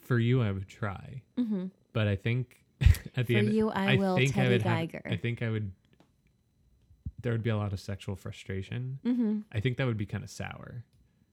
For 0.00 0.18
you, 0.18 0.40
I 0.40 0.52
would 0.52 0.68
try, 0.68 1.22
Mm-hmm. 1.38 1.66
but 1.92 2.09
I 2.09 2.16
think 2.16 2.64
at 3.16 3.26
the 3.26 3.35
For 3.35 3.38
end, 3.40 3.52
you, 3.52 3.68
I, 3.70 3.96
will, 3.96 4.16
think 4.16 4.31
I 4.31 4.33
Teddy 4.42 4.52
would 4.54 4.62
have- 4.62 4.76
Geiger. 4.78 5.02
I 5.04 5.16
think 5.16 5.42
I 5.42 5.50
would. 5.50 5.72
There 7.20 7.33
would 7.33 7.42
be 7.42 7.50
a 7.50 7.57
lot 7.57 7.72
of 7.72 7.81
sexual 7.81 8.14
frustration. 8.16 9.00
mm-hmm. 9.04 9.38
I 9.52 9.61
think 9.61 9.76
that 9.78 9.87
would 9.87 9.96
be 9.98 10.07
kind 10.07 10.22
of 10.24 10.31
sour. 10.31 10.85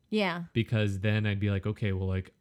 Yeah. 0.10 0.44
because 0.54 1.00
then 1.00 1.26
I'd 1.26 1.40
be 1.40 1.50
like, 1.52 1.66
okay, 1.66 1.92
well, 1.92 2.08
like 2.08 2.32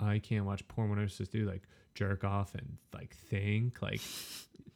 I 0.00 0.18
can't 0.18 0.44
watch 0.44 0.66
porn 0.68 0.90
when 0.90 0.98
I 0.98 1.02
was 1.02 1.12
supposed 1.14 1.32
to 1.32 1.38
do 1.38 1.44
like 1.48 1.62
jerk 1.94 2.24
off 2.24 2.54
and 2.54 2.78
like 2.92 3.14
think 3.14 3.82
like 3.82 4.00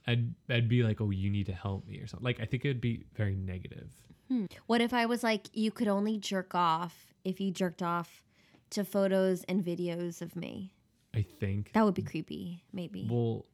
I'd 0.07 0.35
I'd 0.49 0.69
be 0.69 0.83
like, 0.83 1.01
oh, 1.01 1.11
you 1.11 1.31
need 1.31 1.47
to 1.47 1.55
help 1.55 1.87
me 1.87 1.99
or 1.99 2.07
something. 2.07 2.25
Like 2.25 2.41
I 2.41 2.45
think 2.45 2.65
it 2.65 2.69
would 2.69 2.81
be 2.81 3.05
very 3.15 3.35
negative. 3.35 3.91
Hmm. 4.29 4.47
What 4.67 4.81
if 4.81 4.93
I 4.93 5.07
was 5.07 5.23
like, 5.23 5.49
you 5.53 5.71
could 5.71 5.89
only 5.89 6.19
jerk 6.19 6.55
off 6.55 7.15
if 7.25 7.41
you 7.41 7.51
jerked 7.51 7.83
off 7.83 8.23
to 8.71 8.85
photos 8.85 9.45
and 9.45 9.65
videos 9.65 10.23
of 10.23 10.35
me? 10.37 10.73
I 11.15 11.23
think. 11.23 11.73
That 11.73 11.85
would 11.85 11.95
be 11.95 12.03
creepy, 12.03 12.65
maybe. 12.73 13.09
Well, 13.11 13.47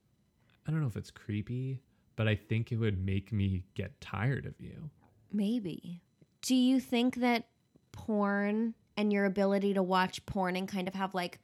I 0.66 0.70
don't 0.70 0.81
know 0.81 0.87
if 0.87 0.96
it's 0.96 1.11
creepy, 1.11 1.81
but 2.16 2.27
I 2.27 2.35
think 2.35 2.72
it 2.72 2.77
would 2.77 3.05
make 3.05 3.33
me 3.33 3.64
get 3.75 4.01
tired 4.01 4.46
of 4.46 4.55
you. 4.59 4.90
Maybe. 5.33 6.03
Do 6.40 6.55
you 6.55 6.81
think 6.81 7.16
that 7.16 7.46
porn 7.92 8.75
and 8.96 9.12
your 9.12 9.25
ability 9.25 9.75
to 9.75 9.83
watch 9.83 10.25
porn 10.27 10.57
and 10.57 10.66
kind 10.68 10.88
of 10.88 10.94
have 10.94 11.14
like 11.14 11.38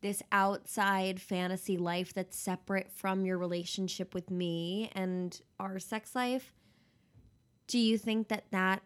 this 0.00 0.22
outside 0.32 1.20
fantasy 1.20 1.76
life 1.76 2.12
that's 2.12 2.38
separate 2.38 2.90
from 2.90 3.24
your 3.24 3.38
relationship 3.38 4.14
with 4.14 4.30
me 4.30 4.90
and 4.94 5.40
our 5.58 5.78
sex 5.78 6.14
life, 6.14 6.54
do 7.66 7.78
you 7.78 7.98
think 7.98 8.28
that 8.28 8.44
that 8.50 8.82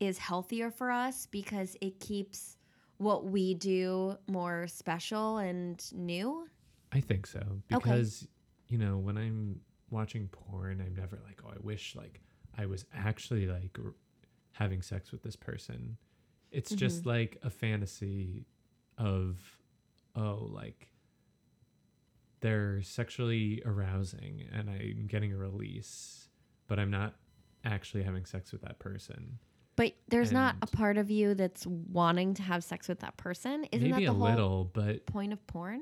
is 0.00 0.18
healthier 0.18 0.70
for 0.70 0.90
us 0.90 1.26
because 1.26 1.76
it 1.80 2.00
keeps 2.00 2.56
what 2.98 3.24
we 3.24 3.54
do 3.54 4.16
more 4.26 4.66
special 4.66 5.38
and 5.38 5.84
new? 5.92 6.46
I 6.92 7.00
think 7.00 7.26
so 7.26 7.42
because 7.68 8.26
you 8.68 8.78
know 8.78 8.98
when 8.98 9.16
I'm 9.16 9.60
watching 9.90 10.28
porn, 10.28 10.82
I'm 10.84 10.94
never 10.94 11.18
like, 11.24 11.40
oh, 11.44 11.50
I 11.50 11.58
wish 11.60 11.94
like 11.96 12.20
I 12.56 12.66
was 12.66 12.84
actually 12.94 13.46
like 13.46 13.76
r- 13.82 13.94
having 14.52 14.82
sex 14.82 15.12
with 15.12 15.22
this 15.22 15.36
person. 15.36 15.96
It's 16.50 16.70
just 16.70 17.00
mm-hmm. 17.00 17.10
like 17.10 17.38
a 17.42 17.50
fantasy 17.50 18.46
of, 18.96 19.40
oh, 20.16 20.48
like 20.52 20.88
they're 22.40 22.82
sexually 22.82 23.62
arousing 23.64 24.44
and 24.52 24.68
I'm 24.68 25.06
getting 25.08 25.32
a 25.32 25.36
release, 25.36 26.28
but 26.68 26.78
I'm 26.78 26.90
not 26.90 27.14
actually 27.64 28.02
having 28.02 28.26
sex 28.26 28.52
with 28.52 28.62
that 28.62 28.78
person. 28.78 29.38
But 29.76 29.94
there's 30.08 30.30
not 30.30 30.56
a 30.62 30.66
part 30.66 30.98
of 30.98 31.10
you 31.10 31.34
that's 31.34 31.66
wanting 31.66 32.34
to 32.34 32.42
have 32.42 32.62
sex 32.62 32.86
with 32.86 33.00
that 33.00 33.16
person. 33.16 33.64
Isn't 33.72 33.90
that 33.90 33.98
the 33.98 34.06
whole 34.06 34.20
little, 34.20 34.70
but 34.72 35.04
point 35.06 35.32
of 35.32 35.44
porn? 35.48 35.80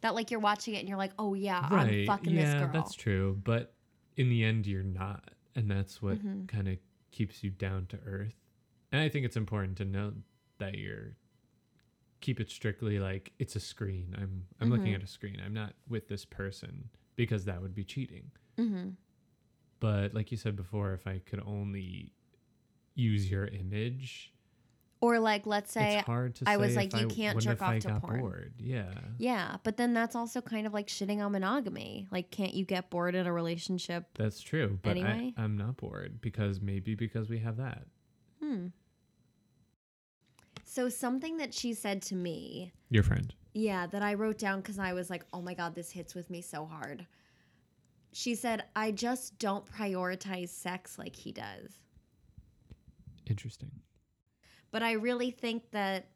That 0.00 0.14
like 0.14 0.30
you're 0.30 0.40
watching 0.40 0.74
it 0.74 0.78
and 0.80 0.88
you're 0.88 0.98
like, 0.98 1.12
oh 1.18 1.34
yeah, 1.34 1.68
right, 1.72 1.88
I'm 2.00 2.06
fucking 2.06 2.34
yeah, 2.34 2.44
this 2.44 2.54
girl. 2.54 2.70
that's 2.72 2.94
true. 2.94 3.40
But 3.44 3.72
in 4.16 4.30
the 4.30 4.42
end, 4.42 4.66
you're 4.66 4.82
not, 4.82 5.30
and 5.54 5.70
that's 5.70 6.02
what 6.02 6.18
Mhm. 6.18 6.48
kind 6.48 6.66
of 6.68 6.78
keeps 7.12 7.44
you 7.44 7.50
down 7.50 7.86
to 7.86 7.98
earth. 8.04 8.34
And 8.90 9.00
I 9.00 9.08
think 9.08 9.24
it's 9.26 9.36
important 9.36 9.76
to 9.78 9.84
note 9.84 10.14
that 10.58 10.76
you're 10.76 11.14
keep 12.24 12.40
it 12.40 12.50
strictly 12.50 12.98
like 12.98 13.32
it's 13.38 13.54
a 13.54 13.60
screen. 13.60 14.14
I'm 14.20 14.46
I'm 14.60 14.70
looking 14.70 14.92
Mhm. 14.92 14.96
at 14.96 15.02
a 15.02 15.06
screen. 15.06 15.38
I'm 15.44 15.52
not 15.54 15.74
with 15.88 16.08
this 16.08 16.24
person 16.24 16.88
because 17.16 17.44
that 17.44 17.60
would 17.62 17.74
be 17.74 17.84
cheating. 17.84 18.30
Mm-hmm. 18.58 18.90
But 19.80 20.14
like 20.14 20.30
you 20.30 20.36
said 20.38 20.56
before, 20.56 20.94
if 20.94 21.06
I 21.06 21.18
could 21.18 21.42
only 21.44 22.12
use 22.94 23.30
your 23.30 23.46
image, 23.46 24.32
Or 25.00 25.18
like, 25.18 25.44
let's 25.46 25.70
say, 25.70 25.98
it's 25.98 26.06
hard 26.06 26.34
to 26.36 26.44
I 26.48 26.56
was 26.56 26.74
like, 26.76 26.94
you 26.94 27.06
I- 27.08 27.14
can't 27.14 27.38
jerk 27.40 27.54
if 27.56 27.62
I 27.62 27.76
off 27.76 27.82
to 27.82 28.00
porn. 28.00 28.20
bored? 28.20 28.54
Yeah. 28.58 28.94
yeah, 29.18 29.56
but 29.62 29.76
then 29.76 29.92
that's 29.92 30.16
also 30.16 30.40
kind 30.40 30.66
of 30.66 30.72
like 30.72 30.86
shitting 30.88 31.18
on 31.22 31.32
monogamy. 31.32 32.08
Like, 32.10 32.30
can't 32.30 32.54
you 32.54 32.64
get 32.64 32.88
bored 32.88 33.14
in 33.14 33.26
a 33.26 33.32
relationship? 33.32 34.06
That's 34.14 34.40
true. 34.40 34.78
But 34.82 34.90
Anyway? 34.92 35.34
I, 35.36 35.42
I'm 35.42 35.58
not 35.58 35.76
bored 35.76 36.20
because 36.22 36.60
maybe 36.62 36.94
because 36.94 37.28
we 37.28 37.38
have 37.40 37.58
that. 37.58 37.86
Hmm. 38.42 38.68
So 40.74 40.88
something 40.88 41.36
that 41.36 41.54
she 41.54 41.72
said 41.72 42.02
to 42.02 42.16
me, 42.16 42.72
Your 42.90 43.04
friend. 43.04 43.32
Yeah, 43.52 43.86
that 43.86 44.02
I 44.02 44.14
wrote 44.14 44.38
down 44.38 44.60
because 44.60 44.80
I 44.80 44.92
was 44.92 45.08
like, 45.08 45.24
oh 45.32 45.40
my 45.40 45.54
God, 45.54 45.76
this 45.76 45.92
hits 45.92 46.16
with 46.16 46.28
me 46.30 46.40
so 46.40 46.66
hard. 46.66 47.06
She 48.12 48.34
said, 48.34 48.64
I 48.74 48.90
just 48.90 49.38
don't 49.38 49.64
prioritize 49.64 50.48
sex 50.48 50.98
like 50.98 51.14
he 51.14 51.30
does. 51.30 51.78
Interesting. 53.30 53.70
But 54.72 54.82
I 54.82 54.94
really 54.94 55.30
think 55.30 55.70
that 55.70 56.08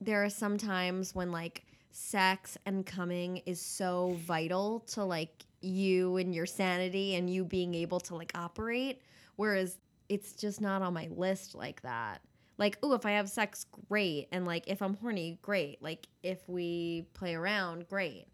there 0.00 0.24
are 0.24 0.30
some 0.30 0.58
times 0.58 1.14
when 1.14 1.30
like 1.30 1.64
sex 1.92 2.58
and 2.66 2.84
coming 2.84 3.42
is 3.46 3.60
so 3.60 4.16
vital 4.22 4.80
to 4.94 5.04
like 5.04 5.44
you 5.60 6.16
and 6.16 6.34
your 6.34 6.46
sanity 6.46 7.14
and 7.14 7.30
you 7.30 7.44
being 7.44 7.76
able 7.76 8.00
to 8.00 8.16
like 8.16 8.32
operate. 8.34 9.02
Whereas 9.36 9.78
it's 10.08 10.32
just 10.32 10.60
not 10.60 10.82
on 10.82 10.94
my 10.94 11.06
list 11.12 11.54
like 11.54 11.80
that. 11.82 12.22
Like, 12.58 12.76
oh, 12.82 12.92
if 12.92 13.06
I 13.06 13.12
have 13.12 13.28
sex, 13.28 13.64
great. 13.88 14.28
And 14.32 14.44
like, 14.44 14.64
if 14.66 14.82
I'm 14.82 14.94
horny, 14.94 15.38
great. 15.42 15.80
Like, 15.80 16.06
if 16.22 16.46
we 16.48 17.06
play 17.14 17.34
around, 17.34 17.88
great. 17.88 18.26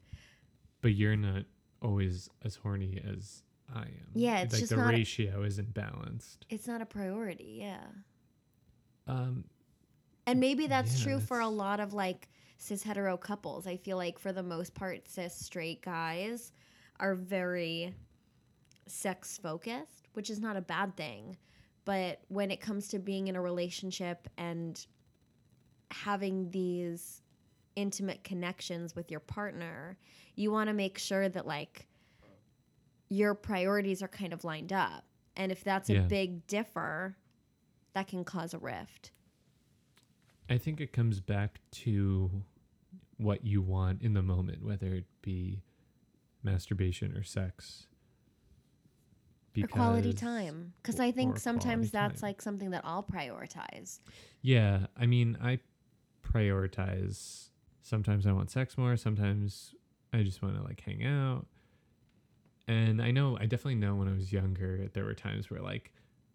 But 0.81 0.95
you're 0.95 1.17
not 1.17 1.45
always 1.83 2.29
as 2.43 2.57
horny 2.57 3.01
as 3.07 3.43
I 3.75 3.83
am. 3.83 4.09
Yeah, 4.15 4.41
it's 4.41 4.55
like 4.55 4.61
just 4.61 4.71
the 4.71 4.79
not- 4.79 4.89
ratio 4.93 5.43
isn't 5.43 5.75
balanced. 5.75 6.47
It's 6.49 6.67
not 6.67 6.81
a 6.81 6.87
priority. 6.87 7.57
Yeah. 7.61 7.85
Um, 9.07 9.45
And 10.27 10.41
maybe 10.41 10.67
that's 10.67 10.99
Yeah, 10.99 11.05
true 11.05 11.21
for 11.21 11.41
a 11.41 11.49
lot 11.49 11.79
of 11.81 11.93
like 11.93 12.31
cis 12.57 12.83
hetero 12.83 13.19
couples. 13.19 13.67
I 13.67 13.77
feel 13.77 13.99
like 13.99 14.19
for 14.19 14.33
the 14.33 14.43
most 14.43 14.75
part, 14.75 15.07
cis 15.07 15.35
straight 15.35 15.83
guys 15.83 16.51
are 16.99 17.15
very 17.15 17.95
sex 18.87 19.37
focused, 19.37 20.09
which 20.15 20.31
is 20.31 20.41
not 20.41 20.57
a 20.57 20.63
bad 20.63 20.97
thing. 20.97 21.37
But 21.85 22.21
when 22.29 22.51
it 22.51 22.61
comes 22.61 22.89
to 22.89 22.99
being 22.99 23.29
in 23.29 23.37
a 23.37 23.43
relationship 23.43 24.29
and 24.39 24.85
having 25.91 26.51
these 26.51 27.23
intimate 27.77 28.25
connections 28.25 28.95
with 28.97 29.11
your 29.11 29.21
partner, 29.21 29.99
you 30.35 30.51
want 30.51 30.69
to 30.69 30.75
make 30.75 30.99
sure 30.99 31.29
that 31.29 31.47
like 31.47 31.87
your 33.09 33.35
priorities 33.35 34.03
are 34.03 34.09
kind 34.09 34.33
of 34.33 34.45
lined 34.45 34.73
up. 34.73 35.05
And 35.37 35.53
if 35.53 35.65
that's 35.65 35.91
a 35.91 36.01
big 36.01 36.47
differ, 36.47 37.17
that 37.93 38.09
can 38.09 38.25
cause 38.25 38.55
a 38.55 38.59
rift. 38.59 39.13
I 40.49 40.59
think 40.59 40.81
it 40.81 40.93
comes 40.93 41.21
back 41.21 41.61
to 41.73 42.31
what 43.17 43.45
you 43.45 43.63
want 43.63 44.03
in 44.03 44.15
the 44.15 44.23
moment, 44.23 44.65
whether 44.65 44.95
it 44.95 45.07
be 45.23 45.63
masturbation 46.43 47.17
or 47.17 47.23
sex. 47.23 47.87
Or 49.63 49.69
quality 49.69 50.13
time 50.13 50.73
because 50.83 50.99
i 50.99 51.11
think 51.11 51.39
sometimes 51.39 51.91
that's 51.91 52.21
time. 52.21 52.29
like 52.29 52.43
something 52.43 52.71
that 52.71 52.83
i'll 52.85 53.03
prioritize 53.05 54.01
Yeah, 54.43 54.89
I 54.95 55.07
mean, 55.07 55.39
I 55.43 55.59
prioritize. 56.23 57.49
Sometimes 57.81 58.27
I 58.27 58.33
want 58.33 58.51
sex 58.51 58.77
more. 58.77 58.95
Sometimes 58.99 59.75
I 60.13 60.23
just 60.23 60.43
want 60.43 60.57
to 60.57 60.63
like 60.63 60.83
hang 60.83 61.03
out. 61.03 61.47
And 62.69 63.01
I 63.01 63.11
know, 63.11 63.39
I 63.41 63.47
definitely 63.47 63.77
know 63.77 63.95
when 63.95 64.07
I 64.07 64.13
was 64.13 64.33
younger, 64.33 64.89
there 64.93 65.05
were 65.05 65.15
times 65.15 65.51
where 65.51 65.61
like 65.61 65.93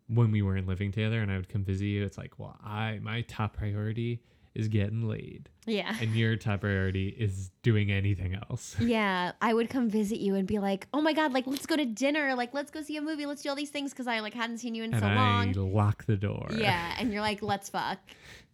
when 0.07 0.31
we 0.31 0.41
weren't 0.41 0.67
living 0.67 0.91
together 0.91 1.21
and 1.21 1.31
I 1.31 1.37
would 1.37 1.49
come 1.49 1.63
visit 1.63 1.85
you, 1.85 2.03
it's 2.03 2.17
like, 2.17 2.39
well, 2.39 2.57
I 2.63 2.99
my 3.03 3.21
top 3.21 3.57
priority 3.57 4.23
is 4.55 4.67
getting 4.67 5.07
laid, 5.07 5.49
yeah. 5.65 5.95
And 6.01 6.15
your 6.15 6.35
top 6.35 6.61
priority 6.61 7.09
is 7.09 7.51
doing 7.61 7.91
anything 7.91 8.35
else. 8.49 8.75
yeah 8.79 9.31
i 9.41 9.53
would 9.53 9.69
come 9.69 9.89
visit 9.89 10.19
you 10.19 10.35
and 10.35 10.47
be 10.47 10.59
like 10.59 10.87
oh 10.93 11.01
my 11.01 11.13
god 11.13 11.33
like 11.33 11.45
let's 11.47 11.65
go 11.65 11.75
to 11.75 11.85
dinner. 11.85 12.35
Like 12.35 12.53
let's 12.53 12.71
go 12.71 12.81
see 12.81 12.97
a 12.97 13.01
movie. 13.01 13.25
Let's 13.25 13.41
do 13.43 13.49
all 13.49 13.55
these 13.55 13.69
things 13.69 13.91
because 13.91 14.07
i 14.07 14.19
like 14.19 14.33
hadn't 14.33 14.57
seen 14.57 14.75
you 14.75 14.83
in 14.83 14.93
and 14.93 15.01
so 15.01 15.07
I 15.07 15.15
long. 15.15 15.53
lock 15.73 16.05
the 16.05 16.17
door. 16.17 16.47
yeah 16.55 16.95
and 16.99 17.11
you're 17.11 17.21
like 17.21 17.41
let's 17.41 17.69
fuck. 17.69 17.99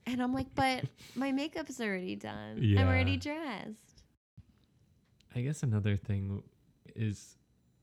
And 0.05 0.21
i'm 0.21 0.33
like 0.33 0.47
but 0.55 0.85
my 1.15 1.31
makeup's 1.31 1.79
already 1.79 2.15
done. 2.15 2.75
I'm 2.77 2.87
already 2.87 3.17
dressed. 3.17 4.03
I 5.35 5.41
guess 5.41 5.63
another 5.63 5.97
thing 5.97 6.43
is 6.95 7.37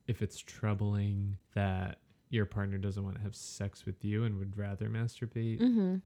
if 0.06 0.22
it's 0.22 0.38
troubling 0.38 1.36
that 1.54 1.98
your 2.30 2.46
partner 2.46 2.78
doesn't 2.78 3.04
want 3.04 3.16
to 3.16 3.22
have 3.22 3.36
sex 3.36 3.84
with 3.84 4.02
you 4.04 4.24
and 4.24 4.38
would 4.38 4.56
rather 4.56 4.88
masturbate. 4.88 5.60
mm-hmm 5.60 5.96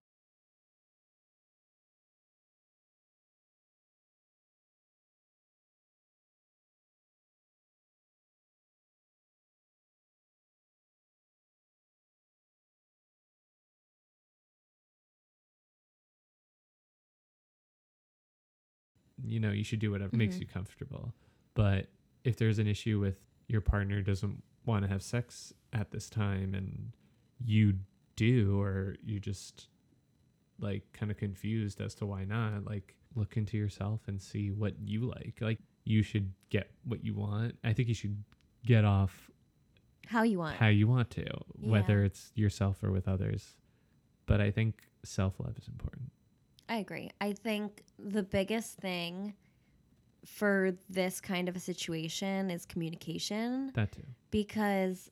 You 19.24 19.40
know, 19.40 19.50
you 19.50 19.64
should 19.64 19.78
do 19.78 19.90
whatever 19.90 20.16
makes 20.16 20.36
Mhm. 20.36 20.40
you 20.40 20.46
comfortable. 20.46 21.14
But 21.54 21.88
if 22.24 22.36
there's 22.36 22.58
an 22.58 22.66
issue 22.66 22.98
with 23.00 23.18
your 23.48 23.60
partner 23.60 24.02
doesn't 24.02 24.42
want 24.64 24.82
to 24.82 24.88
have 24.88 25.02
sex 25.02 25.52
at 25.72 25.90
this 25.90 26.10
time 26.10 26.54
and 26.54 26.92
you 27.44 27.78
do 28.16 28.60
or 28.60 28.96
you 29.04 29.20
just 29.20 29.68
like 30.58 30.90
kind 30.92 31.10
of 31.10 31.16
confused 31.18 31.80
as 31.80 31.94
to 31.96 32.06
why 32.06 32.24
not, 32.24 32.64
like 32.64 32.96
look 33.14 33.36
into 33.36 33.56
yourself 33.56 34.08
and 34.08 34.20
see 34.20 34.50
what 34.50 34.74
you 34.80 35.02
like. 35.06 35.38
Like 35.40 35.60
you 35.84 36.02
should 36.02 36.32
get 36.50 36.70
what 36.84 37.04
you 37.04 37.14
want. 37.14 37.58
I 37.62 37.72
think 37.72 37.88
you 37.88 37.94
should 37.94 38.22
get 38.64 38.84
off 38.84 39.30
how 40.06 40.22
you 40.22 40.38
want 40.38 40.56
how 40.56 40.68
you 40.68 40.86
want 40.88 41.10
to, 41.10 41.26
whether 41.60 42.04
it's 42.04 42.32
yourself 42.34 42.82
or 42.82 42.90
with 42.90 43.06
others. 43.08 43.56
But 44.26 44.40
I 44.40 44.50
think 44.50 44.88
self 45.04 45.38
love 45.38 45.56
is 45.58 45.68
important. 45.68 46.10
I 46.68 46.76
agree. 46.78 47.10
I 47.20 47.32
think 47.32 47.82
the 47.98 48.22
biggest 48.22 48.76
thing 48.78 49.34
for 50.24 50.72
this 50.88 51.20
kind 51.20 51.48
of 51.48 51.54
a 51.56 51.60
situation 51.60 52.50
is 52.50 52.66
communication 52.66 53.70
That 53.74 53.92
too. 53.92 54.02
because 54.30 55.10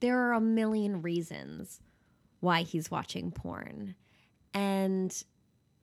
there 0.00 0.18
are 0.18 0.32
a 0.34 0.40
million 0.40 1.00
reasons 1.02 1.80
why 2.40 2.62
he's 2.62 2.90
watching 2.90 3.30
porn. 3.30 3.94
And 4.52 5.10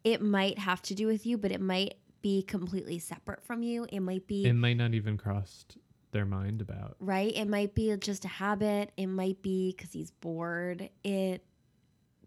it 0.03 0.21
might 0.21 0.59
have 0.59 0.81
to 0.83 0.95
do 0.95 1.07
with 1.07 1.25
you, 1.25 1.37
but 1.37 1.51
it 1.51 1.61
might 1.61 1.95
be 2.21 2.43
completely 2.43 2.99
separate 2.99 3.43
from 3.43 3.63
you. 3.63 3.85
It 3.91 3.99
might 4.01 4.27
be 4.27 4.45
It 4.45 4.53
might 4.53 4.77
not 4.77 4.93
even 4.93 5.17
crossed 5.17 5.77
their 6.11 6.25
mind 6.25 6.61
about. 6.61 6.95
right? 6.99 7.31
It 7.35 7.47
might 7.47 7.73
be 7.75 7.95
just 7.97 8.25
a 8.25 8.29
habit. 8.29 8.91
It 8.97 9.07
might 9.07 9.41
be 9.41 9.73
because 9.75 9.91
he's 9.93 10.11
bored. 10.11 10.89
It 11.03 11.43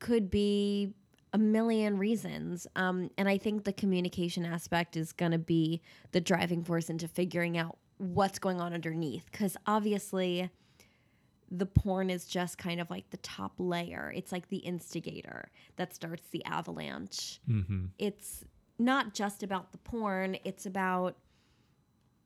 could 0.00 0.30
be 0.30 0.94
a 1.32 1.38
million 1.38 1.98
reasons. 1.98 2.66
Um, 2.76 3.10
and 3.16 3.28
I 3.28 3.38
think 3.38 3.64
the 3.64 3.72
communication 3.72 4.44
aspect 4.44 4.96
is 4.96 5.12
going 5.12 5.32
to 5.32 5.38
be 5.38 5.80
the 6.12 6.20
driving 6.20 6.64
force 6.64 6.90
into 6.90 7.08
figuring 7.08 7.56
out 7.56 7.78
what's 7.98 8.38
going 8.38 8.60
on 8.60 8.72
underneath. 8.72 9.26
Because 9.30 9.56
obviously, 9.66 10.50
the 11.50 11.66
porn 11.66 12.10
is 12.10 12.26
just 12.26 12.58
kind 12.58 12.80
of 12.80 12.90
like 12.90 13.10
the 13.10 13.16
top 13.18 13.52
layer, 13.58 14.12
it's 14.14 14.32
like 14.32 14.48
the 14.48 14.58
instigator 14.58 15.50
that 15.76 15.92
starts 15.94 16.28
the 16.30 16.44
avalanche 16.44 17.40
Mm-hmm. 17.48 17.86
it's 17.98 18.44
not 18.78 19.14
just 19.14 19.42
about 19.42 19.72
the 19.72 19.78
porn, 19.78 20.36
it's 20.44 20.64
about 20.64 21.16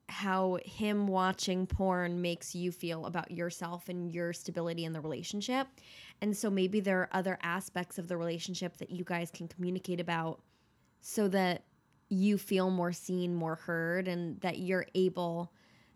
how 0.07 0.59
him 0.63 1.07
watching 1.07 1.65
porn 1.65 2.21
makes 2.21 2.53
you 2.53 2.71
feel 2.71 3.05
about 3.07 3.31
yourself 3.31 3.89
and 3.89 4.13
your 4.13 4.31
stability 4.31 4.85
in 4.85 4.93
the 4.93 5.01
relationship. 5.01 5.67
And 6.21 6.35
so 6.35 6.49
maybe 6.49 6.79
there 6.79 7.01
are 7.01 7.09
other 7.11 7.37
aspects 7.41 7.97
of 7.97 8.07
the 8.07 8.17
relationship 8.17 8.77
that 8.77 8.89
you 8.89 9.03
guys 9.03 9.31
can 9.31 9.47
communicate 9.47 9.99
about 9.99 10.41
so 11.01 11.27
that 11.29 11.63
you 12.09 12.37
feel 12.37 12.69
more 12.69 12.93
seen, 12.93 13.35
more 13.35 13.55
heard, 13.55 14.07
and 14.07 14.39
that 14.41 14.59
you're 14.59 14.85
able 14.95 15.51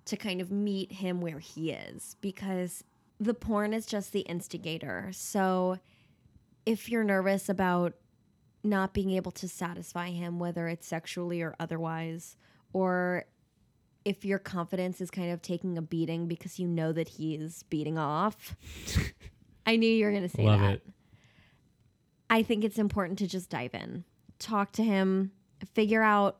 to 0.05 0.17
kind 0.17 0.41
of 0.41 0.51
meet 0.51 0.91
him 0.91 1.21
where 1.21 1.39
he 1.39 1.71
is 1.71 2.15
because 2.21 2.83
the 3.19 3.33
porn 3.33 3.73
is 3.73 3.85
just 3.85 4.11
the 4.11 4.21
instigator. 4.21 5.09
So 5.13 5.77
if 6.65 6.89
you're 6.89 7.03
nervous 7.03 7.49
about 7.49 7.93
not 8.63 8.93
being 8.93 9.11
able 9.11 9.31
to 9.31 9.47
satisfy 9.47 10.09
him, 10.09 10.39
whether 10.39 10.67
it's 10.67 10.87
sexually 10.87 11.41
or 11.41 11.55
otherwise, 11.59 12.35
or 12.73 13.25
if 14.05 14.25
your 14.25 14.39
confidence 14.39 15.01
is 15.01 15.11
kind 15.11 15.31
of 15.31 15.41
taking 15.41 15.77
a 15.77 15.81
beating 15.81 16.27
because 16.27 16.59
you 16.59 16.67
know 16.67 16.91
that 16.91 17.09
he's 17.09 17.63
beating 17.63 17.97
off. 17.97 18.55
I 19.69 19.75
knew 19.75 19.87
you 19.87 20.05
were 20.05 20.11
going 20.11 20.23
to 20.23 20.29
say 20.29 20.45
Love 20.45 20.61
that. 20.61 20.73
it. 20.73 20.87
I 22.27 22.41
think 22.41 22.63
it's 22.63 22.79
important 22.79 23.19
to 23.19 23.27
just 23.27 23.51
dive 23.51 23.75
in, 23.75 24.03
talk 24.39 24.71
to 24.73 24.83
him, 24.83 25.31
figure 25.75 26.01
out 26.01 26.37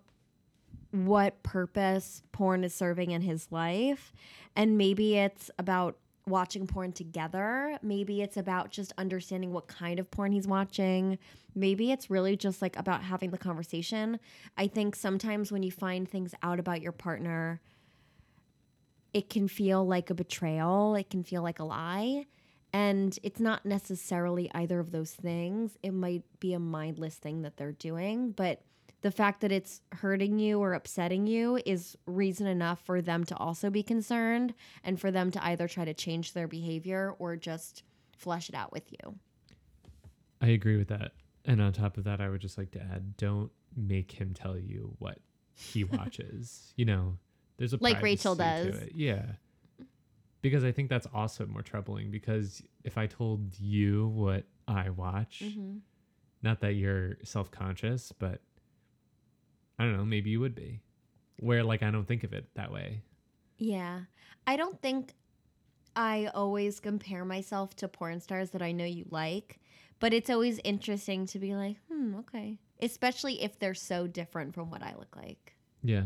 what 0.90 1.44
purpose 1.44 2.24
porn 2.32 2.64
is 2.64 2.74
serving 2.74 3.12
in 3.12 3.22
his 3.22 3.52
life. 3.52 4.14
And 4.56 4.80
maybe 4.80 5.16
it's 5.16 5.52
about 5.60 5.98
watching 6.26 6.66
porn 6.66 6.92
together. 6.92 7.78
Maybe 7.84 8.24
it's 8.24 8.36
about 8.36 8.72
just 8.72 8.94
understanding 8.98 9.54
what 9.54 9.68
kind 9.68 10.00
of 10.00 10.10
porn 10.10 10.32
he's 10.32 10.48
watching. 10.48 11.20
Maybe 11.54 11.92
it's 11.92 12.10
really 12.10 12.36
just 12.36 12.64
like 12.64 12.76
about 12.78 13.04
having 13.04 13.30
the 13.30 13.38
conversation. 13.38 14.20
I 14.58 14.66
think 14.66 14.96
sometimes 14.96 15.52
when 15.52 15.62
you 15.62 15.72
find 15.72 16.10
things 16.10 16.34
out 16.42 16.60
about 16.60 16.82
your 16.82 16.94
partner, 16.94 17.62
it 19.14 19.30
can 19.30 19.48
feel 19.48 19.86
like 19.86 20.10
a 20.10 20.16
betrayal, 20.16 20.96
it 20.96 21.12
can 21.12 21.24
feel 21.24 21.44
like 21.44 21.60
a 21.60 21.64
lie. 21.64 22.26
And 22.72 23.18
it's 23.24 23.40
not 23.40 23.66
necessarily 23.66 24.50
either 24.54 24.80
of 24.80 24.92
those 24.92 25.12
things. 25.12 25.78
It 25.82 25.92
might 25.92 26.24
be 26.40 26.54
a 26.54 26.60
mindless 26.60 27.16
thing 27.16 27.42
that 27.42 27.58
they're 27.58 27.72
doing, 27.72 28.32
but 28.32 28.62
the 29.02 29.12
fact 29.12 29.42
that 29.42 29.52
it's 29.52 29.82
hurting 29.94 30.40
you 30.40 30.60
or 30.60 30.74
upsetting 30.74 31.26
you 31.26 31.60
is 31.66 31.98
reason 32.06 32.46
enough 32.48 32.82
for 32.86 33.02
them 33.02 33.24
to 33.24 33.36
also 33.38 33.70
be 33.70 33.82
concerned 33.82 34.54
and 34.84 35.00
for 35.00 35.10
them 35.10 35.32
to 35.32 35.44
either 35.46 35.68
try 35.68 35.86
to 35.86 35.94
change 35.94 36.34
their 36.34 36.48
behavior 36.50 37.16
or 37.18 37.36
just 37.38 37.84
flush 38.18 38.50
it 38.50 38.56
out 38.56 38.74
with 38.74 38.92
you. 38.92 39.16
I 40.42 40.48
agree 40.48 40.78
with 40.78 40.90
that. 40.90 41.14
And 41.46 41.62
on 41.62 41.72
top 41.74 41.98
of 41.98 42.04
that, 42.04 42.20
I 42.22 42.30
would 42.30 42.42
just 42.42 42.58
like 42.58 42.72
to 42.72 42.80
add 42.82 43.16
don't 43.18 43.52
make 43.76 44.12
him 44.12 44.34
tell 44.34 44.58
you 44.60 44.94
what 45.00 45.20
he 45.56 45.84
watches. 45.86 46.74
you 46.76 46.86
know, 46.86 47.18
there's 47.58 47.74
a 47.74 47.78
Like 47.80 48.02
Rachel 48.02 48.36
does. 48.36 48.76
it. 48.76 48.92
Yeah. 48.96 49.26
Because 50.42 50.64
I 50.64 50.72
think 50.72 50.90
that's 50.90 51.08
also 51.14 51.46
more 51.46 51.62
troubling 51.62 52.12
because 52.12 52.62
if 52.84 52.98
I 52.98 53.08
told 53.08 53.60
you 53.60 54.08
what 54.08 54.46
I 54.68 54.90
watch, 54.90 55.44
not 56.42 56.62
that 56.62 56.74
you're 56.74 57.18
self-conscious, 57.24 58.14
but 58.18 58.42
I 59.78 59.84
don't 59.84 59.98
know, 59.98 60.06
maybe 60.06 60.30
you 60.30 60.40
would 60.40 60.56
be. 60.56 60.82
Where 61.40 61.64
like 61.64 61.84
I 61.84 61.92
don't 61.92 62.08
think 62.08 62.24
of 62.24 62.34
it 62.34 62.46
that 62.56 62.72
way. 62.72 63.02
Yeah. 63.58 64.02
I 64.48 64.56
don't 64.56 64.82
think 64.82 65.14
I 65.96 66.30
always 66.34 66.80
compare 66.80 67.26
myself 67.26 67.76
to 67.78 67.88
porn 67.88 68.22
stars 68.22 68.52
that 68.52 68.62
I 68.62 68.72
know 68.72 68.86
you 68.86 69.06
like, 69.10 69.60
but 70.00 70.14
it's 70.14 70.30
always 70.30 70.60
interesting 70.64 71.26
to 71.28 71.40
be 71.40 71.56
like, 71.56 71.78
hmm, 71.92 72.16
okay. 72.16 72.58
Especially 72.82 73.42
if 73.44 73.60
they're 73.60 73.74
so 73.74 74.08
different 74.08 74.54
from 74.54 74.72
what 74.72 74.82
I 74.82 74.96
look 74.98 75.16
like. 75.16 75.56
Yeah. 75.84 76.04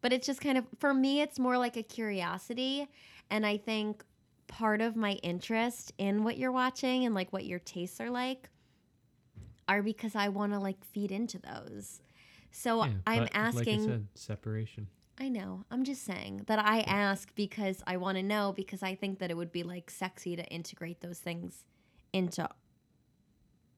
But 0.00 0.12
it's 0.12 0.26
just 0.26 0.40
kind 0.40 0.56
of, 0.56 0.64
for 0.78 0.94
me, 0.94 1.20
it's 1.20 1.38
more 1.38 1.58
like 1.58 1.76
a 1.76 1.82
curiosity. 1.82 2.88
And 3.30 3.46
I 3.46 3.58
think 3.58 4.04
part 4.46 4.80
of 4.80 4.96
my 4.96 5.12
interest 5.22 5.92
in 5.98 6.24
what 6.24 6.36
you're 6.36 6.52
watching 6.52 7.04
and 7.04 7.14
like 7.14 7.32
what 7.32 7.44
your 7.44 7.58
tastes 7.58 8.00
are 8.00 8.10
like 8.10 8.48
are 9.68 9.82
because 9.82 10.16
I 10.16 10.28
want 10.28 10.52
to 10.52 10.58
like 10.58 10.84
feed 10.84 11.12
into 11.12 11.38
those. 11.38 12.00
So 12.50 12.84
yeah. 12.84 12.92
I'm 13.06 13.28
asking. 13.32 13.80
Like 13.82 13.88
I 13.88 13.92
said, 13.92 14.06
separation. 14.14 14.88
I 15.18 15.28
know. 15.28 15.64
I'm 15.70 15.84
just 15.84 16.04
saying 16.04 16.44
that 16.46 16.58
I 16.58 16.80
ask 16.80 17.34
because 17.34 17.82
I 17.86 17.98
want 17.98 18.16
to 18.16 18.22
know 18.22 18.54
because 18.56 18.82
I 18.82 18.94
think 18.94 19.18
that 19.18 19.30
it 19.30 19.36
would 19.36 19.52
be 19.52 19.62
like 19.62 19.90
sexy 19.90 20.34
to 20.34 20.44
integrate 20.46 21.02
those 21.02 21.18
things 21.18 21.64
into 22.12 22.48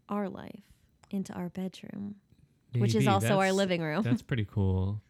our 0.09 0.29
life, 0.29 0.63
into 1.11 1.33
our 1.33 1.49
bedroom, 1.49 2.15
which 2.77 2.95
is 2.95 3.09
also 3.09 3.41
our 3.41 3.53
living 3.53 3.83
room. 3.83 4.03
That's 4.03 4.23
pretty 4.23 4.45
cool. 4.45 5.01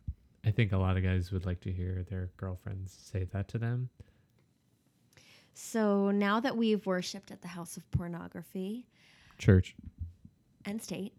I 0.44 0.50
think 0.50 0.72
a 0.72 0.76
lot 0.76 0.96
of 0.96 1.02
guys 1.04 1.30
would 1.30 1.46
like 1.46 1.60
to 1.60 1.72
hear 1.72 2.04
their 2.08 2.30
girlfriends 2.36 2.92
say 2.92 3.24
that 3.32 3.48
to 3.48 3.58
them. 3.58 3.90
So 5.54 6.10
now 6.10 6.40
that 6.40 6.56
we've 6.56 6.84
worshipped 6.86 7.30
at 7.30 7.42
the 7.42 7.48
house 7.48 7.76
of 7.76 7.88
pornography 7.90 8.86
Church. 9.38 9.76
and 10.64 10.82
state, 10.82 11.12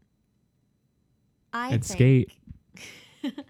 I 1.53 1.73
And 1.73 1.85
think, 1.85 2.31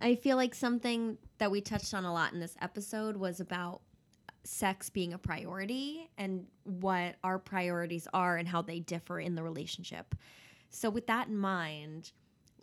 I 0.00 0.14
feel 0.14 0.36
like 0.36 0.54
something 0.54 1.18
that 1.38 1.50
we 1.50 1.60
touched 1.60 1.92
on 1.92 2.04
a 2.04 2.12
lot 2.12 2.32
in 2.32 2.40
this 2.40 2.56
episode 2.60 3.16
was 3.16 3.40
about 3.40 3.80
sex 4.44 4.90
being 4.90 5.12
a 5.12 5.18
priority 5.18 6.08
and 6.18 6.46
what 6.64 7.16
our 7.24 7.38
priorities 7.38 8.06
are 8.14 8.36
and 8.36 8.46
how 8.46 8.62
they 8.62 8.78
differ 8.80 9.18
in 9.18 9.34
the 9.34 9.42
relationship. 9.42 10.14
So, 10.70 10.88
with 10.90 11.06
that 11.08 11.28
in 11.28 11.36
mind, 11.36 12.12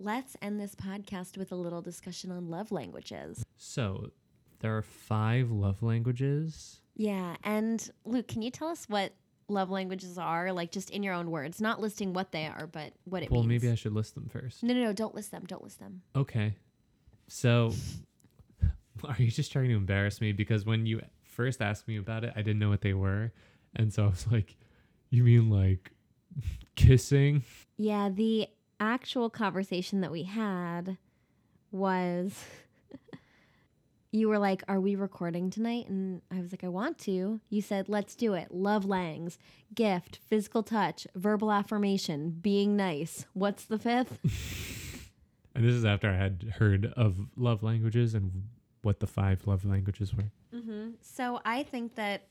let's 0.04 0.36
end 0.42 0.60
this 0.60 0.76
podcast 0.76 1.38
with 1.38 1.52
a 1.52 1.56
little 1.56 1.82
discussion 1.82 2.32
on 2.32 2.50
love 2.50 2.72
languages. 2.72 3.46
So 3.58 4.12
there 4.60 4.76
are 4.76 4.82
five 4.82 5.52
love 5.52 5.84
languages. 5.84 6.82
Yeah. 6.96 7.36
And 7.44 7.88
Luke, 8.06 8.28
can 8.28 8.42
you 8.42 8.52
tell 8.52 8.70
us 8.70 8.86
what 8.90 9.14
love 9.48 9.70
languages 9.70 10.18
are? 10.18 10.52
Like, 10.52 10.72
just 10.72 10.90
in 10.90 11.04
your 11.04 11.14
own 11.14 11.30
words, 11.32 11.62
not 11.62 11.80
listing 11.80 12.14
what 12.14 12.32
they 12.32 12.46
are, 12.46 12.68
but 12.68 12.94
what 13.06 13.24
it 13.24 13.32
well, 13.32 13.42
means. 13.42 13.50
Well, 13.50 13.60
maybe 13.60 13.72
I 13.72 13.76
should 13.76 13.94
list 13.94 14.16
them 14.16 14.30
first. 14.32 14.64
no, 14.64 14.74
no, 14.74 14.84
no. 14.84 14.94
Don't 14.94 15.16
list 15.16 15.32
them. 15.32 15.46
Don't 15.46 15.64
list 15.64 15.80
them. 15.80 16.02
Okay. 16.16 16.56
So 17.28 17.74
are 19.04 19.16
you 19.18 19.32
just 19.32 19.52
trying 19.52 19.70
to 19.70 19.76
embarrass 19.76 20.20
me? 20.22 20.32
Because 20.32 20.66
when 20.66 20.86
you 20.86 21.02
first 21.24 21.62
asked 21.62 21.88
me 21.88 21.98
about 21.98 22.24
it, 22.24 22.34
I 22.36 22.42
didn't 22.42 22.60
know 22.60 22.70
what 22.70 22.82
they 22.82 22.94
were. 22.94 23.32
And 23.76 23.94
so 23.94 24.06
I 24.06 24.08
was 24.08 24.28
like, 24.32 24.58
you 25.10 25.24
mean 25.24 25.50
like 25.50 25.92
kissing? 26.76 27.44
Yeah, 27.78 28.10
the 28.10 28.48
actual 28.82 29.30
conversation 29.30 30.02
that 30.02 30.12
we 30.12 30.24
had 30.24 30.98
was 31.72 32.44
you 34.12 34.28
were 34.28 34.40
like, 34.40 34.64
Are 34.68 34.82
we 34.82 34.96
recording 34.96 35.50
tonight? 35.50 35.88
And 35.88 36.22
I 36.30 36.42
was 36.42 36.52
like, 36.52 36.64
I 36.64 36.70
want 36.70 36.98
to. 37.00 37.40
You 37.50 37.62
said, 37.62 37.88
Let's 37.88 38.16
do 38.16 38.34
it. 38.34 38.52
Love 38.52 38.84
langs, 38.84 39.38
gift, 39.74 40.20
physical 40.28 40.64
touch, 40.64 41.08
verbal 41.16 41.52
affirmation, 41.52 42.32
being 42.42 42.76
nice. 42.76 43.26
What's 43.34 43.64
the 43.64 43.80
fifth? 43.80 44.20
And 45.54 45.66
this 45.66 45.74
is 45.74 45.86
after 45.86 46.10
I 46.10 46.16
had 46.16 46.54
heard 46.60 46.94
of 46.96 47.18
love 47.36 47.62
languages 47.62 48.14
and 48.14 48.44
what 48.84 49.00
the 49.00 49.08
five 49.08 49.46
love 49.46 49.66
languages 49.66 50.16
were. 50.16 50.32
Mm-hmm. 50.56 50.92
So 51.02 51.42
I 51.44 51.64
think 51.64 51.96
that 51.96 52.28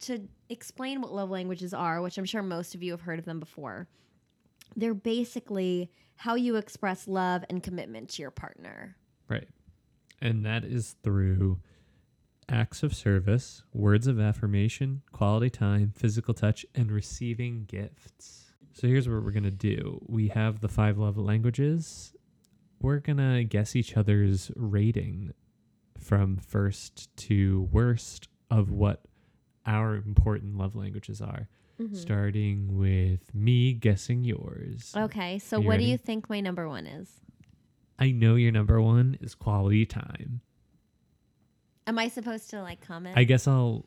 to 0.00 0.28
explain 0.48 1.00
what 1.00 1.12
love 1.12 1.30
languages 1.30 1.72
are, 1.72 2.02
which 2.02 2.18
I'm 2.18 2.24
sure 2.24 2.42
most 2.42 2.74
of 2.74 2.82
you 2.82 2.92
have 2.92 3.02
heard 3.02 3.18
of 3.18 3.24
them 3.24 3.40
before, 3.40 3.88
they're 4.76 4.94
basically 4.94 5.90
how 6.16 6.34
you 6.34 6.56
express 6.56 7.06
love 7.06 7.44
and 7.48 7.62
commitment 7.62 8.10
to 8.10 8.22
your 8.22 8.30
partner. 8.30 8.96
Right. 9.28 9.48
And 10.20 10.44
that 10.44 10.64
is 10.64 10.96
through 11.02 11.60
acts 12.48 12.82
of 12.82 12.94
service, 12.94 13.62
words 13.72 14.06
of 14.06 14.18
affirmation, 14.18 15.02
quality 15.12 15.50
time, 15.50 15.92
physical 15.94 16.34
touch, 16.34 16.64
and 16.74 16.90
receiving 16.90 17.64
gifts. 17.66 18.52
So 18.72 18.86
here's 18.86 19.08
what 19.08 19.22
we're 19.22 19.32
going 19.32 19.42
to 19.44 19.50
do 19.50 20.00
we 20.06 20.28
have 20.28 20.60
the 20.60 20.68
five 20.68 20.98
love 20.98 21.18
languages. 21.18 22.14
We're 22.80 23.00
going 23.00 23.18
to 23.18 23.42
guess 23.44 23.74
each 23.74 23.96
other's 23.96 24.52
rating 24.54 25.34
from 25.98 26.36
first 26.36 27.14
to 27.16 27.68
worst 27.72 28.28
of 28.50 28.70
what 28.70 29.02
our 29.66 29.96
important 29.96 30.56
love 30.56 30.76
languages 30.76 31.20
are, 31.20 31.48
starting 31.92 32.76
with 32.78 33.34
me 33.34 33.72
guessing 33.72 34.24
yours. 34.24 34.92
Okay, 34.96 35.38
so 35.38 35.60
what 35.60 35.78
do 35.78 35.84
you 35.84 35.96
think 35.96 36.28
my 36.28 36.40
number 36.40 36.68
one 36.68 36.86
is? 36.86 37.08
I 37.98 38.10
know 38.12 38.34
your 38.36 38.52
number 38.52 38.80
one 38.80 39.18
is 39.20 39.34
quality 39.34 39.86
time. 39.86 40.40
Am 41.86 41.98
I 41.98 42.08
supposed 42.08 42.50
to 42.50 42.62
like 42.62 42.80
comment? 42.86 43.16
I 43.16 43.24
guess 43.24 43.48
I'll 43.48 43.86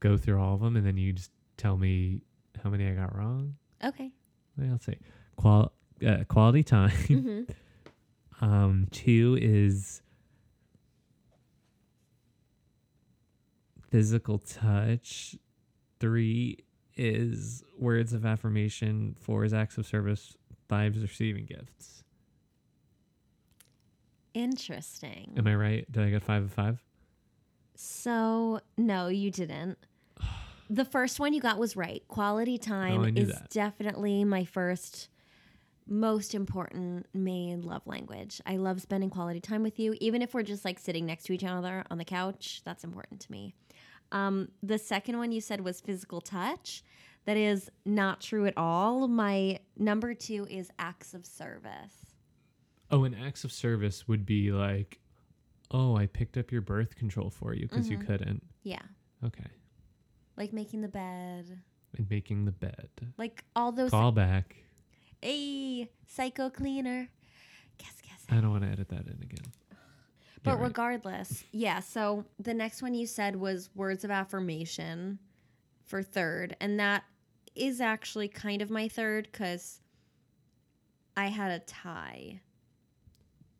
go 0.00 0.16
through 0.16 0.40
all 0.40 0.54
of 0.54 0.60
them 0.60 0.76
and 0.76 0.86
then 0.86 0.96
you 0.96 1.12
just 1.12 1.30
tell 1.56 1.76
me 1.76 2.20
how 2.62 2.70
many 2.70 2.86
I 2.88 2.92
got 2.92 3.14
wrong. 3.16 3.54
okay. 3.84 4.12
I'll 4.70 4.78
say 4.78 4.98
qual 5.36 5.72
uh, 6.06 6.24
quality 6.28 6.62
time. 6.62 6.90
hmm 7.08 7.42
um, 8.40 8.88
two 8.90 9.38
is 9.40 10.02
physical 13.90 14.38
touch. 14.38 15.36
Three 16.00 16.58
is 16.96 17.62
words 17.78 18.12
of 18.12 18.24
affirmation. 18.24 19.16
Four 19.20 19.44
is 19.44 19.52
acts 19.54 19.78
of 19.78 19.86
service. 19.86 20.36
Five 20.68 20.96
is 20.96 21.02
receiving 21.02 21.44
gifts. 21.46 22.02
Interesting. 24.34 25.32
Am 25.36 25.46
I 25.46 25.54
right? 25.54 25.90
Did 25.92 26.02
I 26.02 26.10
get 26.10 26.22
five 26.22 26.42
of 26.42 26.52
five? 26.52 26.82
So 27.76 28.60
no, 28.76 29.08
you 29.08 29.30
didn't. 29.30 29.78
The 30.70 30.86
first 30.86 31.20
one 31.20 31.34
you 31.34 31.42
got 31.42 31.58
was 31.58 31.76
right. 31.76 32.02
Quality 32.08 32.56
time 32.56 33.00
Oh, 33.02 33.04
is 33.20 33.28
that. 33.28 33.50
definitely 33.50 34.24
my 34.24 34.46
first 34.46 35.10
most 35.86 36.34
important 36.34 37.06
main 37.12 37.60
love 37.60 37.82
language. 37.86 38.40
I 38.46 38.56
love 38.56 38.80
spending 38.80 39.10
quality 39.10 39.40
time 39.40 39.62
with 39.62 39.78
you, 39.78 39.94
even 40.00 40.22
if 40.22 40.32
we're 40.32 40.42
just 40.42 40.64
like 40.64 40.78
sitting 40.78 41.04
next 41.04 41.24
to 41.24 41.34
each 41.34 41.44
other 41.44 41.84
on 41.90 41.98
the 41.98 42.04
couch. 42.06 42.62
That's 42.64 42.82
important 42.82 43.20
to 43.20 43.30
me. 43.30 43.54
Um, 44.14 44.48
the 44.62 44.78
second 44.78 45.18
one 45.18 45.32
you 45.32 45.40
said 45.40 45.60
was 45.60 45.80
physical 45.80 46.20
touch. 46.20 46.84
That 47.26 47.36
is 47.36 47.68
not 47.84 48.20
true 48.20 48.46
at 48.46 48.54
all. 48.56 49.08
My 49.08 49.58
number 49.76 50.14
two 50.14 50.46
is 50.48 50.70
acts 50.78 51.14
of 51.14 51.26
service. 51.26 52.14
Oh, 52.90 53.02
and 53.04 53.14
acts 53.16 53.42
of 53.44 53.50
service 53.50 54.06
would 54.06 54.24
be 54.24 54.52
like, 54.52 55.00
oh, 55.72 55.96
I 55.96 56.06
picked 56.06 56.36
up 56.36 56.52
your 56.52 56.60
birth 56.60 56.94
control 56.96 57.28
for 57.30 57.54
you 57.54 57.66
because 57.66 57.90
you 57.90 57.98
Mhm. 57.98 58.06
couldn't. 58.06 58.42
Yeah, 58.62 58.82
Okay. 59.24 59.50
like 60.36 60.52
making 60.52 60.82
the 60.82 60.88
bed, 60.88 61.62
And 61.96 62.08
making 62.08 62.44
the 62.44 62.52
bed. 62.52 62.90
like 63.18 63.42
all 63.56 63.72
those. 63.72 63.90
Call 63.90 64.12
back. 64.12 64.56
Hey, 65.20 65.90
psycho 66.06 66.50
cleaner. 66.50 67.08
Guess, 67.78 68.00
guess. 68.02 68.26
I 68.28 68.40
don't 68.40 68.50
want 68.50 68.62
to 68.62 68.68
edit 68.70 68.88
that 68.90 69.06
in 69.06 69.20
again. 69.22 69.50
But 70.44 70.52
You're 70.52 70.58
right. 70.58 70.66
regardless, 70.68 71.44
yeah. 71.52 71.80
So 71.80 72.24
the 72.38 72.54
next 72.54 72.82
one 72.82 72.94
you 72.94 73.06
said 73.06 73.36
was 73.36 73.70
words 73.74 74.04
of 74.04 74.10
affirmation 74.12 75.18
for 75.84 76.02
third, 76.02 76.56
and 76.60 76.78
that 76.78 77.04
is 77.56 77.80
actually 77.80 78.28
kind 78.28 78.62
of 78.62 78.70
my 78.70 78.88
third 78.88 79.28
because 79.32 79.80
I 81.16 81.28
had 81.28 81.50
a 81.50 81.58
tie. 81.60 82.40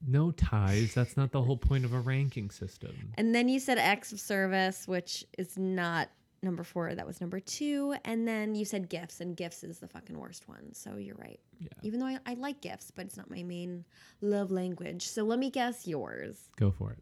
no 0.06 0.30
ties. 0.32 0.92
That's 0.94 1.16
not 1.16 1.32
the 1.32 1.40
whole 1.42 1.56
point 1.56 1.84
of 1.86 1.94
a 1.94 2.00
ranking 2.00 2.50
system. 2.50 2.94
And 3.16 3.34
then 3.34 3.48
you 3.48 3.58
said 3.60 3.78
acts 3.78 4.12
of 4.12 4.20
service, 4.20 4.86
which 4.86 5.24
is 5.38 5.56
not 5.56 6.10
number 6.44 6.64
four, 6.64 6.94
that 6.94 7.06
was 7.06 7.20
number 7.20 7.40
two. 7.40 7.94
And 8.04 8.26
then 8.26 8.54
you 8.54 8.64
said 8.64 8.88
gifts, 8.88 9.20
and 9.20 9.36
gifts 9.36 9.64
is 9.64 9.78
the 9.78 9.88
fucking 9.88 10.18
worst 10.18 10.48
one. 10.48 10.72
So 10.72 10.96
you're 10.96 11.16
right. 11.16 11.40
Yeah. 11.58 11.68
Even 11.82 12.00
though 12.00 12.06
I, 12.06 12.18
I 12.26 12.34
like 12.34 12.60
gifts, 12.60 12.90
but 12.90 13.06
it's 13.06 13.16
not 13.16 13.30
my 13.30 13.42
main 13.42 13.84
love 14.20 14.50
language. 14.50 15.06
So 15.08 15.24
let 15.24 15.38
me 15.38 15.50
guess 15.50 15.86
yours. 15.86 16.48
Go 16.56 16.70
for 16.70 16.92
it. 16.92 16.98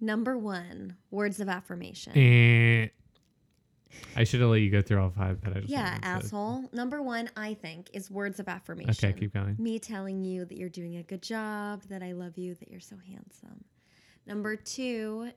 Number 0.00 0.38
one, 0.38 0.96
words 1.10 1.40
of 1.40 1.48
affirmation. 1.48 2.16
Eh. 2.16 2.88
I 4.16 4.24
should 4.24 4.40
have 4.40 4.50
let 4.50 4.60
you 4.60 4.70
go 4.70 4.80
through 4.80 5.02
all 5.02 5.10
five, 5.10 5.40
but 5.40 5.56
I 5.56 5.60
just 5.60 5.68
yeah, 5.68 5.98
asshole. 6.02 6.68
Number 6.72 7.02
one, 7.02 7.28
I 7.36 7.54
think, 7.54 7.90
is 7.92 8.10
words 8.10 8.38
of 8.40 8.48
affirmation. 8.48 8.90
Okay, 8.90 9.12
keep 9.18 9.34
going. 9.34 9.56
Me 9.58 9.78
telling 9.78 10.24
you 10.24 10.44
that 10.44 10.56
you're 10.56 10.68
doing 10.68 10.96
a 10.96 11.02
good 11.02 11.22
job, 11.22 11.82
that 11.88 12.02
I 12.02 12.12
love 12.12 12.38
you, 12.38 12.54
that 12.54 12.70
you're 12.70 12.80
so 12.80 12.96
handsome. 13.04 13.64
Number 14.26 14.56
two 14.56 15.30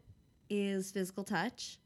is 0.50 0.92
physical 0.92 1.24
touch. 1.24 1.80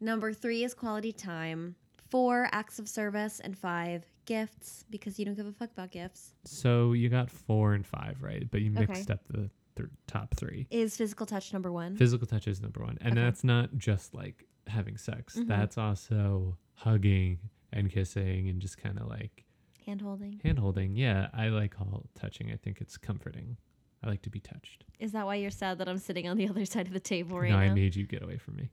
Number 0.00 0.32
three 0.32 0.64
is 0.64 0.74
quality 0.74 1.12
time. 1.12 1.74
Four, 2.08 2.48
acts 2.52 2.78
of 2.78 2.88
service. 2.88 3.40
And 3.40 3.56
five, 3.56 4.04
gifts, 4.24 4.84
because 4.90 5.18
you 5.18 5.24
don't 5.24 5.34
give 5.34 5.46
a 5.46 5.52
fuck 5.52 5.70
about 5.72 5.90
gifts. 5.90 6.34
So 6.44 6.92
you 6.92 7.08
got 7.08 7.30
four 7.30 7.74
and 7.74 7.86
five 7.86 8.22
right, 8.22 8.48
but 8.50 8.60
you 8.62 8.70
Okay. 8.72 8.86
mixed 8.86 9.10
up 9.10 9.26
the 9.28 9.50
th- 9.76 9.88
top 10.06 10.34
three. 10.34 10.66
Is 10.70 10.96
physical 10.96 11.26
touch 11.26 11.52
number 11.52 11.70
one? 11.72 11.96
Physical 11.96 12.26
touch 12.26 12.46
is 12.48 12.60
number 12.60 12.80
one, 12.82 12.98
and 13.00 13.12
Okay. 13.12 13.20
that's 13.22 13.42
not 13.44 13.76
just 13.78 14.14
like 14.14 14.44
having 14.66 14.96
sex. 14.96 15.36
Mhm. 15.36 15.46
That's 15.48 15.78
also 15.78 16.58
hugging 16.74 17.38
and 17.72 17.90
kissing 17.90 18.48
and 18.48 18.60
just 18.60 18.76
kind 18.78 18.98
of 18.98 19.06
like 19.08 19.44
Hand 19.86 20.00
holding. 20.02 20.40
hand 20.44 20.58
holding. 20.58 20.94
Yeah, 20.96 21.28
I 21.32 21.48
like 21.48 21.80
all 21.80 22.06
touching. 22.14 22.50
I 22.52 22.56
think 22.56 22.80
it's 22.80 22.96
comforting. 22.98 23.56
I 24.02 24.08
like 24.08 24.22
to 24.22 24.30
be 24.30 24.40
touched. 24.40 24.84
Is 24.98 25.12
that 25.12 25.24
why 25.26 25.36
you're 25.36 25.50
sad 25.50 25.78
that 25.78 25.88
I'm 25.88 25.98
sitting 25.98 26.28
on 26.28 26.36
the 26.36 26.48
other 26.48 26.64
side 26.64 26.86
of 26.86 26.92
the 26.92 27.00
table 27.00 27.38
right 27.40 27.50
now? 27.50 27.56
no, 27.58 27.62
I 27.62 27.74
made 27.74 27.96
you 27.96 28.06
get 28.06 28.22
away 28.22 28.36
from 28.38 28.56
me. 28.56 28.70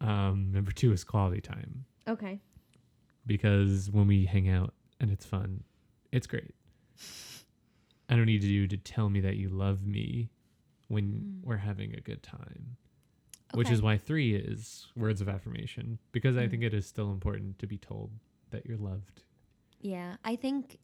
Um, 0.00 0.50
number 0.52 0.72
two 0.72 0.92
is 0.92 1.04
quality 1.04 1.40
time 1.40 1.84
okay. 2.06 2.38
because 3.26 3.90
when 3.90 4.06
we 4.06 4.26
hang 4.26 4.48
out 4.48 4.74
and 5.00 5.10
it's 5.10 5.24
fun, 5.24 5.64
it's 6.12 6.26
great. 6.26 6.54
I 8.08 8.14
don't 8.16 8.26
need 8.26 8.44
you 8.44 8.68
to 8.68 8.76
tell 8.76 9.08
me 9.08 9.20
that 9.20 9.36
you 9.36 9.48
love 9.48 9.86
me 9.86 10.30
when 10.88 11.04
Mm. 11.04 11.44
we're 11.44 11.56
having 11.56 11.94
a 11.94 12.00
good 12.00 12.22
time. 12.22 12.76
Which 13.54 13.68
Okay. 13.68 13.74
is 13.74 13.82
why 13.82 13.96
three 13.96 14.34
is 14.34 14.88
words 14.96 15.20
of 15.20 15.28
affirmation 15.28 15.98
because 16.12 16.36
I 16.36 16.46
think 16.48 16.62
it 16.62 16.74
is 16.74 16.84
still 16.86 17.10
important 17.12 17.58
to 17.60 17.66
be 17.66 17.78
told 17.78 18.10
that 18.50 18.66
you're 18.66 18.76
loved. 18.76 19.22
Yeah, 19.80 20.16
I 20.24 20.36
think, 20.36 20.78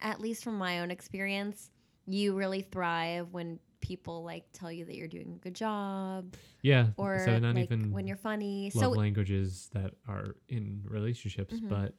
at 0.00 0.20
least 0.20 0.44
from 0.44 0.56
my 0.56 0.80
own 0.80 0.90
experience, 0.90 1.70
you 2.06 2.34
really 2.34 2.62
thrive 2.62 3.32
when 3.32 3.58
people 3.84 4.24
like 4.24 4.44
tell 4.52 4.72
you 4.72 4.84
that 4.86 4.96
you're 4.96 5.08
doing 5.08 5.34
a 5.36 5.38
good 5.38 5.54
job, 5.54 6.34
Yeah. 6.62 6.88
or 6.96 7.18
so 7.24 7.38
not 7.38 7.54
like 7.54 7.64
even 7.64 7.92
when 7.92 8.06
you're 8.06 8.16
funny. 8.16 8.70
love 8.74 8.82
So 8.84 8.90
languages 8.90 9.68
that 9.74 9.92
are 10.08 10.36
in 10.48 10.82
relationships, 10.86 11.54
Mhm. 11.54 11.68
but 11.68 11.94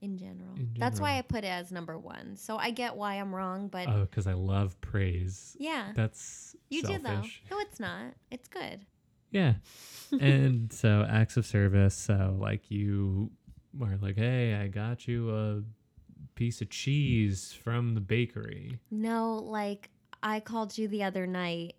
in 0.00 0.16
general. 0.18 0.54
In 0.56 0.74
that's 0.78 0.98
why. 0.98 1.18
I 1.18 1.22
put 1.22 1.44
it 1.44 1.48
as 1.48 1.70
number 1.70 1.98
one. 1.98 2.36
So 2.36 2.56
I 2.56 2.70
get 2.70 2.96
why 2.96 3.14
I'm 3.16 3.34
wrong, 3.34 3.68
but 3.68 3.86
oh, 3.88 4.00
because 4.02 4.26
I 4.26 4.32
love 4.32 4.80
praise. 4.80 5.56
yeah, 5.60 5.92
That's 5.94 6.56
you 6.70 6.80
selfish. 6.80 7.02
do 7.02 7.08
though. 7.50 7.56
No, 7.56 7.60
it's 7.60 7.78
not. 7.78 8.14
It's 8.30 8.48
good. 8.48 8.84
Yeah. 9.30 9.54
and 10.20 10.72
so 10.72 11.06
acts 11.08 11.36
of 11.36 11.46
service. 11.46 11.94
So 11.94 12.36
like 12.40 12.70
you 12.70 13.30
were 13.72 13.96
like, 14.00 14.16
hey, 14.16 14.54
I 14.54 14.66
got 14.68 15.06
you 15.06 15.30
a 15.30 15.62
piece 16.34 16.60
of 16.62 16.70
cheese 16.70 17.52
from 17.52 17.94
the 17.94 18.00
bakery. 18.00 18.78
No, 18.90 19.34
like 19.36 19.90
I 20.22 20.40
called 20.40 20.76
you 20.78 20.88
the 20.88 21.02
other 21.04 21.26
night. 21.26 21.74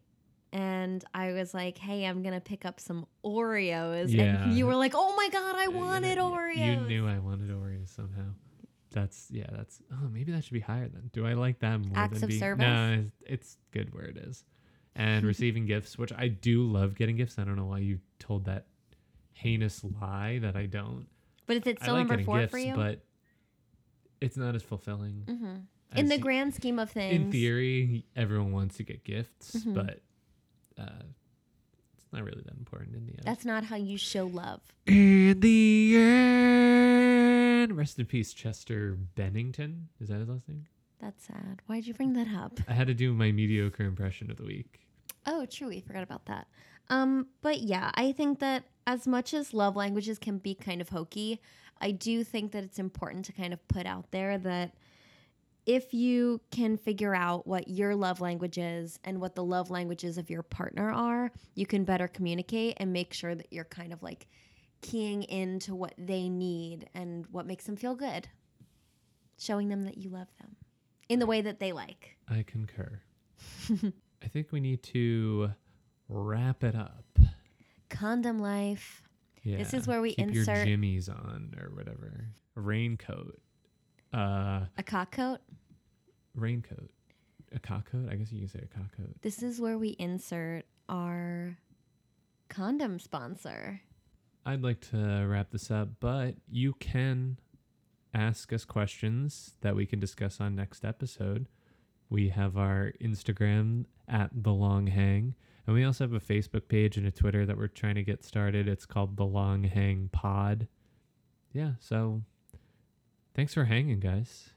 And 0.53 1.01
I 1.13 1.31
was 1.31 1.53
like, 1.53 1.77
"Hey, 1.77 2.05
I'm 2.05 2.23
gonna 2.23 2.41
pick 2.41 2.65
up 2.65 2.79
some 2.81 3.05
Oreos," 3.23 4.11
Yeah. 4.11 4.43
and 4.43 4.53
you 4.53 4.65
were 4.67 4.75
like, 4.75 4.91
"Oh 4.93 5.15
my 5.15 5.29
god, 5.29 5.55
I 5.55 5.63
Yeah, 5.69 5.77
wanted 5.77 6.15
kn- 6.15 6.31
Oreos!" 6.31 6.57
You 6.81 6.87
knew 6.87 7.07
I 7.07 7.19
wanted 7.19 7.49
Oreos 7.51 7.87
somehow. 7.87 8.33
That's 8.91 9.29
yeah. 9.31 9.47
That's 9.49 9.81
oh 9.93 10.09
maybe 10.11 10.33
that 10.33 10.43
should 10.43 10.51
be 10.53 10.59
higher 10.59 10.89
then. 10.89 11.09
Do 11.13 11.25
I 11.25 11.33
like 11.35 11.59
that 11.59 11.77
more 11.79 11.97
Acts 11.97 12.15
than 12.15 12.23
of 12.25 12.27
being, 12.27 12.39
service? 12.41 12.61
No, 12.61 13.05
it's, 13.25 13.57
good 13.71 13.93
where 13.93 14.03
it 14.03 14.17
is. 14.17 14.43
And 14.93 15.23
receiving 15.33 15.65
gifts, 15.65 15.97
which 15.97 16.11
I 16.11 16.27
do 16.27 16.63
love 16.63 16.95
getting 16.95 17.15
gifts. 17.15 17.39
I 17.39 17.45
don't 17.45 17.55
know 17.55 17.67
why 17.67 17.77
you 17.79 17.99
told 18.19 18.43
that 18.45 18.65
heinous 19.31 19.85
lie 20.01 20.39
that 20.39 20.57
I 20.57 20.65
don't. 20.65 21.07
But 21.45 21.57
is 21.57 21.67
it 21.67 21.77
I 21.79 21.85
still 21.85 21.93
like 21.95 22.07
number 22.09 22.23
four 22.25 22.39
gifts, 22.39 22.51
for 22.51 22.57
you? 22.57 22.75
but 22.75 22.99
it's 24.19 24.35
not 24.35 24.53
as 24.55 24.63
fulfilling. 24.63 25.23
hmm 25.27 25.55
In 25.95 26.07
the 26.07 26.17
grand 26.17 26.53
scheme 26.53 26.79
of 26.79 26.89
things, 26.91 27.13
in 27.15 27.31
theory, 27.31 28.05
everyone 28.15 28.51
wants 28.51 28.77
to 28.77 28.83
get 28.83 29.03
gifts, 29.03 29.55
Mhm. 29.57 29.73
but 29.73 30.01
uh, 30.81 31.03
it's 31.97 32.05
not 32.13 32.23
really 32.23 32.41
that 32.43 32.55
important 32.57 32.95
in 32.95 33.05
the 33.05 33.11
end. 33.13 33.23
that's 33.23 33.45
not 33.45 33.65
how 33.65 33.75
you 33.75 33.97
show 33.97 34.25
love. 34.25 34.61
In 34.87 35.39
the 35.39 35.95
end, 35.97 37.77
rest 37.77 37.99
in 37.99 38.05
peace, 38.05 38.33
Chester 38.33 38.97
Bennington. 39.15 39.89
Is 39.99 40.09
that 40.09 40.19
his 40.19 40.29
last 40.29 40.47
name? 40.47 40.65
That's 40.99 41.25
sad. 41.25 41.61
Why'd 41.67 41.85
you 41.87 41.93
bring 41.93 42.13
that 42.13 42.27
up? 42.33 42.59
I 42.67 42.73
had 42.73 42.87
to 42.87 42.93
do 42.93 43.13
my 43.13 43.31
mediocre 43.31 43.83
impression 43.83 44.29
of 44.31 44.37
the 44.37 44.43
week. 44.43 44.81
Oh, 45.25 45.45
true. 45.45 45.67
We 45.69 45.81
forgot 45.81 46.03
about 46.03 46.25
that. 46.25 46.47
Um, 46.89 47.27
but 47.41 47.59
yeah, 47.61 47.91
I 47.95 48.11
think 48.11 48.39
that 48.39 48.63
as 48.87 49.07
much 49.07 49.33
as 49.33 49.53
love 49.53 49.75
languages 49.75 50.17
can 50.19 50.37
be 50.37 50.53
kind 50.55 50.81
of 50.81 50.89
hokey, 50.89 51.39
I 51.79 51.91
do 51.91 52.23
think 52.23 52.51
that 52.51 52.63
it's 52.63 52.79
important 52.79 53.25
to 53.25 53.31
kind 53.33 53.53
of 53.53 53.65
put 53.67 53.85
out 53.85 54.11
there 54.11 54.37
that 54.39 54.73
if 55.65 55.93
you 55.93 56.41
can 56.51 56.77
figure 56.77 57.13
out 57.13 57.45
what 57.45 57.67
your 57.67 57.95
love 57.95 58.19
language 58.19 58.57
is 58.57 58.99
and 59.03 59.21
what 59.21 59.35
the 59.35 59.43
love 59.43 59.69
languages 59.69 60.17
of 60.17 60.29
your 60.29 60.43
partner 60.43 60.91
are, 60.91 61.31
you 61.55 61.65
can 61.65 61.83
better 61.83 62.07
communicate 62.07 62.77
and 62.77 62.91
make 62.91 63.13
sure 63.13 63.35
that 63.35 63.47
you're 63.51 63.65
kind 63.65 63.93
of 63.93 64.01
like 64.01 64.27
keying 64.81 65.23
into 65.23 65.75
what 65.75 65.93
they 65.97 66.29
need 66.29 66.89
and 66.95 67.25
what 67.31 67.45
makes 67.45 67.65
them 67.65 67.75
feel 67.75 67.95
good. 67.95 68.27
Showing 69.37 69.69
them 69.69 69.83
that 69.83 69.97
you 69.97 70.09
love 70.09 70.27
them 70.39 70.55
in 71.09 71.19
the 71.19 71.25
way 71.25 71.41
that 71.41 71.59
they 71.59 71.71
like. 71.71 72.17
I 72.29 72.43
concur. 72.43 72.99
I 74.23 74.27
think 74.27 74.51
we 74.51 74.59
need 74.59 74.83
to 74.83 75.51
wrap 76.09 76.63
it 76.63 76.75
up. 76.75 77.05
Condom 77.89 78.39
life. 78.39 79.01
Yeah. 79.43 79.57
This 79.57 79.73
is 79.73 79.87
where 79.87 80.01
we 80.01 80.13
keep 80.13 80.29
insert- 80.29 80.57
your 80.57 80.65
jimmies 80.65 81.09
on 81.09 81.55
or 81.59 81.71
whatever. 81.75 82.25
A 82.55 82.61
raincoat. 82.61 83.39
Uh, 84.13 84.65
A 84.77 84.83
cock 84.83 85.11
coat. 85.11 85.39
raincoat. 86.35 86.89
A 87.53 87.59
cock 87.59 87.91
coat? 87.91 88.07
I 88.09 88.15
guess 88.15 88.31
you 88.31 88.39
can 88.39 88.47
say 88.47 88.59
a 88.63 88.77
cock 88.77 88.95
coat. 88.95 89.09
This 89.21 89.43
is 89.43 89.59
where 89.59 89.77
we 89.77 89.89
insert 89.99 90.65
our 90.89 91.57
condom 92.49 92.99
sponsor. 92.99 93.81
I'd 94.45 94.61
like 94.63 94.81
to 94.91 95.25
wrap 95.27 95.51
this 95.51 95.69
up, 95.69 95.89
but 95.99 96.35
you 96.49 96.73
can 96.73 97.37
ask 98.13 98.51
us 98.51 98.65
questions 98.65 99.53
that 99.61 99.75
we 99.75 99.85
can 99.85 99.99
discuss 99.99 100.39
on 100.41 100.55
next 100.55 100.83
episode. 100.83 101.47
We 102.09 102.29
have 102.29 102.57
our 102.57 102.91
Instagram 103.01 103.85
at 104.07 104.31
the 104.33 104.51
Long 104.51 104.87
Hang, 104.87 105.35
and 105.65 105.75
we 105.75 105.83
also 105.85 106.03
have 106.05 106.13
a 106.13 106.19
Facebook 106.19 106.67
page 106.67 106.97
and 106.97 107.05
a 107.07 107.11
Twitter 107.11 107.45
that 107.45 107.57
we're 107.57 107.67
trying 107.67 107.95
to 107.95 108.03
get 108.03 108.23
started. 108.23 108.67
It's 108.67 108.85
called 108.85 109.15
the 109.15 109.25
Long 109.25 109.63
Hang 109.63 110.09
Pod. 110.11 110.67
Yeah, 111.53 111.73
so 111.79 112.23
thanks 113.33 113.53
for 113.53 113.65
hanging, 113.65 113.99
guys. 113.99 114.49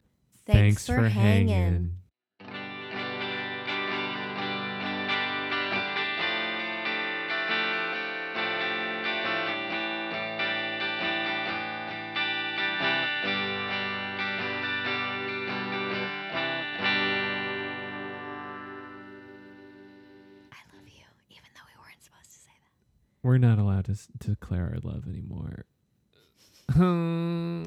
Thanks, 0.46 0.86
for, 0.86 1.08
hanging. 1.08 1.96
I 20.52 20.56
love 20.76 20.86
you, 20.86 21.04
even 21.30 21.48
though 21.54 21.66
we 21.66 21.80
weren't 21.82 22.02
supposed 22.02 22.30
to 22.30 22.38
say 22.38 22.52
that. 22.62 23.26
We're 23.26 23.38
not 23.38 23.58
allowed 23.58 23.86
to, 23.86 23.92
s- 23.92 24.08
to 24.20 24.28
declare 24.30 24.72
our 24.74 24.78
love 24.82 25.06
anymore. 25.08 25.64
Hmm. 26.72 27.64